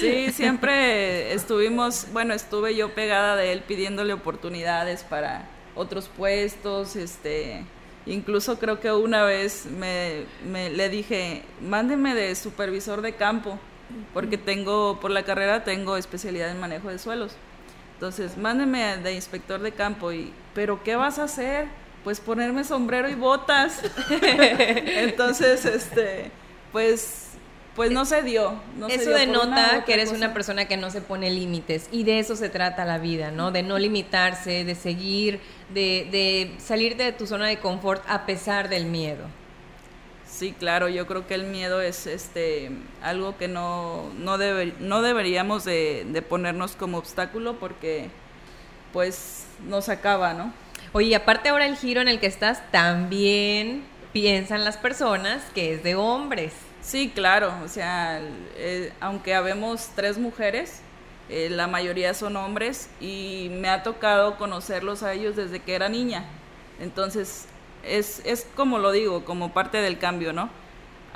sí, 0.00 0.32
siempre 0.32 1.34
estuvimos, 1.34 2.06
bueno, 2.12 2.34
estuve 2.34 2.74
yo 2.74 2.94
pegada 2.94 3.36
de 3.36 3.52
él 3.52 3.62
pidiéndole 3.66 4.12
oportunidades 4.12 5.02
para 5.02 5.48
otros 5.74 6.08
puestos, 6.08 6.96
este, 6.96 7.64
incluso 8.06 8.58
creo 8.58 8.80
que 8.80 8.92
una 8.92 9.24
vez 9.24 9.66
me, 9.66 10.24
me 10.46 10.70
le 10.70 10.88
dije, 10.88 11.42
mándeme 11.60 12.14
de 12.14 12.34
supervisor 12.34 13.02
de 13.02 13.14
campo, 13.14 13.58
porque 14.12 14.38
tengo, 14.38 14.98
por 15.00 15.10
la 15.10 15.22
carrera 15.22 15.64
tengo 15.64 15.96
especialidad 15.96 16.50
en 16.50 16.60
manejo 16.60 16.88
de 16.88 16.98
suelos. 16.98 17.32
Entonces, 17.94 18.36
mándeme 18.38 18.96
de 18.96 19.14
inspector 19.14 19.60
de 19.60 19.72
campo 19.72 20.10
y, 20.12 20.32
¿pero 20.54 20.82
qué 20.82 20.96
vas 20.96 21.18
a 21.18 21.24
hacer? 21.24 21.66
Pues 22.02 22.18
ponerme 22.18 22.64
sombrero 22.64 23.10
y 23.10 23.14
botas. 23.14 23.82
Entonces, 24.10 25.66
este, 25.66 26.30
pues, 26.72 27.32
pues 27.76 27.90
no 27.90 28.06
se 28.06 28.22
dio. 28.22 28.54
eso 28.88 29.10
denota 29.10 29.84
que 29.84 29.92
eres 29.94 30.12
una 30.12 30.32
persona 30.32 30.64
que 30.64 30.76
no 30.78 30.90
se 30.90 31.02
pone 31.02 31.30
límites 31.30 31.88
y 31.92 32.04
de 32.04 32.18
eso 32.18 32.36
se 32.36 32.48
trata 32.48 32.84
la 32.86 32.98
vida, 32.98 33.30
¿no? 33.30 33.50
De 33.50 33.62
no 33.62 33.78
limitarse, 33.78 34.64
de 34.64 34.74
seguir, 34.74 35.40
de, 35.72 36.08
de 36.10 36.54
salir 36.58 36.96
de 36.96 37.12
tu 37.12 37.26
zona 37.26 37.48
de 37.48 37.58
confort 37.58 38.02
a 38.08 38.24
pesar 38.24 38.68
del 38.70 38.86
miedo. 38.86 39.26
Sí, 40.40 40.54
claro, 40.58 40.88
yo 40.88 41.06
creo 41.06 41.26
que 41.26 41.34
el 41.34 41.44
miedo 41.44 41.82
es 41.82 42.06
este 42.06 42.70
algo 43.02 43.36
que 43.36 43.46
no, 43.46 44.10
no, 44.16 44.38
no 44.38 45.02
deberíamos 45.02 45.64
de, 45.66 46.24
ponernos 46.30 46.76
como 46.76 46.96
obstáculo 46.96 47.58
porque 47.58 48.08
pues 48.90 49.44
nos 49.68 49.90
acaba, 49.90 50.32
¿no? 50.32 50.50
Oye, 50.94 51.14
aparte 51.14 51.50
ahora 51.50 51.66
el 51.66 51.76
giro 51.76 52.00
en 52.00 52.08
el 52.08 52.20
que 52.20 52.26
estás, 52.26 52.62
también 52.70 53.84
piensan 54.14 54.64
las 54.64 54.78
personas 54.78 55.42
que 55.54 55.74
es 55.74 55.82
de 55.82 55.94
hombres. 55.94 56.54
Sí, 56.80 57.12
claro, 57.14 57.52
o 57.62 57.68
sea, 57.68 58.22
eh, 58.56 58.94
aunque 58.98 59.34
habemos 59.34 59.90
tres 59.94 60.16
mujeres, 60.16 60.80
eh, 61.28 61.50
la 61.50 61.66
mayoría 61.66 62.14
son 62.14 62.36
hombres 62.38 62.88
y 62.98 63.50
me 63.60 63.68
ha 63.68 63.82
tocado 63.82 64.38
conocerlos 64.38 65.02
a 65.02 65.12
ellos 65.12 65.36
desde 65.36 65.60
que 65.60 65.74
era 65.74 65.90
niña. 65.90 66.24
Entonces, 66.80 67.44
es, 67.84 68.22
es 68.24 68.46
como 68.56 68.78
lo 68.78 68.92
digo, 68.92 69.24
como 69.24 69.52
parte 69.52 69.78
del 69.78 69.98
cambio, 69.98 70.32
¿no? 70.32 70.50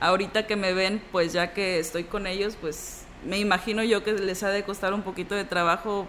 Ahorita 0.01 0.47
que 0.47 0.57
me 0.57 0.73
ven, 0.73 1.03
pues 1.13 1.33
ya 1.33 1.53
que 1.53 1.79
estoy 1.79 2.05
con 2.05 2.27
ellos, 2.27 2.57
pues 2.61 3.05
me 3.25 3.39
imagino 3.39 3.83
yo 3.83 4.05
que 4.05 4.13
les 4.13 4.43
ha 4.43 4.51
de 4.51 4.65
costar 4.65 4.93
un 4.93 5.03
poquito 5.03 5.35
de 5.35 5.45
trabajo 5.45 6.07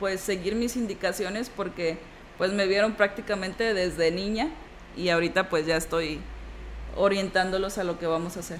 pues 0.00 0.20
seguir 0.20 0.54
mis 0.54 0.76
indicaciones 0.76 1.50
porque 1.54 1.98
pues 2.36 2.52
me 2.52 2.66
vieron 2.66 2.92
prácticamente 2.92 3.74
desde 3.74 4.10
niña 4.10 4.48
y 4.96 5.08
ahorita 5.08 5.48
pues 5.48 5.66
ya 5.66 5.76
estoy 5.76 6.20
orientándolos 6.96 7.78
a 7.78 7.84
lo 7.84 7.98
que 7.98 8.06
vamos 8.06 8.36
a 8.36 8.40
hacer. 8.40 8.58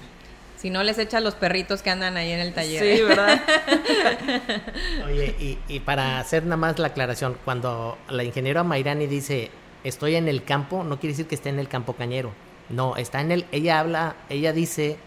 Si 0.57 0.69
no 0.69 0.83
les 0.83 0.99
echa 0.99 1.21
los 1.21 1.35
perritos 1.35 1.81
que 1.81 1.89
andan 1.89 2.17
ahí 2.17 2.31
en 2.31 2.41
el 2.41 2.53
taller. 2.53 2.97
Sí, 2.97 3.03
¿verdad? 3.03 3.41
Oye, 5.05 5.33
y, 5.39 5.57
y, 5.69 5.79
para 5.79 6.19
hacer 6.19 6.43
nada 6.43 6.57
más 6.57 6.79
la 6.79 6.87
aclaración, 6.87 7.37
cuando 7.45 7.97
la 8.09 8.25
ingeniera 8.25 8.63
Mayrani 8.63 9.07
dice 9.07 9.51
estoy 9.83 10.15
en 10.15 10.27
el 10.27 10.43
campo, 10.43 10.83
no 10.83 10.99
quiere 10.99 11.13
decir 11.13 11.27
que 11.27 11.35
esté 11.35 11.49
en 11.49 11.59
el 11.59 11.67
campo 11.67 11.93
cañero. 11.93 12.31
No, 12.69 12.95
está 12.95 13.21
en 13.21 13.31
el, 13.31 13.45
ella 13.51 13.79
habla, 13.79 14.15
ella 14.29 14.53
dice, 14.53 14.97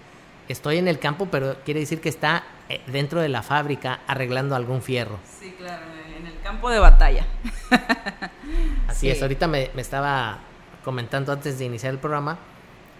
estoy 0.48 0.78
en 0.78 0.88
el 0.88 0.98
campo, 0.98 1.28
pero 1.30 1.56
quiere 1.64 1.80
decir 1.80 2.00
que 2.00 2.08
está 2.08 2.44
eh, 2.68 2.80
dentro 2.86 3.20
de 3.20 3.28
la 3.28 3.42
fábrica 3.42 4.00
arreglando 4.06 4.56
algún 4.56 4.82
fierro. 4.82 5.18
Sí, 5.40 5.54
claro, 5.56 5.82
en 6.16 6.26
el 6.26 6.40
campo 6.40 6.70
de 6.70 6.78
batalla. 6.78 7.26
Así 8.88 9.08
es, 9.08 9.22
ahorita 9.22 9.46
me, 9.46 9.70
me, 9.74 9.82
estaba 9.82 10.38
comentando 10.84 11.32
antes 11.32 11.58
de 11.58 11.64
iniciar 11.64 11.92
el 11.92 11.98
programa 11.98 12.38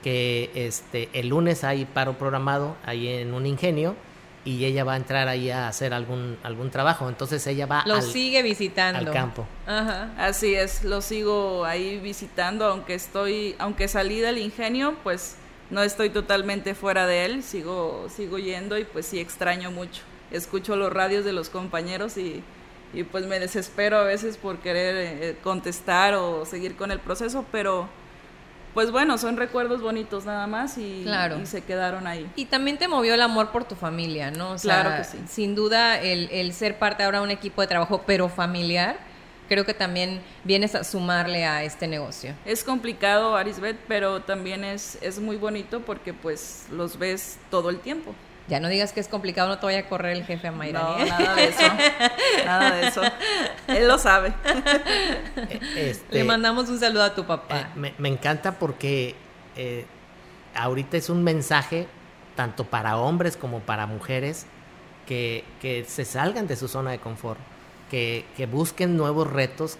que 0.02 0.50
este 0.54 1.08
el 1.12 1.28
lunes 1.28 1.62
hay 1.62 1.84
paro 1.84 2.14
programado 2.14 2.76
ahí 2.84 3.08
en 3.08 3.34
un 3.34 3.46
ingenio 3.46 3.94
y 4.44 4.64
ella 4.64 4.84
va 4.84 4.94
a 4.94 4.96
entrar 4.96 5.28
ahí 5.28 5.50
a 5.50 5.68
hacer 5.68 5.94
algún 5.94 6.38
algún 6.42 6.70
trabajo. 6.70 7.08
Entonces 7.08 7.46
ella 7.46 7.66
va 7.66 7.84
lo 7.86 8.00
sigue 8.02 8.42
visitando 8.42 8.98
al 8.98 9.10
campo. 9.12 9.46
Ajá. 9.66 10.10
Así 10.18 10.54
es, 10.54 10.84
lo 10.84 11.00
sigo 11.00 11.64
ahí 11.64 11.98
visitando, 11.98 12.66
aunque 12.66 12.94
estoy, 12.94 13.54
aunque 13.58 13.88
salí 13.88 14.20
del 14.20 14.38
ingenio, 14.38 14.96
pues 15.02 15.36
no 15.70 15.82
estoy 15.82 16.10
totalmente 16.10 16.74
fuera 16.74 17.06
de 17.06 17.24
él, 17.24 17.42
sigo 17.42 18.08
sigo 18.14 18.38
yendo 18.38 18.78
y 18.78 18.84
pues 18.84 19.06
sí 19.06 19.18
extraño 19.20 19.70
mucho. 19.70 20.02
Escucho 20.30 20.76
los 20.76 20.92
radios 20.92 21.24
de 21.24 21.32
los 21.32 21.48
compañeros 21.48 22.16
y, 22.16 22.42
y 22.94 23.04
pues 23.04 23.26
me 23.26 23.38
desespero 23.38 23.98
a 23.98 24.04
veces 24.04 24.36
por 24.36 24.58
querer 24.58 24.96
eh, 24.96 25.36
contestar 25.42 26.14
o 26.14 26.44
seguir 26.46 26.74
con 26.76 26.90
el 26.90 27.00
proceso, 27.00 27.44
pero 27.52 27.88
pues 28.74 28.90
bueno, 28.90 29.18
son 29.18 29.36
recuerdos 29.36 29.82
bonitos 29.82 30.24
nada 30.24 30.46
más 30.46 30.78
y, 30.78 31.04
se 31.44 31.62
quedaron 31.62 32.06
ahí. 32.06 32.30
Y 32.36 32.46
también 32.46 32.78
te 32.78 32.88
movió 32.88 33.14
el 33.14 33.22
amor 33.22 33.50
por 33.50 33.64
tu 33.64 33.74
familia, 33.74 34.30
¿no? 34.30 34.56
claro 34.56 34.96
que 34.96 35.04
sí. 35.04 35.18
Sin 35.28 35.54
duda, 35.54 36.00
el, 36.00 36.28
el 36.30 36.52
ser 36.52 36.78
parte 36.78 37.02
ahora 37.02 37.18
de 37.18 37.24
un 37.24 37.30
equipo 37.30 37.60
de 37.60 37.66
trabajo, 37.66 38.02
pero 38.06 38.28
familiar, 38.28 38.96
creo 39.48 39.66
que 39.66 39.74
también 39.74 40.22
vienes 40.44 40.74
a 40.74 40.84
sumarle 40.84 41.44
a 41.44 41.62
este 41.62 41.86
negocio. 41.86 42.34
Es 42.46 42.64
complicado, 42.64 43.36
Arisbet, 43.36 43.76
pero 43.86 44.20
también 44.20 44.64
es, 44.64 44.98
es 45.02 45.18
muy 45.18 45.36
bonito 45.36 45.80
porque 45.80 46.14
pues 46.14 46.66
los 46.70 46.98
ves 46.98 47.38
todo 47.50 47.68
el 47.68 47.78
tiempo. 47.80 48.14
Ya 48.48 48.60
no 48.60 48.68
digas 48.68 48.92
que 48.92 49.00
es 49.00 49.08
complicado, 49.08 49.48
no 49.48 49.58
te 49.58 49.66
vaya 49.66 49.80
a 49.80 49.88
correr 49.88 50.16
el 50.16 50.24
jefe 50.24 50.48
a 50.48 50.52
Mayra. 50.52 50.80
No, 50.80 50.98
nada 51.04 51.34
de 51.34 51.44
eso. 51.44 51.62
nada 52.44 52.74
de 52.74 52.88
eso. 52.88 53.02
Él 53.68 53.88
lo 53.88 53.98
sabe. 53.98 54.32
Este, 55.76 56.18
Le 56.18 56.24
mandamos 56.24 56.68
un 56.68 56.78
saludo 56.78 57.04
a 57.04 57.14
tu 57.14 57.24
papá. 57.24 57.72
Eh, 57.76 57.94
me, 57.98 58.08
encanta 58.08 58.58
porque 58.58 59.14
eh, 59.56 59.86
ahorita 60.54 60.96
es 60.96 61.08
un 61.08 61.22
mensaje 61.22 61.86
tanto 62.34 62.64
para 62.64 62.96
hombres 62.96 63.36
como 63.36 63.60
para 63.60 63.86
mujeres 63.86 64.46
que, 65.06 65.44
que 65.60 65.84
se 65.84 66.04
salgan 66.04 66.46
de 66.46 66.56
su 66.56 66.68
zona 66.68 66.90
de 66.90 66.98
confort, 66.98 67.38
que, 67.90 68.24
que 68.36 68.46
busquen 68.46 68.96
nuevos 68.96 69.30
retos, 69.30 69.78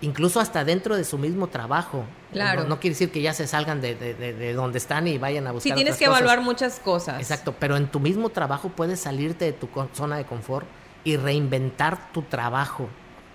incluso 0.00 0.40
hasta 0.40 0.64
dentro 0.64 0.96
de 0.96 1.04
su 1.04 1.18
mismo 1.18 1.48
trabajo. 1.48 2.04
Claro. 2.32 2.64
No, 2.64 2.78
quiere 2.80 2.94
decir 2.94 3.10
que 3.10 3.22
ya 3.22 3.32
se 3.32 3.46
salgan 3.46 3.80
de, 3.80 3.94
de, 3.94 4.52
donde 4.52 4.78
están 4.78 5.08
y 5.08 5.18
vayan 5.18 5.46
a 5.46 5.52
buscar. 5.52 5.70
Sí, 5.70 5.74
tienes 5.74 5.96
que 5.96 6.04
evaluar 6.04 6.40
muchas 6.40 6.80
cosas. 6.80 7.20
Exacto, 7.20 7.54
pero 7.58 7.76
en 7.76 7.88
tu 7.88 8.00
mismo 8.00 8.28
trabajo 8.28 8.68
puedes 8.68 9.00
salirte 9.00 9.46
de 9.46 9.52
tu 9.52 9.68
zona 9.94 10.16
de 10.16 10.24
confort 10.24 10.66
y 11.04 11.16
reinventar 11.16 12.12
tu 12.12 12.22
trabajo. 12.22 12.88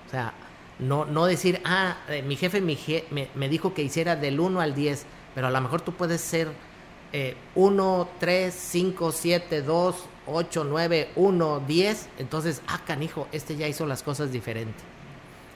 O 0.07 0.09
sea, 0.11 0.33
no, 0.79 1.05
no 1.05 1.25
decir, 1.25 1.61
ah, 1.63 1.97
eh, 2.09 2.21
mi 2.21 2.35
jefe 2.35 2.61
me, 2.61 2.77
me, 3.33 3.49
dijo 3.49 3.73
que 3.73 3.81
hiciera 3.81 4.15
del 4.15 4.39
1 4.39 4.61
al 4.61 4.75
10, 4.75 5.05
pero 5.33 5.47
a 5.47 5.51
lo 5.51 5.61
mejor 5.61 5.81
tú 5.81 5.93
puedes 5.93 6.21
ser 6.21 6.51
1, 7.55 8.09
3, 8.19 8.53
5, 8.53 9.11
7, 9.11 9.61
2, 9.61 9.95
8, 10.27 10.63
9, 10.63 11.09
1, 11.15 11.63
10. 11.67 12.09
Entonces, 12.19 12.61
ah, 12.67 12.81
canijo, 12.85 13.27
este 13.31 13.55
ya 13.55 13.67
hizo 13.67 13.85
las 13.85 14.03
cosas 14.03 14.31
diferente. 14.31 14.90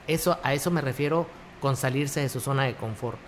Eso, 0.06 0.38
a 0.42 0.54
eso 0.54 0.70
me 0.70 0.80
refiero 0.80 1.26
con 1.60 1.76
salirse 1.76 2.20
de 2.20 2.28
su 2.28 2.40
zona 2.40 2.64
de 2.64 2.74
confort. 2.74 3.18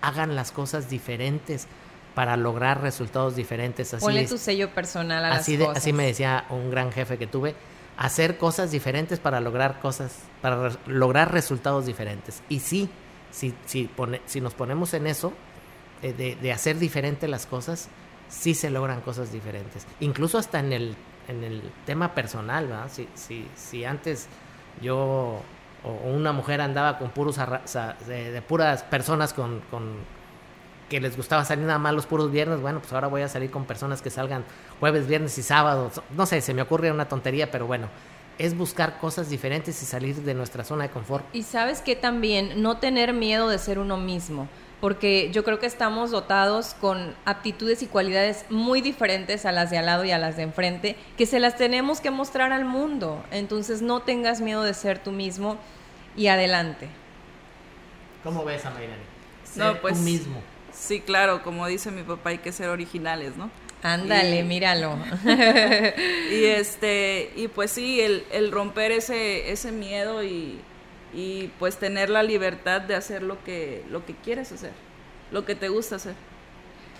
Hagan 0.00 0.36
las 0.36 0.52
cosas 0.52 0.88
diferentes 0.88 1.66
para 2.14 2.36
lograr 2.36 2.82
resultados 2.82 3.36
diferentes. 3.36 3.94
Así 3.94 4.04
Ponle 4.04 4.26
tu 4.26 4.38
sello 4.38 4.70
personal 4.70 5.24
a 5.24 5.34
así 5.34 5.56
las 5.56 5.68
cosas. 5.68 5.82
Así 5.82 5.92
me 5.92 6.06
decía 6.06 6.46
un 6.50 6.70
gran 6.70 6.90
jefe 6.90 7.18
que 7.18 7.26
tuve, 7.26 7.54
hacer 7.96 8.38
cosas 8.38 8.70
diferentes 8.70 9.20
para 9.20 9.40
lograr 9.40 9.80
cosas, 9.80 10.16
para 10.40 10.70
lograr 10.86 11.32
resultados 11.32 11.86
diferentes. 11.86 12.42
Y 12.48 12.60
sí, 12.60 12.88
si, 13.30 13.54
si, 13.66 13.90
si 14.26 14.40
nos 14.40 14.54
ponemos 14.54 14.94
en 14.94 15.06
eso, 15.06 15.32
eh, 16.02 16.36
de, 16.40 16.52
hacer 16.52 16.78
diferente 16.78 17.26
las 17.28 17.46
cosas, 17.46 17.88
sí 18.28 18.54
se 18.54 18.70
logran 18.70 19.00
cosas 19.00 19.32
diferentes. 19.32 19.86
Incluso 20.00 20.38
hasta 20.38 20.60
en 20.60 20.72
el, 20.72 20.96
en 21.26 21.44
el 21.44 21.62
tema 21.86 22.14
personal, 22.14 22.68
¿verdad? 22.68 22.90
Si, 22.92 23.08
si, 23.14 23.48
si 23.56 23.84
antes 23.84 24.28
yo 24.80 25.42
o 25.84 26.08
una 26.08 26.32
mujer 26.32 26.60
andaba 26.60 26.98
con 26.98 27.10
puros 27.10 27.38
de, 28.06 28.42
puras 28.46 28.82
personas 28.82 29.32
con, 29.32 29.62
que 30.88 31.00
les 31.00 31.16
gustaba 31.16 31.44
salir 31.44 31.66
nada 31.66 31.78
más 31.78 31.94
los 31.94 32.06
puros 32.06 32.30
viernes, 32.30 32.60
bueno, 32.60 32.80
pues 32.80 32.92
ahora 32.92 33.08
voy 33.08 33.22
a 33.22 33.28
salir 33.28 33.50
con 33.50 33.64
personas 33.64 34.02
que 34.02 34.10
salgan 34.10 34.44
jueves, 34.80 35.06
viernes 35.06 35.36
y 35.38 35.42
sábados. 35.42 36.00
No 36.16 36.26
sé, 36.26 36.40
se 36.40 36.54
me 36.54 36.62
ocurre 36.62 36.90
una 36.90 37.08
tontería, 37.08 37.50
pero 37.50 37.66
bueno, 37.66 37.88
es 38.38 38.56
buscar 38.56 38.98
cosas 38.98 39.28
diferentes 39.28 39.82
y 39.82 39.86
salir 39.86 40.16
de 40.16 40.34
nuestra 40.34 40.64
zona 40.64 40.84
de 40.84 40.90
confort. 40.90 41.24
Y 41.34 41.42
sabes 41.42 41.82
que 41.82 41.96
también 41.96 42.62
no 42.62 42.78
tener 42.78 43.12
miedo 43.12 43.48
de 43.48 43.58
ser 43.58 43.78
uno 43.78 43.96
mismo, 43.96 44.48
porque 44.80 45.30
yo 45.32 45.44
creo 45.44 45.58
que 45.58 45.66
estamos 45.66 46.10
dotados 46.10 46.74
con 46.80 47.14
aptitudes 47.24 47.82
y 47.82 47.86
cualidades 47.86 48.44
muy 48.48 48.80
diferentes 48.80 49.44
a 49.44 49.52
las 49.52 49.70
de 49.70 49.78
al 49.78 49.86
lado 49.86 50.04
y 50.04 50.12
a 50.12 50.18
las 50.18 50.36
de 50.36 50.44
enfrente, 50.44 50.96
que 51.16 51.26
se 51.26 51.40
las 51.40 51.56
tenemos 51.56 52.00
que 52.00 52.10
mostrar 52.10 52.52
al 52.52 52.64
mundo. 52.64 53.24
Entonces 53.30 53.82
no 53.82 54.00
tengas 54.00 54.40
miedo 54.40 54.62
de 54.62 54.74
ser 54.74 54.98
tú 54.98 55.10
mismo 55.10 55.58
y 56.16 56.28
adelante. 56.28 56.88
¿Cómo 58.22 58.44
ves 58.44 58.64
a 58.66 58.72
no, 59.56 59.80
pues, 59.80 59.94
tú 59.94 60.00
mismo. 60.00 60.40
Sí, 60.72 61.00
claro, 61.00 61.42
como 61.42 61.66
dice 61.66 61.90
mi 61.90 62.02
papá, 62.02 62.30
hay 62.30 62.38
que 62.38 62.52
ser 62.52 62.68
originales, 62.68 63.36
¿no? 63.36 63.50
Ándale, 63.82 64.42
míralo. 64.44 64.96
y 65.24 66.44
este, 66.44 67.32
y 67.36 67.48
pues 67.48 67.70
sí, 67.70 68.00
el, 68.00 68.24
el 68.32 68.52
romper 68.52 68.92
ese, 68.92 69.50
ese 69.50 69.72
miedo 69.72 70.22
y, 70.22 70.60
y 71.18 71.50
pues 71.58 71.78
tener 71.78 72.10
la 72.10 72.22
libertad 72.22 72.80
de 72.80 72.94
hacer 72.94 73.24
lo 73.24 73.42
que, 73.42 73.84
lo 73.90 74.06
que 74.06 74.14
quieres 74.14 74.52
hacer, 74.52 74.70
lo 75.32 75.44
que 75.44 75.56
te 75.56 75.68
gusta 75.68 75.96
hacer. 75.96 76.14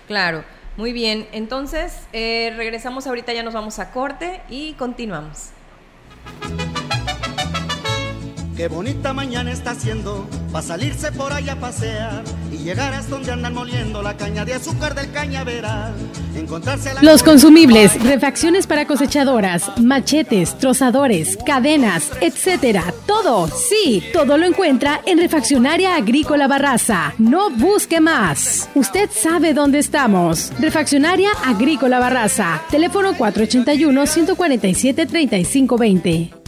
Claro, 0.08 0.42
muy 0.76 0.92
bien. 0.92 1.28
Entonces, 1.30 2.08
eh, 2.12 2.52
regresamos 2.56 3.06
ahorita, 3.06 3.32
ya 3.32 3.44
nos 3.44 3.54
vamos 3.54 3.78
a 3.78 3.92
corte 3.92 4.40
y 4.48 4.72
continuamos. 4.72 5.50
Qué 8.58 8.66
bonita 8.66 9.12
mañana 9.12 9.52
está 9.52 9.70
haciendo 9.70 10.26
para 10.50 10.66
salirse 10.66 11.12
por 11.12 11.32
allá 11.32 11.52
a 11.52 11.60
pasear 11.60 12.24
y 12.50 12.56
llegar 12.56 12.92
hasta 12.92 13.12
donde 13.12 13.30
andan 13.30 13.54
moliendo 13.54 14.02
la 14.02 14.16
caña 14.16 14.44
de 14.44 14.54
azúcar 14.54 14.96
del 14.96 15.12
cañaveral. 15.12 15.94
Encontrarse 16.34 16.90
Los 17.00 17.22
consumibles, 17.22 18.02
refacciones 18.02 18.66
para 18.66 18.84
cosechadoras, 18.84 19.70
machetes, 19.78 20.58
trozadores, 20.58 21.38
cadenas, 21.46 22.10
etcétera. 22.20 22.92
Todo, 23.06 23.46
sí, 23.46 24.02
todo 24.12 24.36
lo 24.36 24.44
encuentra 24.44 25.02
en 25.06 25.18
Refaccionaria 25.18 25.94
Agrícola 25.94 26.48
Barraza. 26.48 27.14
No 27.18 27.50
busque 27.50 28.00
más. 28.00 28.68
Usted 28.74 29.08
sabe 29.12 29.54
dónde 29.54 29.78
estamos. 29.78 30.52
Refaccionaria 30.58 31.30
Agrícola 31.44 32.00
Barraza. 32.00 32.60
Teléfono 32.72 33.16
481 33.16 34.04
147 34.04 35.06
3520. 35.06 36.47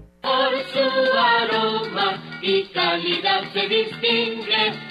y 2.41 2.63
calidad 2.73 3.43
se 3.53 3.67
distingue 3.67 4.90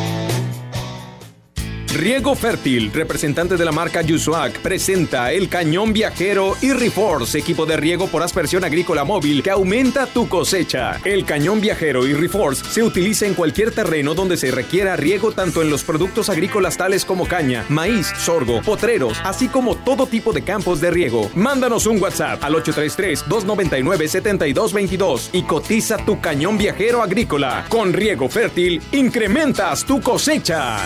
Riego 1.93 2.35
Fértil, 2.35 2.91
representante 2.93 3.57
de 3.57 3.65
la 3.65 3.73
marca 3.73 4.01
Yusuac, 4.01 4.59
presenta 4.59 5.33
el 5.33 5.49
cañón 5.49 5.91
viajero 5.91 6.55
y 6.61 6.71
Reforce, 6.71 7.37
equipo 7.37 7.65
de 7.65 7.75
riego 7.75 8.07
por 8.07 8.23
aspersión 8.23 8.63
agrícola 8.63 9.03
móvil 9.03 9.43
que 9.43 9.51
aumenta 9.51 10.07
tu 10.07 10.29
cosecha. 10.29 11.01
El 11.03 11.25
cañón 11.25 11.59
viajero 11.59 12.07
y 12.07 12.13
Reforce 12.13 12.63
se 12.63 12.81
utiliza 12.81 13.25
en 13.25 13.33
cualquier 13.33 13.71
terreno 13.71 14.13
donde 14.13 14.37
se 14.37 14.51
requiera 14.51 14.95
riego 14.95 15.33
tanto 15.33 15.61
en 15.61 15.69
los 15.69 15.83
productos 15.83 16.29
agrícolas 16.29 16.77
tales 16.77 17.03
como 17.03 17.27
caña, 17.27 17.65
maíz, 17.67 18.07
sorgo, 18.17 18.61
potreros, 18.61 19.19
así 19.25 19.49
como 19.49 19.75
todo 19.75 20.07
tipo 20.07 20.31
de 20.31 20.43
campos 20.43 20.79
de 20.79 20.91
riego. 20.91 21.29
Mándanos 21.35 21.87
un 21.87 22.01
WhatsApp 22.01 22.41
al 22.41 22.53
833-299-7222 22.53 25.31
y 25.33 25.43
cotiza 25.43 25.97
tu 25.97 26.21
cañón 26.21 26.57
viajero 26.57 27.03
agrícola. 27.03 27.65
Con 27.67 27.91
Riego 27.91 28.29
Fértil, 28.29 28.81
incrementas 28.93 29.83
tu 29.83 29.99
cosecha. 29.99 30.77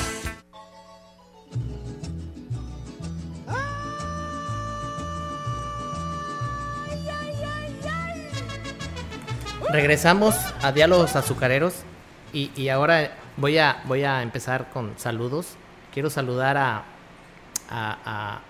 Regresamos 9.72 10.36
a 10.62 10.72
Diálogos 10.72 11.16
Azucareros 11.16 11.74
y, 12.34 12.68
ahora 12.70 13.16
voy 13.38 13.58
a, 13.58 13.82
voy 13.86 14.04
a 14.04 14.22
empezar 14.22 14.70
con 14.72 14.94
saludos. 14.98 15.56
Quiero 15.94 16.10
saludar 16.10 16.58
a, 16.58 16.84
a, 17.70 18.42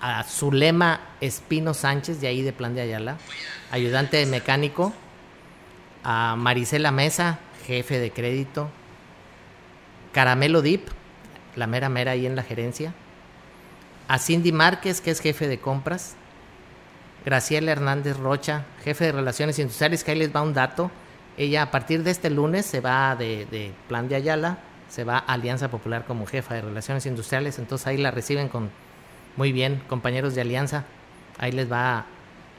a, 0.00 0.22
Zulema 0.24 1.00
Espino 1.20 1.74
Sánchez, 1.74 2.20
de 2.20 2.28
ahí 2.28 2.42
de 2.42 2.52
Plan 2.52 2.74
de 2.74 2.82
Ayala, 2.82 3.16
ayudante 3.72 4.24
mecánico, 4.26 4.92
a 6.04 6.36
Marisela 6.36 6.92
Mesa, 6.92 7.40
jefe 7.66 7.98
de 7.98 8.12
crédito, 8.12 8.70
Caramelo 10.12 10.62
Dip, 10.62 10.88
la 11.56 11.66
mera 11.66 11.88
mera 11.88 12.12
ahí 12.12 12.26
en 12.26 12.36
la 12.36 12.44
gerencia, 12.44 12.94
a 14.06 14.18
Cindy 14.18 14.52
Márquez, 14.52 15.00
que 15.00 15.10
es 15.10 15.20
jefe 15.20 15.48
de 15.48 15.58
compras, 15.58 16.14
Graciela 17.24 17.72
Hernández 17.72 18.16
Rocha, 18.16 18.64
jefe 18.84 19.06
de 19.06 19.12
Relaciones 19.12 19.58
Industriales, 19.58 20.04
que 20.04 20.10
ahí 20.12 20.18
les 20.18 20.34
va 20.34 20.42
un 20.42 20.54
dato. 20.54 20.90
Ella 21.36 21.62
a 21.62 21.70
partir 21.70 22.02
de 22.02 22.10
este 22.10 22.30
lunes 22.30 22.66
se 22.66 22.80
va 22.80 23.16
de, 23.16 23.72
Plan 23.88 24.08
de 24.08 24.16
Ayala, 24.16 24.58
se 24.88 25.04
va 25.04 25.18
a 25.18 25.32
Alianza 25.32 25.70
Popular 25.70 26.04
como 26.04 26.26
jefa 26.26 26.54
de 26.54 26.62
Relaciones 26.62 27.06
Industriales, 27.06 27.58
entonces 27.58 27.86
ahí 27.86 27.96
la 27.96 28.10
reciben 28.10 28.48
con 28.48 28.70
muy 29.36 29.52
bien, 29.52 29.82
compañeros 29.88 30.34
de 30.34 30.42
Alianza. 30.42 30.84
Ahí 31.38 31.52
les 31.52 31.70
va 31.70 32.04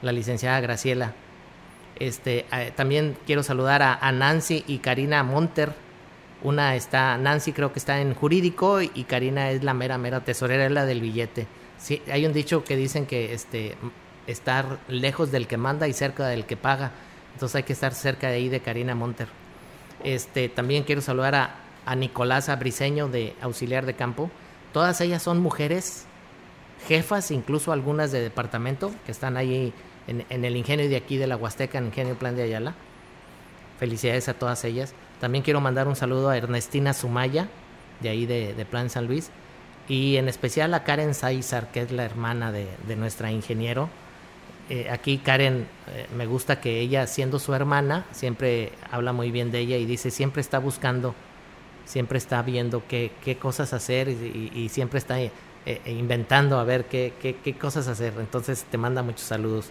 la 0.02 0.12
licenciada 0.12 0.60
Graciela. 0.60 1.12
Este, 1.96 2.44
también 2.74 3.16
quiero 3.26 3.44
saludar 3.44 3.82
a, 3.82 3.94
a 3.94 4.10
Nancy 4.10 4.64
y 4.66 4.78
Karina 4.78 5.22
Monter, 5.22 5.72
una 6.42 6.76
está, 6.76 7.16
Nancy 7.16 7.52
creo 7.52 7.72
que 7.72 7.78
está 7.78 8.00
en 8.00 8.14
jurídico 8.14 8.82
y 8.82 9.04
Karina 9.04 9.50
es 9.50 9.64
la 9.64 9.72
mera, 9.72 9.96
mera 9.96 10.20
tesorera, 10.20 10.66
es 10.66 10.72
la 10.72 10.84
del 10.84 11.00
billete. 11.00 11.46
Sí, 11.78 12.02
hay 12.10 12.26
un 12.26 12.32
dicho 12.32 12.64
que 12.64 12.76
dicen 12.76 13.06
que 13.06 13.32
este, 13.32 13.76
estar 14.26 14.78
lejos 14.88 15.30
del 15.30 15.46
que 15.46 15.56
manda 15.56 15.88
y 15.88 15.92
cerca 15.92 16.26
del 16.26 16.46
que 16.46 16.56
paga. 16.56 16.92
Entonces 17.34 17.56
hay 17.56 17.62
que 17.64 17.72
estar 17.72 17.94
cerca 17.94 18.28
de 18.28 18.34
ahí 18.34 18.48
de 18.48 18.60
Karina 18.60 18.94
Monter. 18.94 19.28
Este, 20.02 20.48
también 20.48 20.84
quiero 20.84 21.00
saludar 21.00 21.34
a, 21.34 21.54
a 21.86 21.96
Nicolasa 21.96 22.56
Briseño 22.56 23.08
de 23.08 23.34
Auxiliar 23.40 23.86
de 23.86 23.94
Campo. 23.94 24.30
Todas 24.72 25.00
ellas 25.00 25.22
son 25.22 25.40
mujeres 25.40 26.06
jefas, 26.86 27.30
incluso 27.30 27.72
algunas 27.72 28.12
de 28.12 28.20
departamento, 28.20 28.92
que 29.06 29.12
están 29.12 29.36
ahí 29.36 29.72
en, 30.06 30.24
en 30.28 30.44
el 30.44 30.56
ingenio 30.56 30.88
de 30.88 30.96
aquí 30.96 31.16
de 31.16 31.26
la 31.26 31.36
Huasteca, 31.36 31.78
en 31.78 31.84
el 31.84 31.88
Ingenio 31.88 32.14
Plan 32.16 32.36
de 32.36 32.42
Ayala. 32.42 32.74
Felicidades 33.78 34.28
a 34.28 34.34
todas 34.34 34.64
ellas. 34.64 34.94
También 35.20 35.42
quiero 35.42 35.60
mandar 35.60 35.88
un 35.88 35.96
saludo 35.96 36.28
a 36.28 36.36
Ernestina 36.36 36.92
Sumaya, 36.92 37.48
de 38.00 38.08
ahí 38.08 38.26
de, 38.26 38.54
de 38.54 38.64
Plan 38.64 38.90
San 38.90 39.06
Luis, 39.06 39.30
y 39.88 40.16
en 40.16 40.28
especial 40.28 40.74
a 40.74 40.84
Karen 40.84 41.14
Saizar, 41.14 41.70
que 41.70 41.80
es 41.80 41.90
la 41.90 42.04
hermana 42.04 42.52
de, 42.52 42.68
de 42.86 42.96
nuestra 42.96 43.30
ingeniero. 43.30 43.88
Eh, 44.70 44.88
aquí 44.90 45.18
Karen, 45.18 45.66
eh, 45.88 46.06
me 46.16 46.26
gusta 46.26 46.60
que 46.60 46.80
ella, 46.80 47.06
siendo 47.06 47.38
su 47.38 47.52
hermana, 47.54 48.06
siempre 48.12 48.72
habla 48.90 49.12
muy 49.12 49.30
bien 49.30 49.50
de 49.50 49.58
ella 49.58 49.76
y 49.76 49.84
dice, 49.84 50.10
siempre 50.10 50.40
está 50.40 50.58
buscando, 50.58 51.14
siempre 51.84 52.16
está 52.16 52.40
viendo 52.42 52.82
qué, 52.88 53.12
qué 53.22 53.36
cosas 53.36 53.74
hacer 53.74 54.08
y, 54.08 54.68
siempre 54.70 54.98
está 54.98 55.20
eh, 55.20 55.30
inventando 55.86 56.58
a 56.58 56.64
ver 56.64 56.86
qué, 56.86 57.56
cosas 57.60 57.88
hacer. 57.88 58.14
Entonces 58.18 58.64
te 58.70 58.78
manda 58.78 59.02
muchos 59.02 59.26
saludos. 59.26 59.68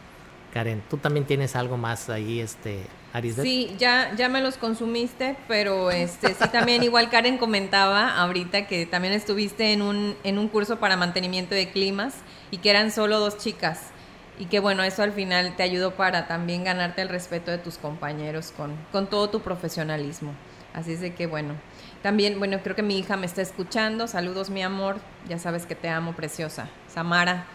Karen, 0.54 0.84
tú 0.88 0.98
también 0.98 1.26
tienes 1.26 1.56
algo 1.56 1.78
más 1.78 2.12
ahí, 2.12 2.40
este, 2.40 2.82
Arisbet? 3.12 3.44
Sí, 3.44 3.76
ya, 3.80 4.14
ya 4.16 4.30
me 4.30 4.40
los 4.40 4.58
consumiste, 4.58 5.36
pero 5.48 5.90
este, 5.90 6.36
sí 6.36 6.48
también 6.52 6.84
igual 6.84 7.10
Karen 7.10 7.40
comentaba 7.40 8.16
ahorita 8.16 8.68
que 8.68 8.86
también 8.86 9.16
estuviste 9.16 9.74
en 9.74 9.82
un, 9.82 10.16
en 10.24 10.38
un 10.38 10.48
curso 10.50 10.78
para 10.78 10.96
mantenimiento 10.96 11.56
de 11.56 11.72
climas 11.72 12.14
y 12.52 12.58
que 12.60 12.70
eran 12.70 12.92
solo 12.92 13.20
dos 13.20 13.40
chicas 13.40 13.93
y 14.40 14.46
que 14.46 14.60
bueno, 14.60 14.84
eso 14.84 15.04
al 15.04 15.12
final 15.12 15.56
te 15.56 15.64
ayudó 15.64 15.92
para 15.96 16.28
también 16.28 16.64
ganarte 16.64 17.02
el 17.02 17.10
respeto 17.10 17.52
de 17.52 17.58
tus 17.58 17.78
compañeros 17.78 18.52
con, 18.56 18.76
con 18.92 19.08
todo 19.08 19.30
tu 19.30 19.42
profesionalismo. 19.42 20.34
Así 20.74 20.94
es 20.94 21.02
de 21.02 21.14
que 21.14 21.28
bueno, 21.28 21.54
también, 22.02 22.40
bueno, 22.40 22.60
creo 22.64 22.76
que 22.76 22.84
mi 22.84 22.98
hija 22.98 23.16
me 23.16 23.26
está 23.26 23.42
escuchando. 23.42 24.08
Saludos, 24.08 24.50
mi 24.50 24.64
amor. 24.64 24.98
Ya 25.28 25.38
sabes 25.38 25.66
que 25.66 25.76
te 25.76 25.88
amo, 25.90 26.14
preciosa. 26.14 26.68
Samara. 26.88 27.46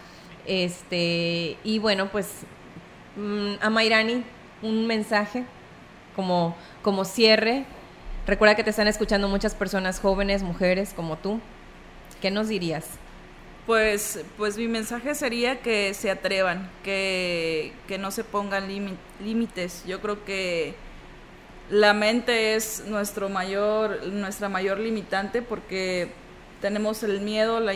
Este, 0.46 1.58
y 1.64 1.78
bueno, 1.80 2.08
pues 2.10 2.46
Mm, 3.18 3.54
a 3.60 3.68
Mayrani 3.68 4.22
un 4.62 4.86
mensaje 4.86 5.44
como, 6.14 6.56
como 6.82 7.04
cierre. 7.04 7.64
Recuerda 8.28 8.54
que 8.54 8.62
te 8.62 8.70
están 8.70 8.86
escuchando 8.86 9.28
muchas 9.28 9.56
personas 9.56 9.98
jóvenes, 9.98 10.44
mujeres 10.44 10.92
como 10.94 11.16
tú. 11.16 11.40
¿Qué 12.22 12.30
nos 12.30 12.46
dirías? 12.46 12.86
Pues, 13.68 14.24
pues 14.38 14.56
mi 14.56 14.66
mensaje 14.66 15.14
sería 15.14 15.60
que 15.60 15.92
se 15.92 16.10
atrevan, 16.10 16.70
que, 16.82 17.74
que 17.86 17.98
no 17.98 18.10
se 18.10 18.24
pongan 18.24 18.66
límites. 19.20 19.84
Yo 19.86 20.00
creo 20.00 20.24
que 20.24 20.74
la 21.68 21.92
mente 21.92 22.54
es 22.54 22.84
nuestro 22.86 23.28
mayor, 23.28 24.06
nuestra 24.06 24.48
mayor 24.48 24.78
limitante 24.78 25.42
porque 25.42 26.10
tenemos 26.62 27.02
el 27.02 27.20
miedo, 27.20 27.60
la 27.60 27.74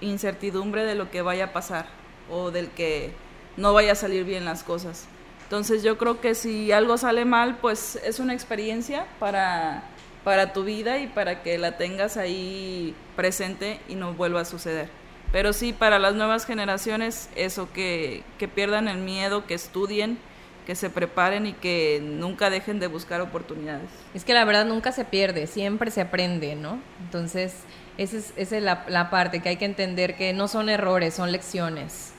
incertidumbre 0.00 0.84
de 0.84 0.94
lo 0.94 1.10
que 1.10 1.22
vaya 1.22 1.46
a 1.46 1.52
pasar 1.52 1.86
o 2.30 2.52
del 2.52 2.68
que 2.68 3.10
no 3.56 3.72
vaya 3.72 3.92
a 3.92 3.96
salir 3.96 4.22
bien 4.22 4.44
las 4.44 4.62
cosas. 4.62 5.06
Entonces 5.42 5.82
yo 5.82 5.98
creo 5.98 6.20
que 6.20 6.36
si 6.36 6.70
algo 6.70 6.96
sale 6.98 7.24
mal, 7.24 7.58
pues 7.60 7.96
es 8.04 8.20
una 8.20 8.32
experiencia 8.32 9.06
para, 9.18 9.82
para 10.22 10.52
tu 10.52 10.62
vida 10.62 11.00
y 11.00 11.08
para 11.08 11.42
que 11.42 11.58
la 11.58 11.78
tengas 11.78 12.16
ahí 12.16 12.94
presente 13.16 13.80
y 13.88 13.96
no 13.96 14.14
vuelva 14.14 14.42
a 14.42 14.44
suceder. 14.44 15.01
Pero 15.32 15.52
sí, 15.52 15.72
para 15.72 15.98
las 15.98 16.14
nuevas 16.14 16.44
generaciones, 16.46 17.30
eso, 17.34 17.72
que, 17.72 18.22
que 18.38 18.48
pierdan 18.48 18.86
el 18.86 18.98
miedo, 18.98 19.46
que 19.46 19.54
estudien, 19.54 20.18
que 20.66 20.74
se 20.74 20.90
preparen 20.90 21.46
y 21.46 21.52
que 21.54 22.00
nunca 22.02 22.50
dejen 22.50 22.78
de 22.78 22.86
buscar 22.86 23.20
oportunidades. 23.20 23.88
Es 24.14 24.24
que 24.24 24.34
la 24.34 24.44
verdad 24.44 24.66
nunca 24.66 24.92
se 24.92 25.04
pierde, 25.04 25.46
siempre 25.46 25.90
se 25.90 26.02
aprende, 26.02 26.54
¿no? 26.54 26.78
Entonces, 27.02 27.54
esa 27.98 28.18
es, 28.18 28.32
esa 28.36 28.56
es 28.58 28.62
la, 28.62 28.84
la 28.88 29.10
parte 29.10 29.40
que 29.40 29.48
hay 29.48 29.56
que 29.56 29.64
entender 29.64 30.16
que 30.16 30.32
no 30.32 30.48
son 30.48 30.68
errores, 30.68 31.14
son 31.14 31.32
lecciones. 31.32 32.12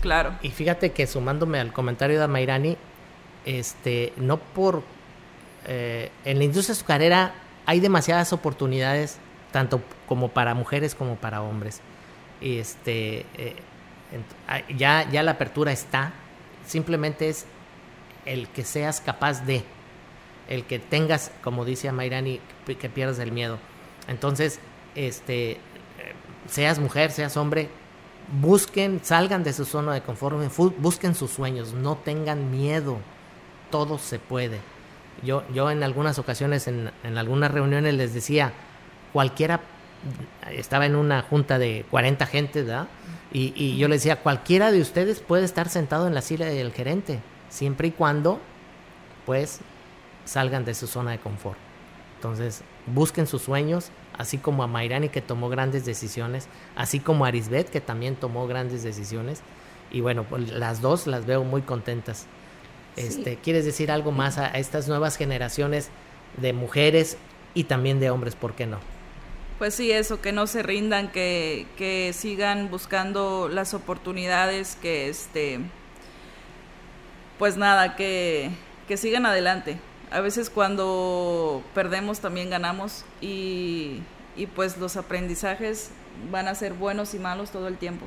Claro. 0.00 0.34
Y 0.42 0.50
fíjate 0.50 0.92
que 0.92 1.06
sumándome 1.06 1.58
al 1.58 1.72
comentario 1.72 2.20
de 2.20 2.28
Mayrani, 2.28 2.76
este, 3.44 4.12
no 4.16 4.36
por 4.36 4.82
eh, 5.66 6.10
en 6.24 6.38
la 6.38 6.44
industria 6.44 6.74
azucarera 6.74 7.34
hay 7.66 7.80
demasiadas 7.80 8.32
oportunidades, 8.32 9.18
tanto 9.52 9.80
como 10.06 10.28
para 10.28 10.54
mujeres 10.54 10.94
como 10.94 11.16
para 11.16 11.42
hombres. 11.42 11.80
Este, 12.42 13.24
eh, 13.36 13.54
ya, 14.76 15.08
ya 15.10 15.22
la 15.22 15.32
apertura 15.32 15.72
está, 15.72 16.12
simplemente 16.66 17.28
es 17.28 17.46
el 18.26 18.48
que 18.48 18.64
seas 18.64 19.00
capaz 19.00 19.44
de, 19.46 19.64
el 20.48 20.64
que 20.64 20.78
tengas, 20.78 21.30
como 21.42 21.64
dice 21.64 21.90
Mayrani, 21.92 22.40
que 22.66 22.88
pierdas 22.88 23.18
el 23.20 23.32
miedo. 23.32 23.58
Entonces, 24.08 24.60
este, 24.94 25.52
eh, 25.52 25.58
seas 26.48 26.78
mujer, 26.78 27.10
seas 27.12 27.36
hombre, 27.36 27.68
busquen, 28.40 29.00
salgan 29.02 29.44
de 29.44 29.52
su 29.52 29.64
zona 29.64 29.94
de 29.94 30.02
confort, 30.02 30.36
busquen 30.78 31.14
sus 31.14 31.30
sueños, 31.30 31.72
no 31.72 31.96
tengan 31.96 32.50
miedo, 32.50 32.98
todo 33.70 33.98
se 33.98 34.18
puede. 34.18 34.58
Yo, 35.22 35.44
yo 35.52 35.70
en 35.70 35.82
algunas 35.82 36.18
ocasiones, 36.18 36.66
en, 36.66 36.90
en 37.04 37.18
algunas 37.18 37.50
reuniones 37.52 37.94
les 37.94 38.14
decía, 38.14 38.52
cualquiera, 39.12 39.60
estaba 40.50 40.86
en 40.86 40.96
una 40.96 41.22
junta 41.22 41.58
de 41.58 41.84
40 41.90 42.26
gente, 42.26 42.62
¿verdad? 42.62 42.88
Y, 43.32 43.52
y 43.56 43.76
yo 43.76 43.88
les 43.88 44.02
decía, 44.02 44.20
cualquiera 44.20 44.72
de 44.72 44.80
ustedes 44.80 45.20
puede 45.20 45.44
estar 45.44 45.68
sentado 45.68 46.06
en 46.06 46.14
la 46.14 46.22
silla 46.22 46.46
del 46.46 46.72
gerente, 46.72 47.20
siempre 47.48 47.88
y 47.88 47.90
cuando, 47.92 48.40
pues, 49.26 49.60
salgan 50.24 50.64
de 50.64 50.74
su 50.74 50.86
zona 50.86 51.12
de 51.12 51.18
confort. 51.18 51.58
Entonces, 52.16 52.62
busquen 52.86 53.26
sus 53.26 53.42
sueños, 53.42 53.90
así 54.16 54.38
como 54.38 54.62
a 54.62 54.66
Mayrani 54.66 55.08
que 55.08 55.20
tomó 55.20 55.48
grandes 55.48 55.84
decisiones, 55.84 56.46
así 56.76 57.00
como 57.00 57.24
a 57.24 57.28
Arisbet 57.28 57.68
que 57.68 57.80
también 57.80 58.16
tomó 58.16 58.46
grandes 58.46 58.82
decisiones. 58.82 59.42
Y 59.90 60.00
bueno, 60.00 60.24
pues 60.24 60.50
las 60.52 60.80
dos 60.80 61.06
las 61.06 61.26
veo 61.26 61.44
muy 61.44 61.62
contentas. 61.62 62.26
Este, 62.96 63.36
¿Quieres 63.36 63.64
decir 63.64 63.90
algo 63.90 64.12
más 64.12 64.38
a, 64.38 64.46
estas 64.48 64.86
nuevas 64.86 65.16
generaciones 65.16 65.90
de 66.36 66.52
mujeres 66.52 67.16
y 67.54 67.64
también 67.64 68.00
de 68.00 68.10
hombres? 68.10 68.36
¿Por 68.36 68.54
qué 68.54 68.66
no? 68.66 68.78
Pues 69.62 69.76
sí, 69.76 69.92
eso, 69.92 70.20
que 70.20 70.32
no 70.32 70.48
se 70.48 70.64
rindan, 70.64 71.12
que, 71.12 71.68
que 71.78 72.12
sigan 72.14 72.68
buscando 72.68 73.48
las 73.48 73.74
oportunidades, 73.74 74.74
que 74.82 75.08
este, 75.08 75.60
pues 77.38 77.56
nada, 77.56 77.94
que, 77.94 78.50
que 78.88 78.96
sigan 78.96 79.24
adelante, 79.24 79.78
a 80.10 80.20
veces 80.20 80.50
cuando 80.50 81.62
perdemos 81.76 82.18
también 82.18 82.50
ganamos 82.50 83.04
y, 83.20 84.00
y, 84.36 84.46
pues 84.46 84.78
los 84.78 84.96
aprendizajes 84.96 85.92
van 86.32 86.48
a 86.48 86.56
ser 86.56 86.72
buenos 86.72 87.14
y 87.14 87.20
malos 87.20 87.52
todo 87.52 87.68
el 87.68 87.78
tiempo. 87.78 88.06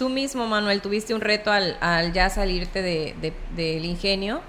Tú 0.00 0.08
mismo, 0.08 0.48
Manuel, 0.48 0.82
tuviste 0.82 1.14
un 1.14 1.20
reto 1.20 1.52
al, 1.52 1.78
al 1.80 2.12
ya 2.12 2.28
salirte 2.28 2.82
de, 2.82 3.14
de, 3.22 3.32
del 3.54 3.84
ingenio, 3.84 4.40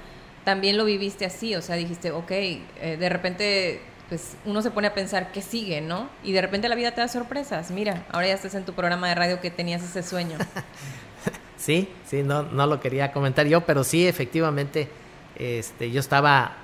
también 0.45 0.77
lo 0.77 0.85
viviste 0.85 1.25
así, 1.25 1.55
o 1.55 1.61
sea, 1.61 1.75
dijiste, 1.75 2.09
ok, 2.09 2.31
eh, 2.31 2.97
de 2.99 3.09
repente 3.09 3.88
pues 4.09 4.35
uno 4.45 4.61
se 4.61 4.71
pone 4.71 4.87
a 4.87 4.93
pensar 4.93 5.31
qué 5.31 5.41
sigue, 5.41 5.81
¿no? 5.81 6.09
Y 6.23 6.33
de 6.33 6.41
repente 6.41 6.67
la 6.67 6.75
vida 6.75 6.91
te 6.91 7.01
da 7.01 7.07
sorpresas. 7.07 7.71
Mira, 7.71 8.05
ahora 8.11 8.27
ya 8.27 8.33
estás 8.33 8.55
en 8.55 8.65
tu 8.65 8.73
programa 8.73 9.07
de 9.07 9.15
radio 9.15 9.39
que 9.39 9.51
tenías 9.51 9.83
ese 9.83 10.03
sueño. 10.03 10.37
sí, 11.57 11.87
sí, 12.05 12.23
no, 12.23 12.43
no 12.43 12.65
lo 12.65 12.79
quería 12.79 13.11
comentar 13.11 13.45
yo, 13.45 13.61
pero 13.61 13.83
sí, 13.83 14.07
efectivamente, 14.07 14.89
este, 15.37 15.91
yo 15.91 15.99
estaba 15.99 16.57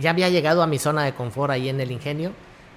ya 0.00 0.10
había 0.10 0.28
llegado 0.28 0.62
a 0.62 0.66
mi 0.66 0.78
zona 0.78 1.04
de 1.04 1.12
confort 1.12 1.50
ahí 1.50 1.68
en 1.68 1.80
el 1.80 1.90
ingenio, 1.90 2.32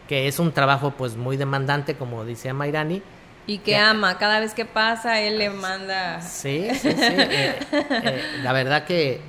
que 0.07 0.27
es 0.27 0.39
un 0.39 0.51
trabajo 0.51 0.91
pues 0.91 1.15
muy 1.15 1.37
demandante, 1.37 1.95
como 1.95 2.25
dice 2.25 2.53
Mayrani. 2.53 3.01
Y 3.45 3.59
que 3.59 3.77
ama, 3.77 4.17
cada 4.17 4.39
vez 4.39 4.53
que 4.53 4.65
pasa, 4.65 5.21
él 5.21 5.37
le 5.37 5.49
manda... 5.49 6.21
Sí, 6.21 6.67
sí, 6.73 6.91
sí. 6.91 6.97
eh, 6.97 7.55
eh, 7.71 8.21
la 8.43 8.51
verdad 8.51 8.83
que 8.83 9.21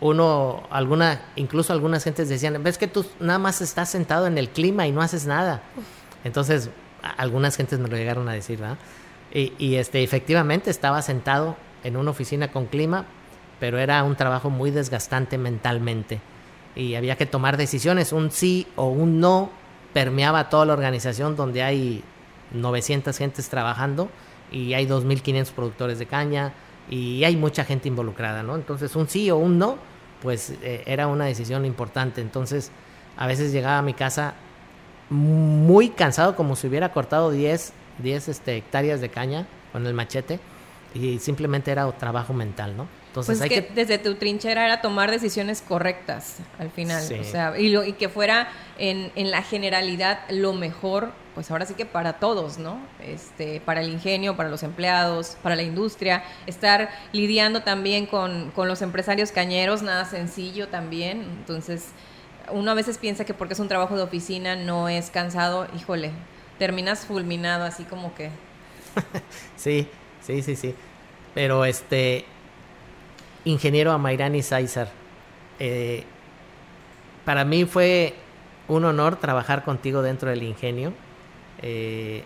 uno, 0.00 0.64
alguna, 0.70 1.22
incluso 1.36 1.72
algunas 1.72 2.04
gentes 2.04 2.28
decían, 2.28 2.62
ves 2.62 2.78
que 2.78 2.86
tú 2.86 3.04
nada 3.20 3.38
más 3.38 3.60
estás 3.60 3.88
sentado 3.88 4.26
en 4.26 4.38
el 4.38 4.50
clima 4.50 4.86
y 4.86 4.92
no 4.92 5.00
haces 5.00 5.26
nada. 5.26 5.62
Entonces, 6.24 6.70
algunas 7.16 7.56
gentes 7.56 7.78
me 7.78 7.88
lo 7.88 7.96
llegaron 7.96 8.28
a 8.28 8.32
decir, 8.32 8.58
¿verdad? 8.58 8.78
Y, 9.32 9.74
este, 9.74 10.02
efectivamente 10.02 10.70
estaba 10.70 11.02
sentado 11.02 11.56
en 11.84 11.96
una 11.96 12.10
oficina 12.10 12.50
con 12.52 12.66
clima, 12.66 13.04
pero 13.60 13.78
era 13.78 14.02
un 14.02 14.16
trabajo 14.16 14.50
muy 14.50 14.70
desgastante 14.70 15.36
mentalmente 15.36 16.20
y 16.74 16.94
había 16.94 17.16
que 17.16 17.26
tomar 17.26 17.56
decisiones, 17.56 18.12
un 18.12 18.30
sí 18.30 18.66
o 18.76 18.86
un 18.86 19.20
no 19.20 19.50
permeaba 19.92 20.48
toda 20.48 20.66
la 20.66 20.74
organización 20.74 21.36
donde 21.36 21.62
hay 21.62 22.04
900 22.52 23.16
gentes 23.16 23.48
trabajando 23.48 24.08
y 24.52 24.74
hay 24.74 24.86
2.500 24.86 25.50
productores 25.52 25.98
de 25.98 26.06
caña 26.06 26.52
y 26.88 27.24
hay 27.24 27.36
mucha 27.36 27.64
gente 27.64 27.88
involucrada, 27.88 28.42
¿no? 28.42 28.54
Entonces 28.54 28.94
un 28.96 29.08
sí 29.08 29.30
o 29.30 29.36
un 29.36 29.58
no, 29.58 29.78
pues 30.22 30.54
eh, 30.62 30.82
era 30.86 31.06
una 31.08 31.26
decisión 31.26 31.64
importante. 31.64 32.20
Entonces 32.20 32.70
a 33.16 33.26
veces 33.26 33.52
llegaba 33.52 33.78
a 33.78 33.82
mi 33.82 33.94
casa 33.94 34.34
muy 35.10 35.90
cansado 35.90 36.36
como 36.36 36.56
si 36.56 36.66
hubiera 36.66 36.92
cortado 36.92 37.30
10, 37.30 37.72
10 37.98 38.28
este, 38.28 38.56
hectáreas 38.56 39.00
de 39.00 39.08
caña 39.08 39.46
con 39.72 39.86
el 39.86 39.94
machete 39.94 40.40
y 40.94 41.18
simplemente 41.18 41.70
era 41.70 41.90
trabajo 41.92 42.32
mental, 42.32 42.76
¿no? 42.76 42.88
Entonces 43.08 43.38
pues 43.38 43.48
que, 43.48 43.62
desde 43.74 43.98
tu 43.98 44.14
trinchera 44.16 44.64
era 44.64 44.82
tomar 44.82 45.10
decisiones 45.10 45.62
correctas 45.62 46.38
al 46.58 46.70
final, 46.70 47.02
o 47.18 47.24
sea, 47.24 47.58
y, 47.58 47.70
lo, 47.70 47.84
y 47.84 47.94
que 47.94 48.08
fuera 48.08 48.48
en, 48.78 49.10
en, 49.14 49.30
la 49.30 49.42
generalidad 49.42 50.20
lo 50.28 50.52
mejor, 50.52 51.12
pues 51.36 51.50
ahora 51.50 51.66
sí 51.66 51.74
que 51.74 51.84
para 51.84 52.14
todos, 52.14 52.56
¿no? 52.56 52.80
Este, 52.98 53.60
para 53.60 53.82
el 53.82 53.90
ingenio, 53.90 54.38
para 54.38 54.48
los 54.48 54.62
empleados, 54.62 55.36
para 55.42 55.54
la 55.54 55.62
industria, 55.62 56.24
estar 56.46 56.88
lidiando 57.12 57.62
también 57.62 58.06
con, 58.06 58.50
con 58.52 58.68
los 58.68 58.80
empresarios 58.80 59.32
cañeros, 59.32 59.82
nada 59.82 60.06
sencillo 60.06 60.68
también, 60.68 61.20
entonces 61.20 61.90
uno 62.50 62.70
a 62.70 62.74
veces 62.74 62.96
piensa 62.96 63.26
que 63.26 63.34
porque 63.34 63.52
es 63.52 63.60
un 63.60 63.68
trabajo 63.68 63.96
de 63.96 64.02
oficina 64.02 64.56
no 64.56 64.88
es 64.88 65.10
cansado, 65.10 65.68
híjole, 65.76 66.10
terminas 66.58 67.04
fulminado 67.04 67.64
así 67.64 67.84
como 67.84 68.14
que... 68.14 68.30
sí, 69.56 69.86
sí, 70.22 70.42
sí, 70.42 70.56
sí. 70.56 70.74
Pero 71.34 71.66
este, 71.66 72.24
ingeniero 73.44 73.92
Amairani 73.92 74.42
Saizar, 74.42 74.88
eh, 75.58 76.04
para 77.26 77.44
mí 77.44 77.66
fue 77.66 78.14
un 78.68 78.86
honor 78.86 79.16
trabajar 79.16 79.64
contigo 79.64 80.00
dentro 80.00 80.30
del 80.30 80.42
ingenio. 80.42 80.94
Eh, 81.62 82.24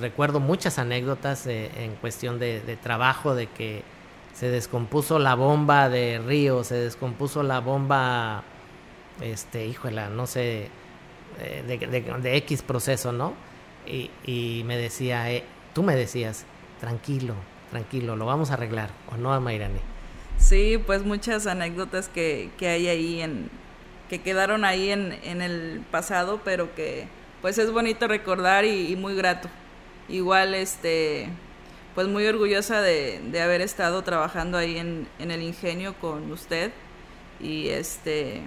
recuerdo 0.00 0.40
muchas 0.40 0.78
anécdotas 0.78 1.46
en 1.46 1.94
cuestión 2.00 2.38
de, 2.38 2.60
de, 2.60 2.76
trabajo, 2.76 3.34
de 3.34 3.46
que 3.48 3.82
se 4.32 4.48
descompuso 4.48 5.18
la 5.18 5.34
bomba 5.34 5.88
de 5.88 6.18
Río, 6.18 6.64
se 6.64 6.76
descompuso 6.76 7.42
la 7.42 7.60
bomba 7.60 8.44
este, 9.20 9.66
híjola, 9.66 10.08
no 10.08 10.26
sé, 10.26 10.68
eh, 11.40 11.62
de, 12.22 12.36
X 12.36 12.62
proceso, 12.62 13.12
¿no? 13.12 13.34
Y, 13.86 14.62
me 14.64 14.76
decía, 14.76 15.30
eh, 15.30 15.44
tú 15.74 15.82
me 15.82 15.96
decías, 15.96 16.46
tranquilo, 16.80 17.34
tranquilo, 17.70 18.16
lo 18.16 18.26
vamos 18.26 18.50
a 18.50 18.54
arreglar, 18.54 18.90
¿o 19.12 19.16
no, 19.16 19.38
Mayrani? 19.40 19.80
Sí, 20.38 20.80
pues 20.84 21.04
muchas 21.04 21.46
anécdotas 21.46 22.08
que, 22.08 22.50
que 22.58 22.68
hay 22.68 22.88
ahí, 22.88 23.22
en, 23.22 23.50
que 24.08 24.20
quedaron 24.20 24.64
ahí 24.64 24.90
en, 24.90 25.12
en, 25.24 25.42
el 25.42 25.84
pasado, 25.90 26.40
pero 26.44 26.74
que 26.74 27.06
pues 27.42 27.58
es 27.58 27.70
bonito 27.70 28.08
recordar 28.08 28.64
y, 28.64 28.96
muy 28.96 29.14
grato. 29.14 29.48
Igual, 30.08 30.54
este, 30.54 31.28
pues 31.94 32.06
muy 32.08 32.26
orgullosa 32.26 32.80
de, 32.80 33.20
haber 33.42 33.60
estado 33.60 34.02
trabajando 34.02 34.56
ahí 34.56 34.78
en, 34.78 35.08
en 35.18 35.30
el 35.30 35.42
ingenio 35.42 35.94
con 36.00 36.30
usted 36.32 36.72
y 37.40 37.68
este 37.68 38.40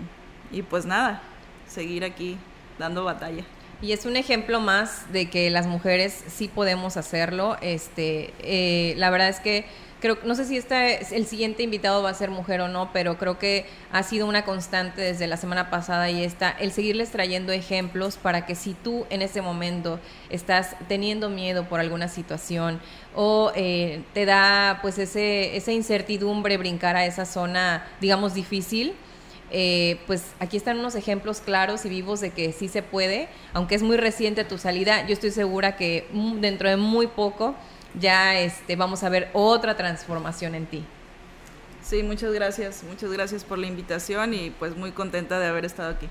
y 0.51 0.61
pues 0.61 0.85
nada, 0.85 1.21
seguir 1.67 2.03
aquí 2.05 2.37
dando 2.79 3.03
batalla. 3.03 3.43
Y 3.81 3.91
es 3.91 4.05
un 4.05 4.15
ejemplo 4.15 4.61
más 4.61 5.11
de 5.11 5.29
que 5.29 5.49
las 5.49 5.67
mujeres 5.67 6.23
sí 6.27 6.47
podemos 6.47 6.97
hacerlo. 6.97 7.57
Este, 7.61 8.33
eh, 8.39 8.93
la 8.97 9.09
verdad 9.09 9.29
es 9.29 9.39
que 9.39 9.65
no 10.23 10.35
sé 10.35 10.45
si 10.45 10.57
este, 10.57 11.15
el 11.15 11.25
siguiente 11.25 11.63
invitado 11.63 12.03
va 12.03 12.09
a 12.09 12.13
ser 12.13 12.29
mujer 12.29 12.61
o 12.61 12.67
no, 12.67 12.91
pero 12.93 13.17
creo 13.17 13.39
que 13.39 13.65
ha 13.91 14.03
sido 14.03 14.27
una 14.27 14.45
constante 14.45 15.01
desde 15.01 15.27
la 15.27 15.37
semana 15.37 15.69
pasada 15.69 16.09
y 16.09 16.23
está 16.23 16.51
el 16.51 16.71
seguirles 16.71 17.11
trayendo 17.11 17.51
ejemplos 17.51 18.17
para 18.17 18.45
que 18.45 18.55
si 18.55 18.73
tú 18.73 19.05
en 19.09 19.21
este 19.21 19.41
momento 19.41 19.99
estás 20.29 20.75
teniendo 20.87 21.29
miedo 21.29 21.65
por 21.65 21.79
alguna 21.79 22.07
situación 22.07 22.79
o 23.15 23.51
eh, 23.55 24.03
te 24.13 24.25
da 24.25 24.79
pues 24.81 24.97
ese, 24.99 25.55
esa 25.55 25.71
incertidumbre 25.71 26.57
brincar 26.57 26.95
a 26.95 27.05
esa 27.05 27.25
zona, 27.25 27.87
digamos, 28.01 28.33
difícil, 28.33 28.93
eh, 29.51 29.99
pues 30.07 30.23
aquí 30.39 30.57
están 30.57 30.79
unos 30.79 30.95
ejemplos 30.95 31.39
claros 31.39 31.85
y 31.85 31.89
vivos 31.89 32.19
de 32.19 32.31
que 32.31 32.51
sí 32.51 32.67
se 32.67 32.81
puede, 32.81 33.29
aunque 33.53 33.75
es 33.75 33.83
muy 33.83 33.97
reciente 33.97 34.43
tu 34.43 34.57
salida, 34.57 35.05
yo 35.07 35.13
estoy 35.13 35.31
segura 35.31 35.75
que 35.77 36.07
dentro 36.39 36.69
de 36.69 36.77
muy 36.77 37.07
poco 37.07 37.55
ya 37.99 38.39
este, 38.39 38.75
vamos 38.75 39.03
a 39.03 39.09
ver 39.09 39.29
otra 39.33 39.77
transformación 39.77 40.55
en 40.55 40.65
ti. 40.65 40.83
Sí, 41.83 42.01
muchas 42.03 42.33
gracias, 42.33 42.83
muchas 42.83 43.11
gracias 43.11 43.43
por 43.43 43.59
la 43.59 43.67
invitación 43.67 44.33
y 44.33 44.49
pues 44.49 44.75
muy 44.75 44.91
contenta 44.91 45.39
de 45.39 45.45
haber 45.47 45.65
estado 45.65 45.91
aquí. 45.91 46.09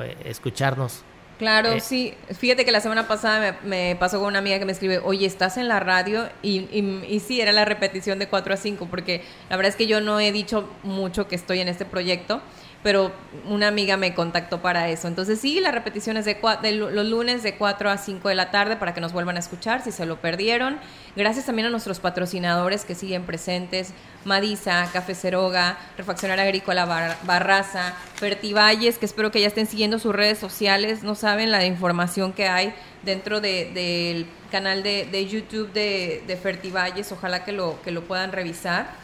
eh, 0.00 0.16
escucharnos. 0.24 1.02
Claro, 1.38 1.72
eh, 1.72 1.80
sí. 1.80 2.14
Fíjate 2.30 2.64
que 2.64 2.70
la 2.70 2.80
semana 2.80 3.08
pasada 3.08 3.58
me, 3.64 3.96
pasó 3.98 4.20
con 4.20 4.28
una 4.28 4.38
amiga 4.38 4.60
que 4.60 4.64
me 4.64 4.70
escribe, 4.70 5.00
oye, 5.00 5.26
¿estás 5.26 5.56
en 5.56 5.66
la 5.66 5.80
radio? 5.80 6.28
Y, 6.42 6.68
y, 6.70 7.04
y, 7.08 7.18
sí, 7.18 7.40
era 7.40 7.50
la 7.50 7.64
repetición 7.64 8.20
de 8.20 8.28
4 8.28 8.54
a 8.54 8.56
5, 8.56 8.86
porque 8.88 9.24
la 9.50 9.56
verdad 9.56 9.70
es 9.70 9.76
que 9.76 9.88
yo 9.88 10.00
no 10.00 10.20
he 10.20 10.30
dicho 10.30 10.68
mucho 10.84 11.26
que 11.26 11.34
estoy 11.34 11.58
en 11.58 11.66
este 11.66 11.84
proyecto 11.84 12.40
pero 12.84 13.12
una 13.48 13.66
amiga 13.66 13.96
me 13.96 14.14
contactó 14.14 14.60
para 14.60 14.90
eso. 14.90 15.08
Entonces 15.08 15.40
sí, 15.40 15.58
la 15.58 15.70
repetición 15.70 16.18
es 16.18 16.26
de, 16.26 16.36
los 16.72 17.06
lunes 17.06 17.42
de 17.42 17.56
4 17.56 17.88
a 17.88 17.96
5 17.96 18.28
de 18.28 18.34
la 18.34 18.50
tarde 18.50 18.76
para 18.76 18.92
que 18.92 19.00
nos 19.00 19.14
vuelvan 19.14 19.36
a 19.36 19.38
escuchar 19.38 19.82
si 19.82 19.90
se 19.90 20.04
lo 20.04 20.20
perdieron. 20.20 20.78
Gracias 21.16 21.46
también 21.46 21.66
a 21.66 21.70
nuestros 21.70 21.98
patrocinadores 21.98 22.84
que 22.84 22.94
siguen 22.94 23.24
presentes, 23.24 23.94
Madisa, 24.26 24.90
Café 24.92 25.14
Ceroga, 25.14 25.78
Refaccionaria 25.96 26.44
Agrícola 26.44 26.84
Barraza, 27.24 27.94
Fertivalles, 28.16 28.98
que 28.98 29.06
espero 29.06 29.30
que 29.30 29.40
ya 29.40 29.46
estén 29.46 29.66
siguiendo 29.66 29.98
sus 29.98 30.14
redes 30.14 30.38
sociales, 30.38 31.02
no 31.02 31.14
saben 31.14 31.50
la 31.50 31.64
información 31.64 32.34
que 32.34 32.48
hay 32.48 32.74
dentro 33.02 33.40
del 33.40 34.26
canal 34.50 34.82
de, 34.82 35.26
YouTube 35.26 35.72
de, 35.72 36.22
de 36.26 36.36
Fertivalles, 36.36 37.10
ojalá 37.12 37.44
que 37.44 37.52
lo, 37.52 37.80
que 37.80 37.92
lo 37.92 38.04
puedan 38.04 38.30
revisar. 38.30 39.02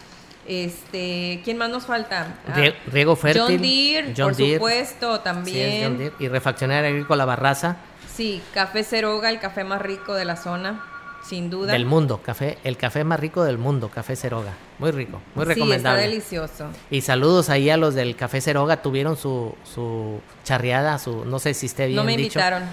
Este, 0.50 1.40
¿quién 1.44 1.56
más 1.58 1.70
nos 1.70 1.86
falta? 1.86 2.34
Ah, 2.48 2.56
Rie- 2.56 2.74
Riego 2.90 3.14
fértil. 3.14 3.42
John 3.42 3.62
Deere, 3.62 4.14
John 4.16 4.26
por 4.30 4.36
Deere. 4.36 4.54
supuesto, 4.54 5.16
Sí, 5.16 5.20
también. 5.22 5.82
John 5.84 5.98
Deere. 5.98 6.14
Y 6.18 6.26
refaccionaria 6.28 6.90
agrícola 6.90 7.24
Barraza 7.24 7.76
Sí, 8.12 8.42
Café 8.52 8.82
Ceroga, 8.82 9.30
el 9.30 9.38
café 9.38 9.62
más 9.62 9.80
rico 9.80 10.12
de 10.14 10.24
la 10.24 10.34
zona, 10.36 10.84
sin 11.24 11.48
duda. 11.50 11.72
del 11.72 11.86
mundo. 11.86 12.20
Café, 12.20 12.58
el 12.64 12.76
café 12.76 13.04
más 13.04 13.20
rico 13.20 13.44
del 13.44 13.58
mundo, 13.58 13.88
Café 13.94 14.16
Ceroga. 14.16 14.52
Muy 14.80 14.90
rico, 14.90 15.20
muy 15.36 15.44
Sí, 15.46 15.50
está 15.52 15.54
recomendable. 15.54 16.02
delicioso. 16.02 16.66
y 16.90 17.00
saludos 17.02 17.48
ahí 17.48 17.70
a 17.70 17.76
los 17.76 17.94
del 17.94 18.16
Café 18.16 18.40
Ceroga. 18.40 18.82
Tuvieron 18.82 19.16
su, 19.16 19.54
su 19.62 20.20
charreada, 20.42 20.98
su 20.98 21.24
no 21.24 21.38
sé 21.38 21.54
si 21.54 21.66
esté 21.66 21.86
bien 21.86 21.96
No 21.96 22.02
me 22.02 22.16
dicho. 22.16 22.40
invitaron. 22.40 22.64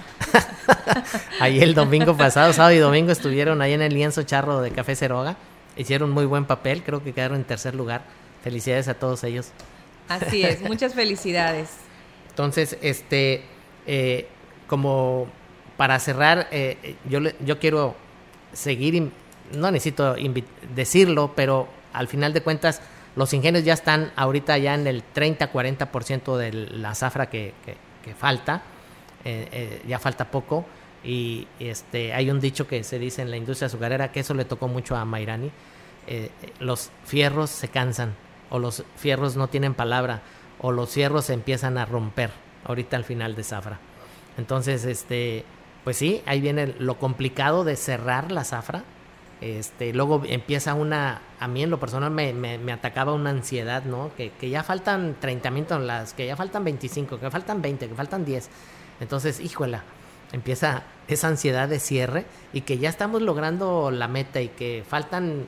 Ahí 1.40 1.60
el 1.60 1.74
domingo 1.74 2.16
pasado, 2.16 2.52
sábado 2.52 2.74
y 2.74 2.78
domingo, 2.78 3.12
estuvieron 3.12 3.62
ahí 3.62 3.72
en 3.72 3.82
el 3.82 3.94
lienzo 3.94 4.22
charro 4.24 4.60
de 4.60 4.70
Café 4.72 4.96
Ceroga. 4.96 5.36
Hicieron 5.78 6.10
muy 6.10 6.26
buen 6.26 6.44
papel, 6.44 6.82
creo 6.82 7.02
que 7.02 7.12
quedaron 7.14 7.38
en 7.38 7.44
tercer 7.44 7.74
lugar. 7.74 8.02
Felicidades 8.44 8.88
a 8.88 8.94
todos 8.94 9.24
ellos. 9.24 9.52
Así 10.08 10.42
es, 10.44 10.60
muchas 10.68 10.92
felicidades. 10.94 11.70
Entonces, 12.30 12.76
este, 12.82 13.42
eh, 13.86 14.26
como 14.66 15.26
para 15.76 15.98
cerrar, 16.00 16.48
eh, 16.50 16.96
yo, 17.08 17.20
yo 17.44 17.58
quiero 17.58 17.94
seguir, 18.52 19.10
no 19.54 19.70
necesito 19.70 20.16
decirlo, 20.74 21.32
pero 21.34 21.68
al 21.92 22.08
final 22.08 22.32
de 22.32 22.42
cuentas, 22.42 22.80
los 23.16 23.32
ingenios 23.32 23.64
ya 23.64 23.72
están 23.74 24.12
ahorita 24.16 24.58
ya 24.58 24.74
en 24.74 24.86
el 24.86 25.02
30-40% 25.14 26.36
de 26.36 26.52
la 26.52 26.94
zafra 26.94 27.28
que, 27.30 27.54
que- 27.64 27.76
que 28.04 28.14
falta, 28.14 28.62
eh, 29.24 29.48
eh, 29.52 29.82
ya 29.86 29.98
falta 29.98 30.30
poco. 30.30 30.64
Y 31.04 31.46
este, 31.60 32.12
hay 32.14 32.30
un 32.30 32.40
dicho 32.40 32.66
que 32.66 32.82
se 32.84 32.98
dice 32.98 33.22
en 33.22 33.30
la 33.30 33.36
industria 33.36 33.66
azucarera 33.66 34.10
que 34.12 34.20
eso 34.20 34.34
le 34.34 34.44
tocó 34.44 34.66
mucho 34.68 34.96
a 34.96 35.04
Mairani. 35.04 35.50
Eh, 36.08 36.30
los 36.60 36.90
fierros 37.04 37.50
se 37.50 37.68
cansan, 37.68 38.14
o 38.50 38.58
los 38.58 38.82
fierros 38.96 39.36
no 39.36 39.48
tienen 39.48 39.74
palabra, 39.74 40.22
o 40.60 40.72
los 40.72 40.90
fierros 40.90 41.26
se 41.26 41.34
empiezan 41.34 41.78
a 41.78 41.84
romper 41.86 42.30
ahorita 42.64 42.96
al 42.96 43.04
final 43.04 43.34
de 43.36 43.44
zafra. 43.44 43.78
Entonces, 44.36 44.84
este, 44.84 45.44
pues 45.84 45.96
sí, 45.96 46.22
ahí 46.26 46.40
viene 46.40 46.74
lo 46.78 46.98
complicado 46.98 47.64
de 47.64 47.76
cerrar 47.76 48.32
la 48.32 48.44
zafra. 48.44 48.82
Este, 49.40 49.92
luego 49.92 50.22
empieza 50.26 50.74
una, 50.74 51.20
a 51.38 51.46
mí 51.46 51.62
en 51.62 51.70
lo 51.70 51.78
personal 51.78 52.10
me, 52.10 52.32
me- 52.32 52.58
me 52.58 52.72
atacaba 52.72 53.12
una 53.14 53.30
ansiedad, 53.30 53.84
¿no? 53.84 54.10
Que, 54.16 54.30
que 54.32 54.50
ya 54.50 54.64
faltan 54.64 55.14
30 55.20 55.50
mil 55.52 55.64
toneladas, 55.64 56.12
que 56.12 56.26
ya 56.26 56.34
faltan 56.36 56.64
25, 56.64 57.20
que 57.20 57.30
faltan 57.30 57.62
20, 57.62 57.88
que 57.88 57.94
faltan 57.94 58.24
10. 58.24 58.48
Entonces, 59.00 59.38
híjola, 59.38 59.84
empieza 60.32 60.82
esa 61.06 61.28
ansiedad 61.28 61.68
de 61.68 61.78
cierre 61.78 62.26
y 62.52 62.62
que 62.62 62.78
ya 62.78 62.88
estamos 62.88 63.22
logrando 63.22 63.92
la 63.92 64.08
meta 64.08 64.40
y 64.40 64.48
que 64.48 64.84
faltan 64.86 65.46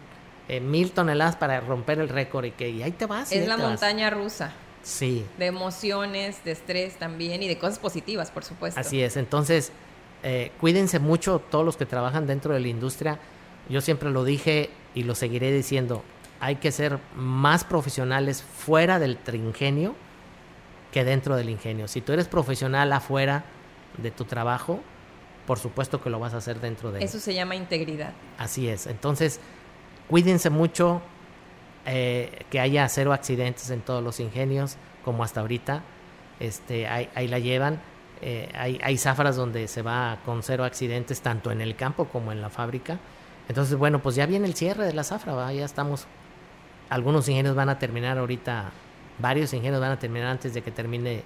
eh, 0.50 0.60
mil 0.60 0.90
toneladas 0.90 1.36
para 1.36 1.60
romper 1.60 2.00
el 2.00 2.08
récord 2.08 2.44
y 2.44 2.50
que 2.50 2.68
y 2.70 2.82
ahí 2.82 2.90
te 2.90 3.06
vas. 3.06 3.30
Es 3.30 3.46
la 3.46 3.56
vas. 3.56 3.64
montaña 3.66 4.10
rusa 4.10 4.52
Sí, 4.82 5.24
de 5.38 5.46
emociones, 5.46 6.42
de 6.42 6.52
estrés 6.52 6.96
también 6.98 7.42
y 7.42 7.48
de 7.48 7.56
cosas 7.58 7.78
positivas, 7.78 8.30
por 8.30 8.44
supuesto. 8.44 8.80
Así 8.80 9.00
es, 9.02 9.16
entonces 9.16 9.72
eh, 10.22 10.50
cuídense 10.58 10.98
mucho 10.98 11.38
todos 11.38 11.64
los 11.64 11.76
que 11.76 11.86
trabajan 11.86 12.26
dentro 12.26 12.52
de 12.54 12.60
la 12.60 12.68
industria. 12.68 13.18
Yo 13.68 13.80
siempre 13.80 14.10
lo 14.10 14.24
dije 14.24 14.70
y 14.94 15.04
lo 15.04 15.14
seguiré 15.14 15.52
diciendo, 15.52 16.02
hay 16.40 16.56
que 16.56 16.72
ser 16.72 16.98
más 17.14 17.62
profesionales 17.62 18.42
fuera 18.42 18.98
del 18.98 19.18
ingenio 19.34 19.94
que 20.90 21.04
dentro 21.04 21.36
del 21.36 21.50
ingenio. 21.50 21.86
Si 21.86 22.00
tú 22.00 22.12
eres 22.12 22.26
profesional 22.26 22.92
afuera 22.92 23.44
de 23.98 24.10
tu 24.10 24.24
trabajo, 24.24 24.80
por 25.46 25.58
supuesto 25.58 26.02
que 26.02 26.10
lo 26.10 26.18
vas 26.18 26.34
a 26.34 26.38
hacer 26.38 26.60
dentro 26.60 26.90
de 26.90 26.98
él. 26.98 27.04
Eso 27.04 27.20
se 27.20 27.34
llama 27.34 27.54
integridad. 27.54 28.12
Así 28.38 28.68
es. 28.68 28.86
Entonces, 28.86 29.40
cuídense 30.10 30.50
mucho 30.50 31.00
eh, 31.86 32.44
que 32.50 32.58
haya 32.58 32.88
cero 32.88 33.12
accidentes 33.12 33.70
en 33.70 33.80
todos 33.80 34.02
los 34.02 34.18
ingenios, 34.18 34.76
como 35.04 35.22
hasta 35.22 35.40
ahorita. 35.40 35.82
Este, 36.40 36.88
ahí, 36.88 37.08
ahí 37.14 37.28
la 37.28 37.38
llevan. 37.38 37.80
Eh, 38.20 38.50
hay, 38.54 38.78
hay 38.82 38.98
zafras 38.98 39.36
donde 39.36 39.68
se 39.68 39.82
va 39.82 40.18
con 40.26 40.42
cero 40.42 40.64
accidentes, 40.64 41.20
tanto 41.22 41.52
en 41.52 41.60
el 41.60 41.76
campo 41.76 42.06
como 42.06 42.32
en 42.32 42.42
la 42.42 42.50
fábrica. 42.50 42.98
Entonces, 43.48 43.76
bueno, 43.78 44.02
pues 44.02 44.16
ya 44.16 44.26
viene 44.26 44.46
el 44.46 44.54
cierre 44.54 44.84
de 44.84 44.92
la 44.92 45.04
zafra, 45.04 45.52
ya 45.52 45.64
estamos. 45.64 46.06
Algunos 46.90 47.28
ingenios 47.28 47.54
van 47.54 47.68
a 47.68 47.78
terminar 47.78 48.18
ahorita, 48.18 48.70
varios 49.18 49.52
ingenios 49.54 49.80
van 49.80 49.92
a 49.92 49.98
terminar 49.98 50.28
antes 50.28 50.52
de 50.54 50.62
que 50.62 50.72
termine 50.72 51.22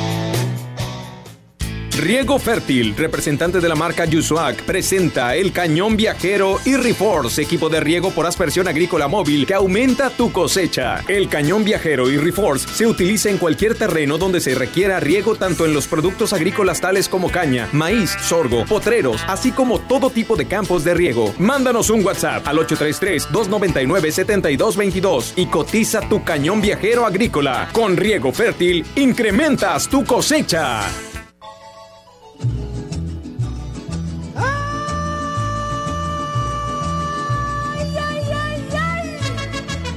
Riego 2.01 2.37
Fértil, 2.39 2.95
representante 2.97 3.59
de 3.59 3.69
la 3.69 3.75
marca 3.75 4.05
Yusuac, 4.05 4.63
presenta 4.63 5.35
el 5.35 5.51
cañón 5.51 5.95
viajero 5.95 6.57
y 6.65 6.75
Reforce, 6.75 7.43
equipo 7.43 7.69
de 7.69 7.79
riego 7.79 8.09
por 8.09 8.25
aspersión 8.25 8.67
agrícola 8.67 9.07
móvil 9.07 9.45
que 9.45 9.53
aumenta 9.53 10.09
tu 10.09 10.31
cosecha. 10.31 11.03
El 11.07 11.29
cañón 11.29 11.63
viajero 11.63 12.09
y 12.09 12.17
Reforce 12.17 12.67
se 12.69 12.87
utiliza 12.87 13.29
en 13.29 13.37
cualquier 13.37 13.75
terreno 13.75 14.17
donde 14.17 14.41
se 14.41 14.55
requiera 14.55 14.99
riego 14.99 15.35
tanto 15.35 15.63
en 15.63 15.75
los 15.75 15.85
productos 15.85 16.33
agrícolas 16.33 16.81
tales 16.81 17.07
como 17.07 17.29
caña, 17.29 17.69
maíz, 17.71 18.17
sorgo, 18.19 18.65
potreros, 18.65 19.21
así 19.27 19.51
como 19.51 19.77
todo 19.77 20.09
tipo 20.09 20.35
de 20.35 20.47
campos 20.47 20.83
de 20.83 20.95
riego. 20.95 21.35
Mándanos 21.37 21.91
un 21.91 22.03
WhatsApp 22.03 22.47
al 22.47 22.57
833-299-7222 22.57 25.33
y 25.35 25.45
cotiza 25.45 26.01
tu 26.09 26.23
cañón 26.23 26.61
viajero 26.61 27.05
agrícola. 27.05 27.69
Con 27.71 27.95
Riego 27.95 28.31
Fértil, 28.31 28.83
incrementas 28.95 29.87
tu 29.87 30.03
cosecha. 30.03 31.10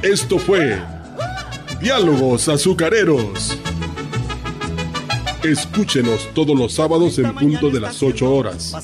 Esto 0.05 0.39
fue 0.39 0.79
Diálogos 1.81 2.51
Azucareros. 2.51 3.59
Escúchenos 5.43 6.29
todos 6.35 6.59
los 6.59 6.75
sábados 6.75 7.19
en 7.19 7.35
punto 7.35 7.71
de 7.71 7.81
las 7.81 8.03
8 8.03 8.31
horas 8.31 8.75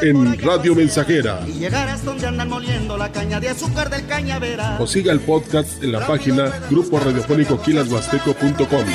en 0.00 0.38
Radio 0.38 0.74
Mensajera. 0.74 1.44
Y 1.46 1.58
llegar 1.58 1.86
hasta 1.86 2.06
donde 2.06 2.26
andan 2.26 2.48
moliendo 2.48 2.96
la 2.96 3.12
caña 3.12 3.40
de 3.40 3.50
azúcar 3.50 3.90
del 3.90 4.06
cañaveral. 4.06 4.80
O 4.80 4.86
siga 4.86 5.12
el 5.12 5.20
podcast 5.20 5.82
en 5.82 5.92
la 5.92 6.06
página 6.06 6.50
grupo 6.70 6.98
radiofónico 6.98 7.60
quilashuasteco.com. 7.60 8.86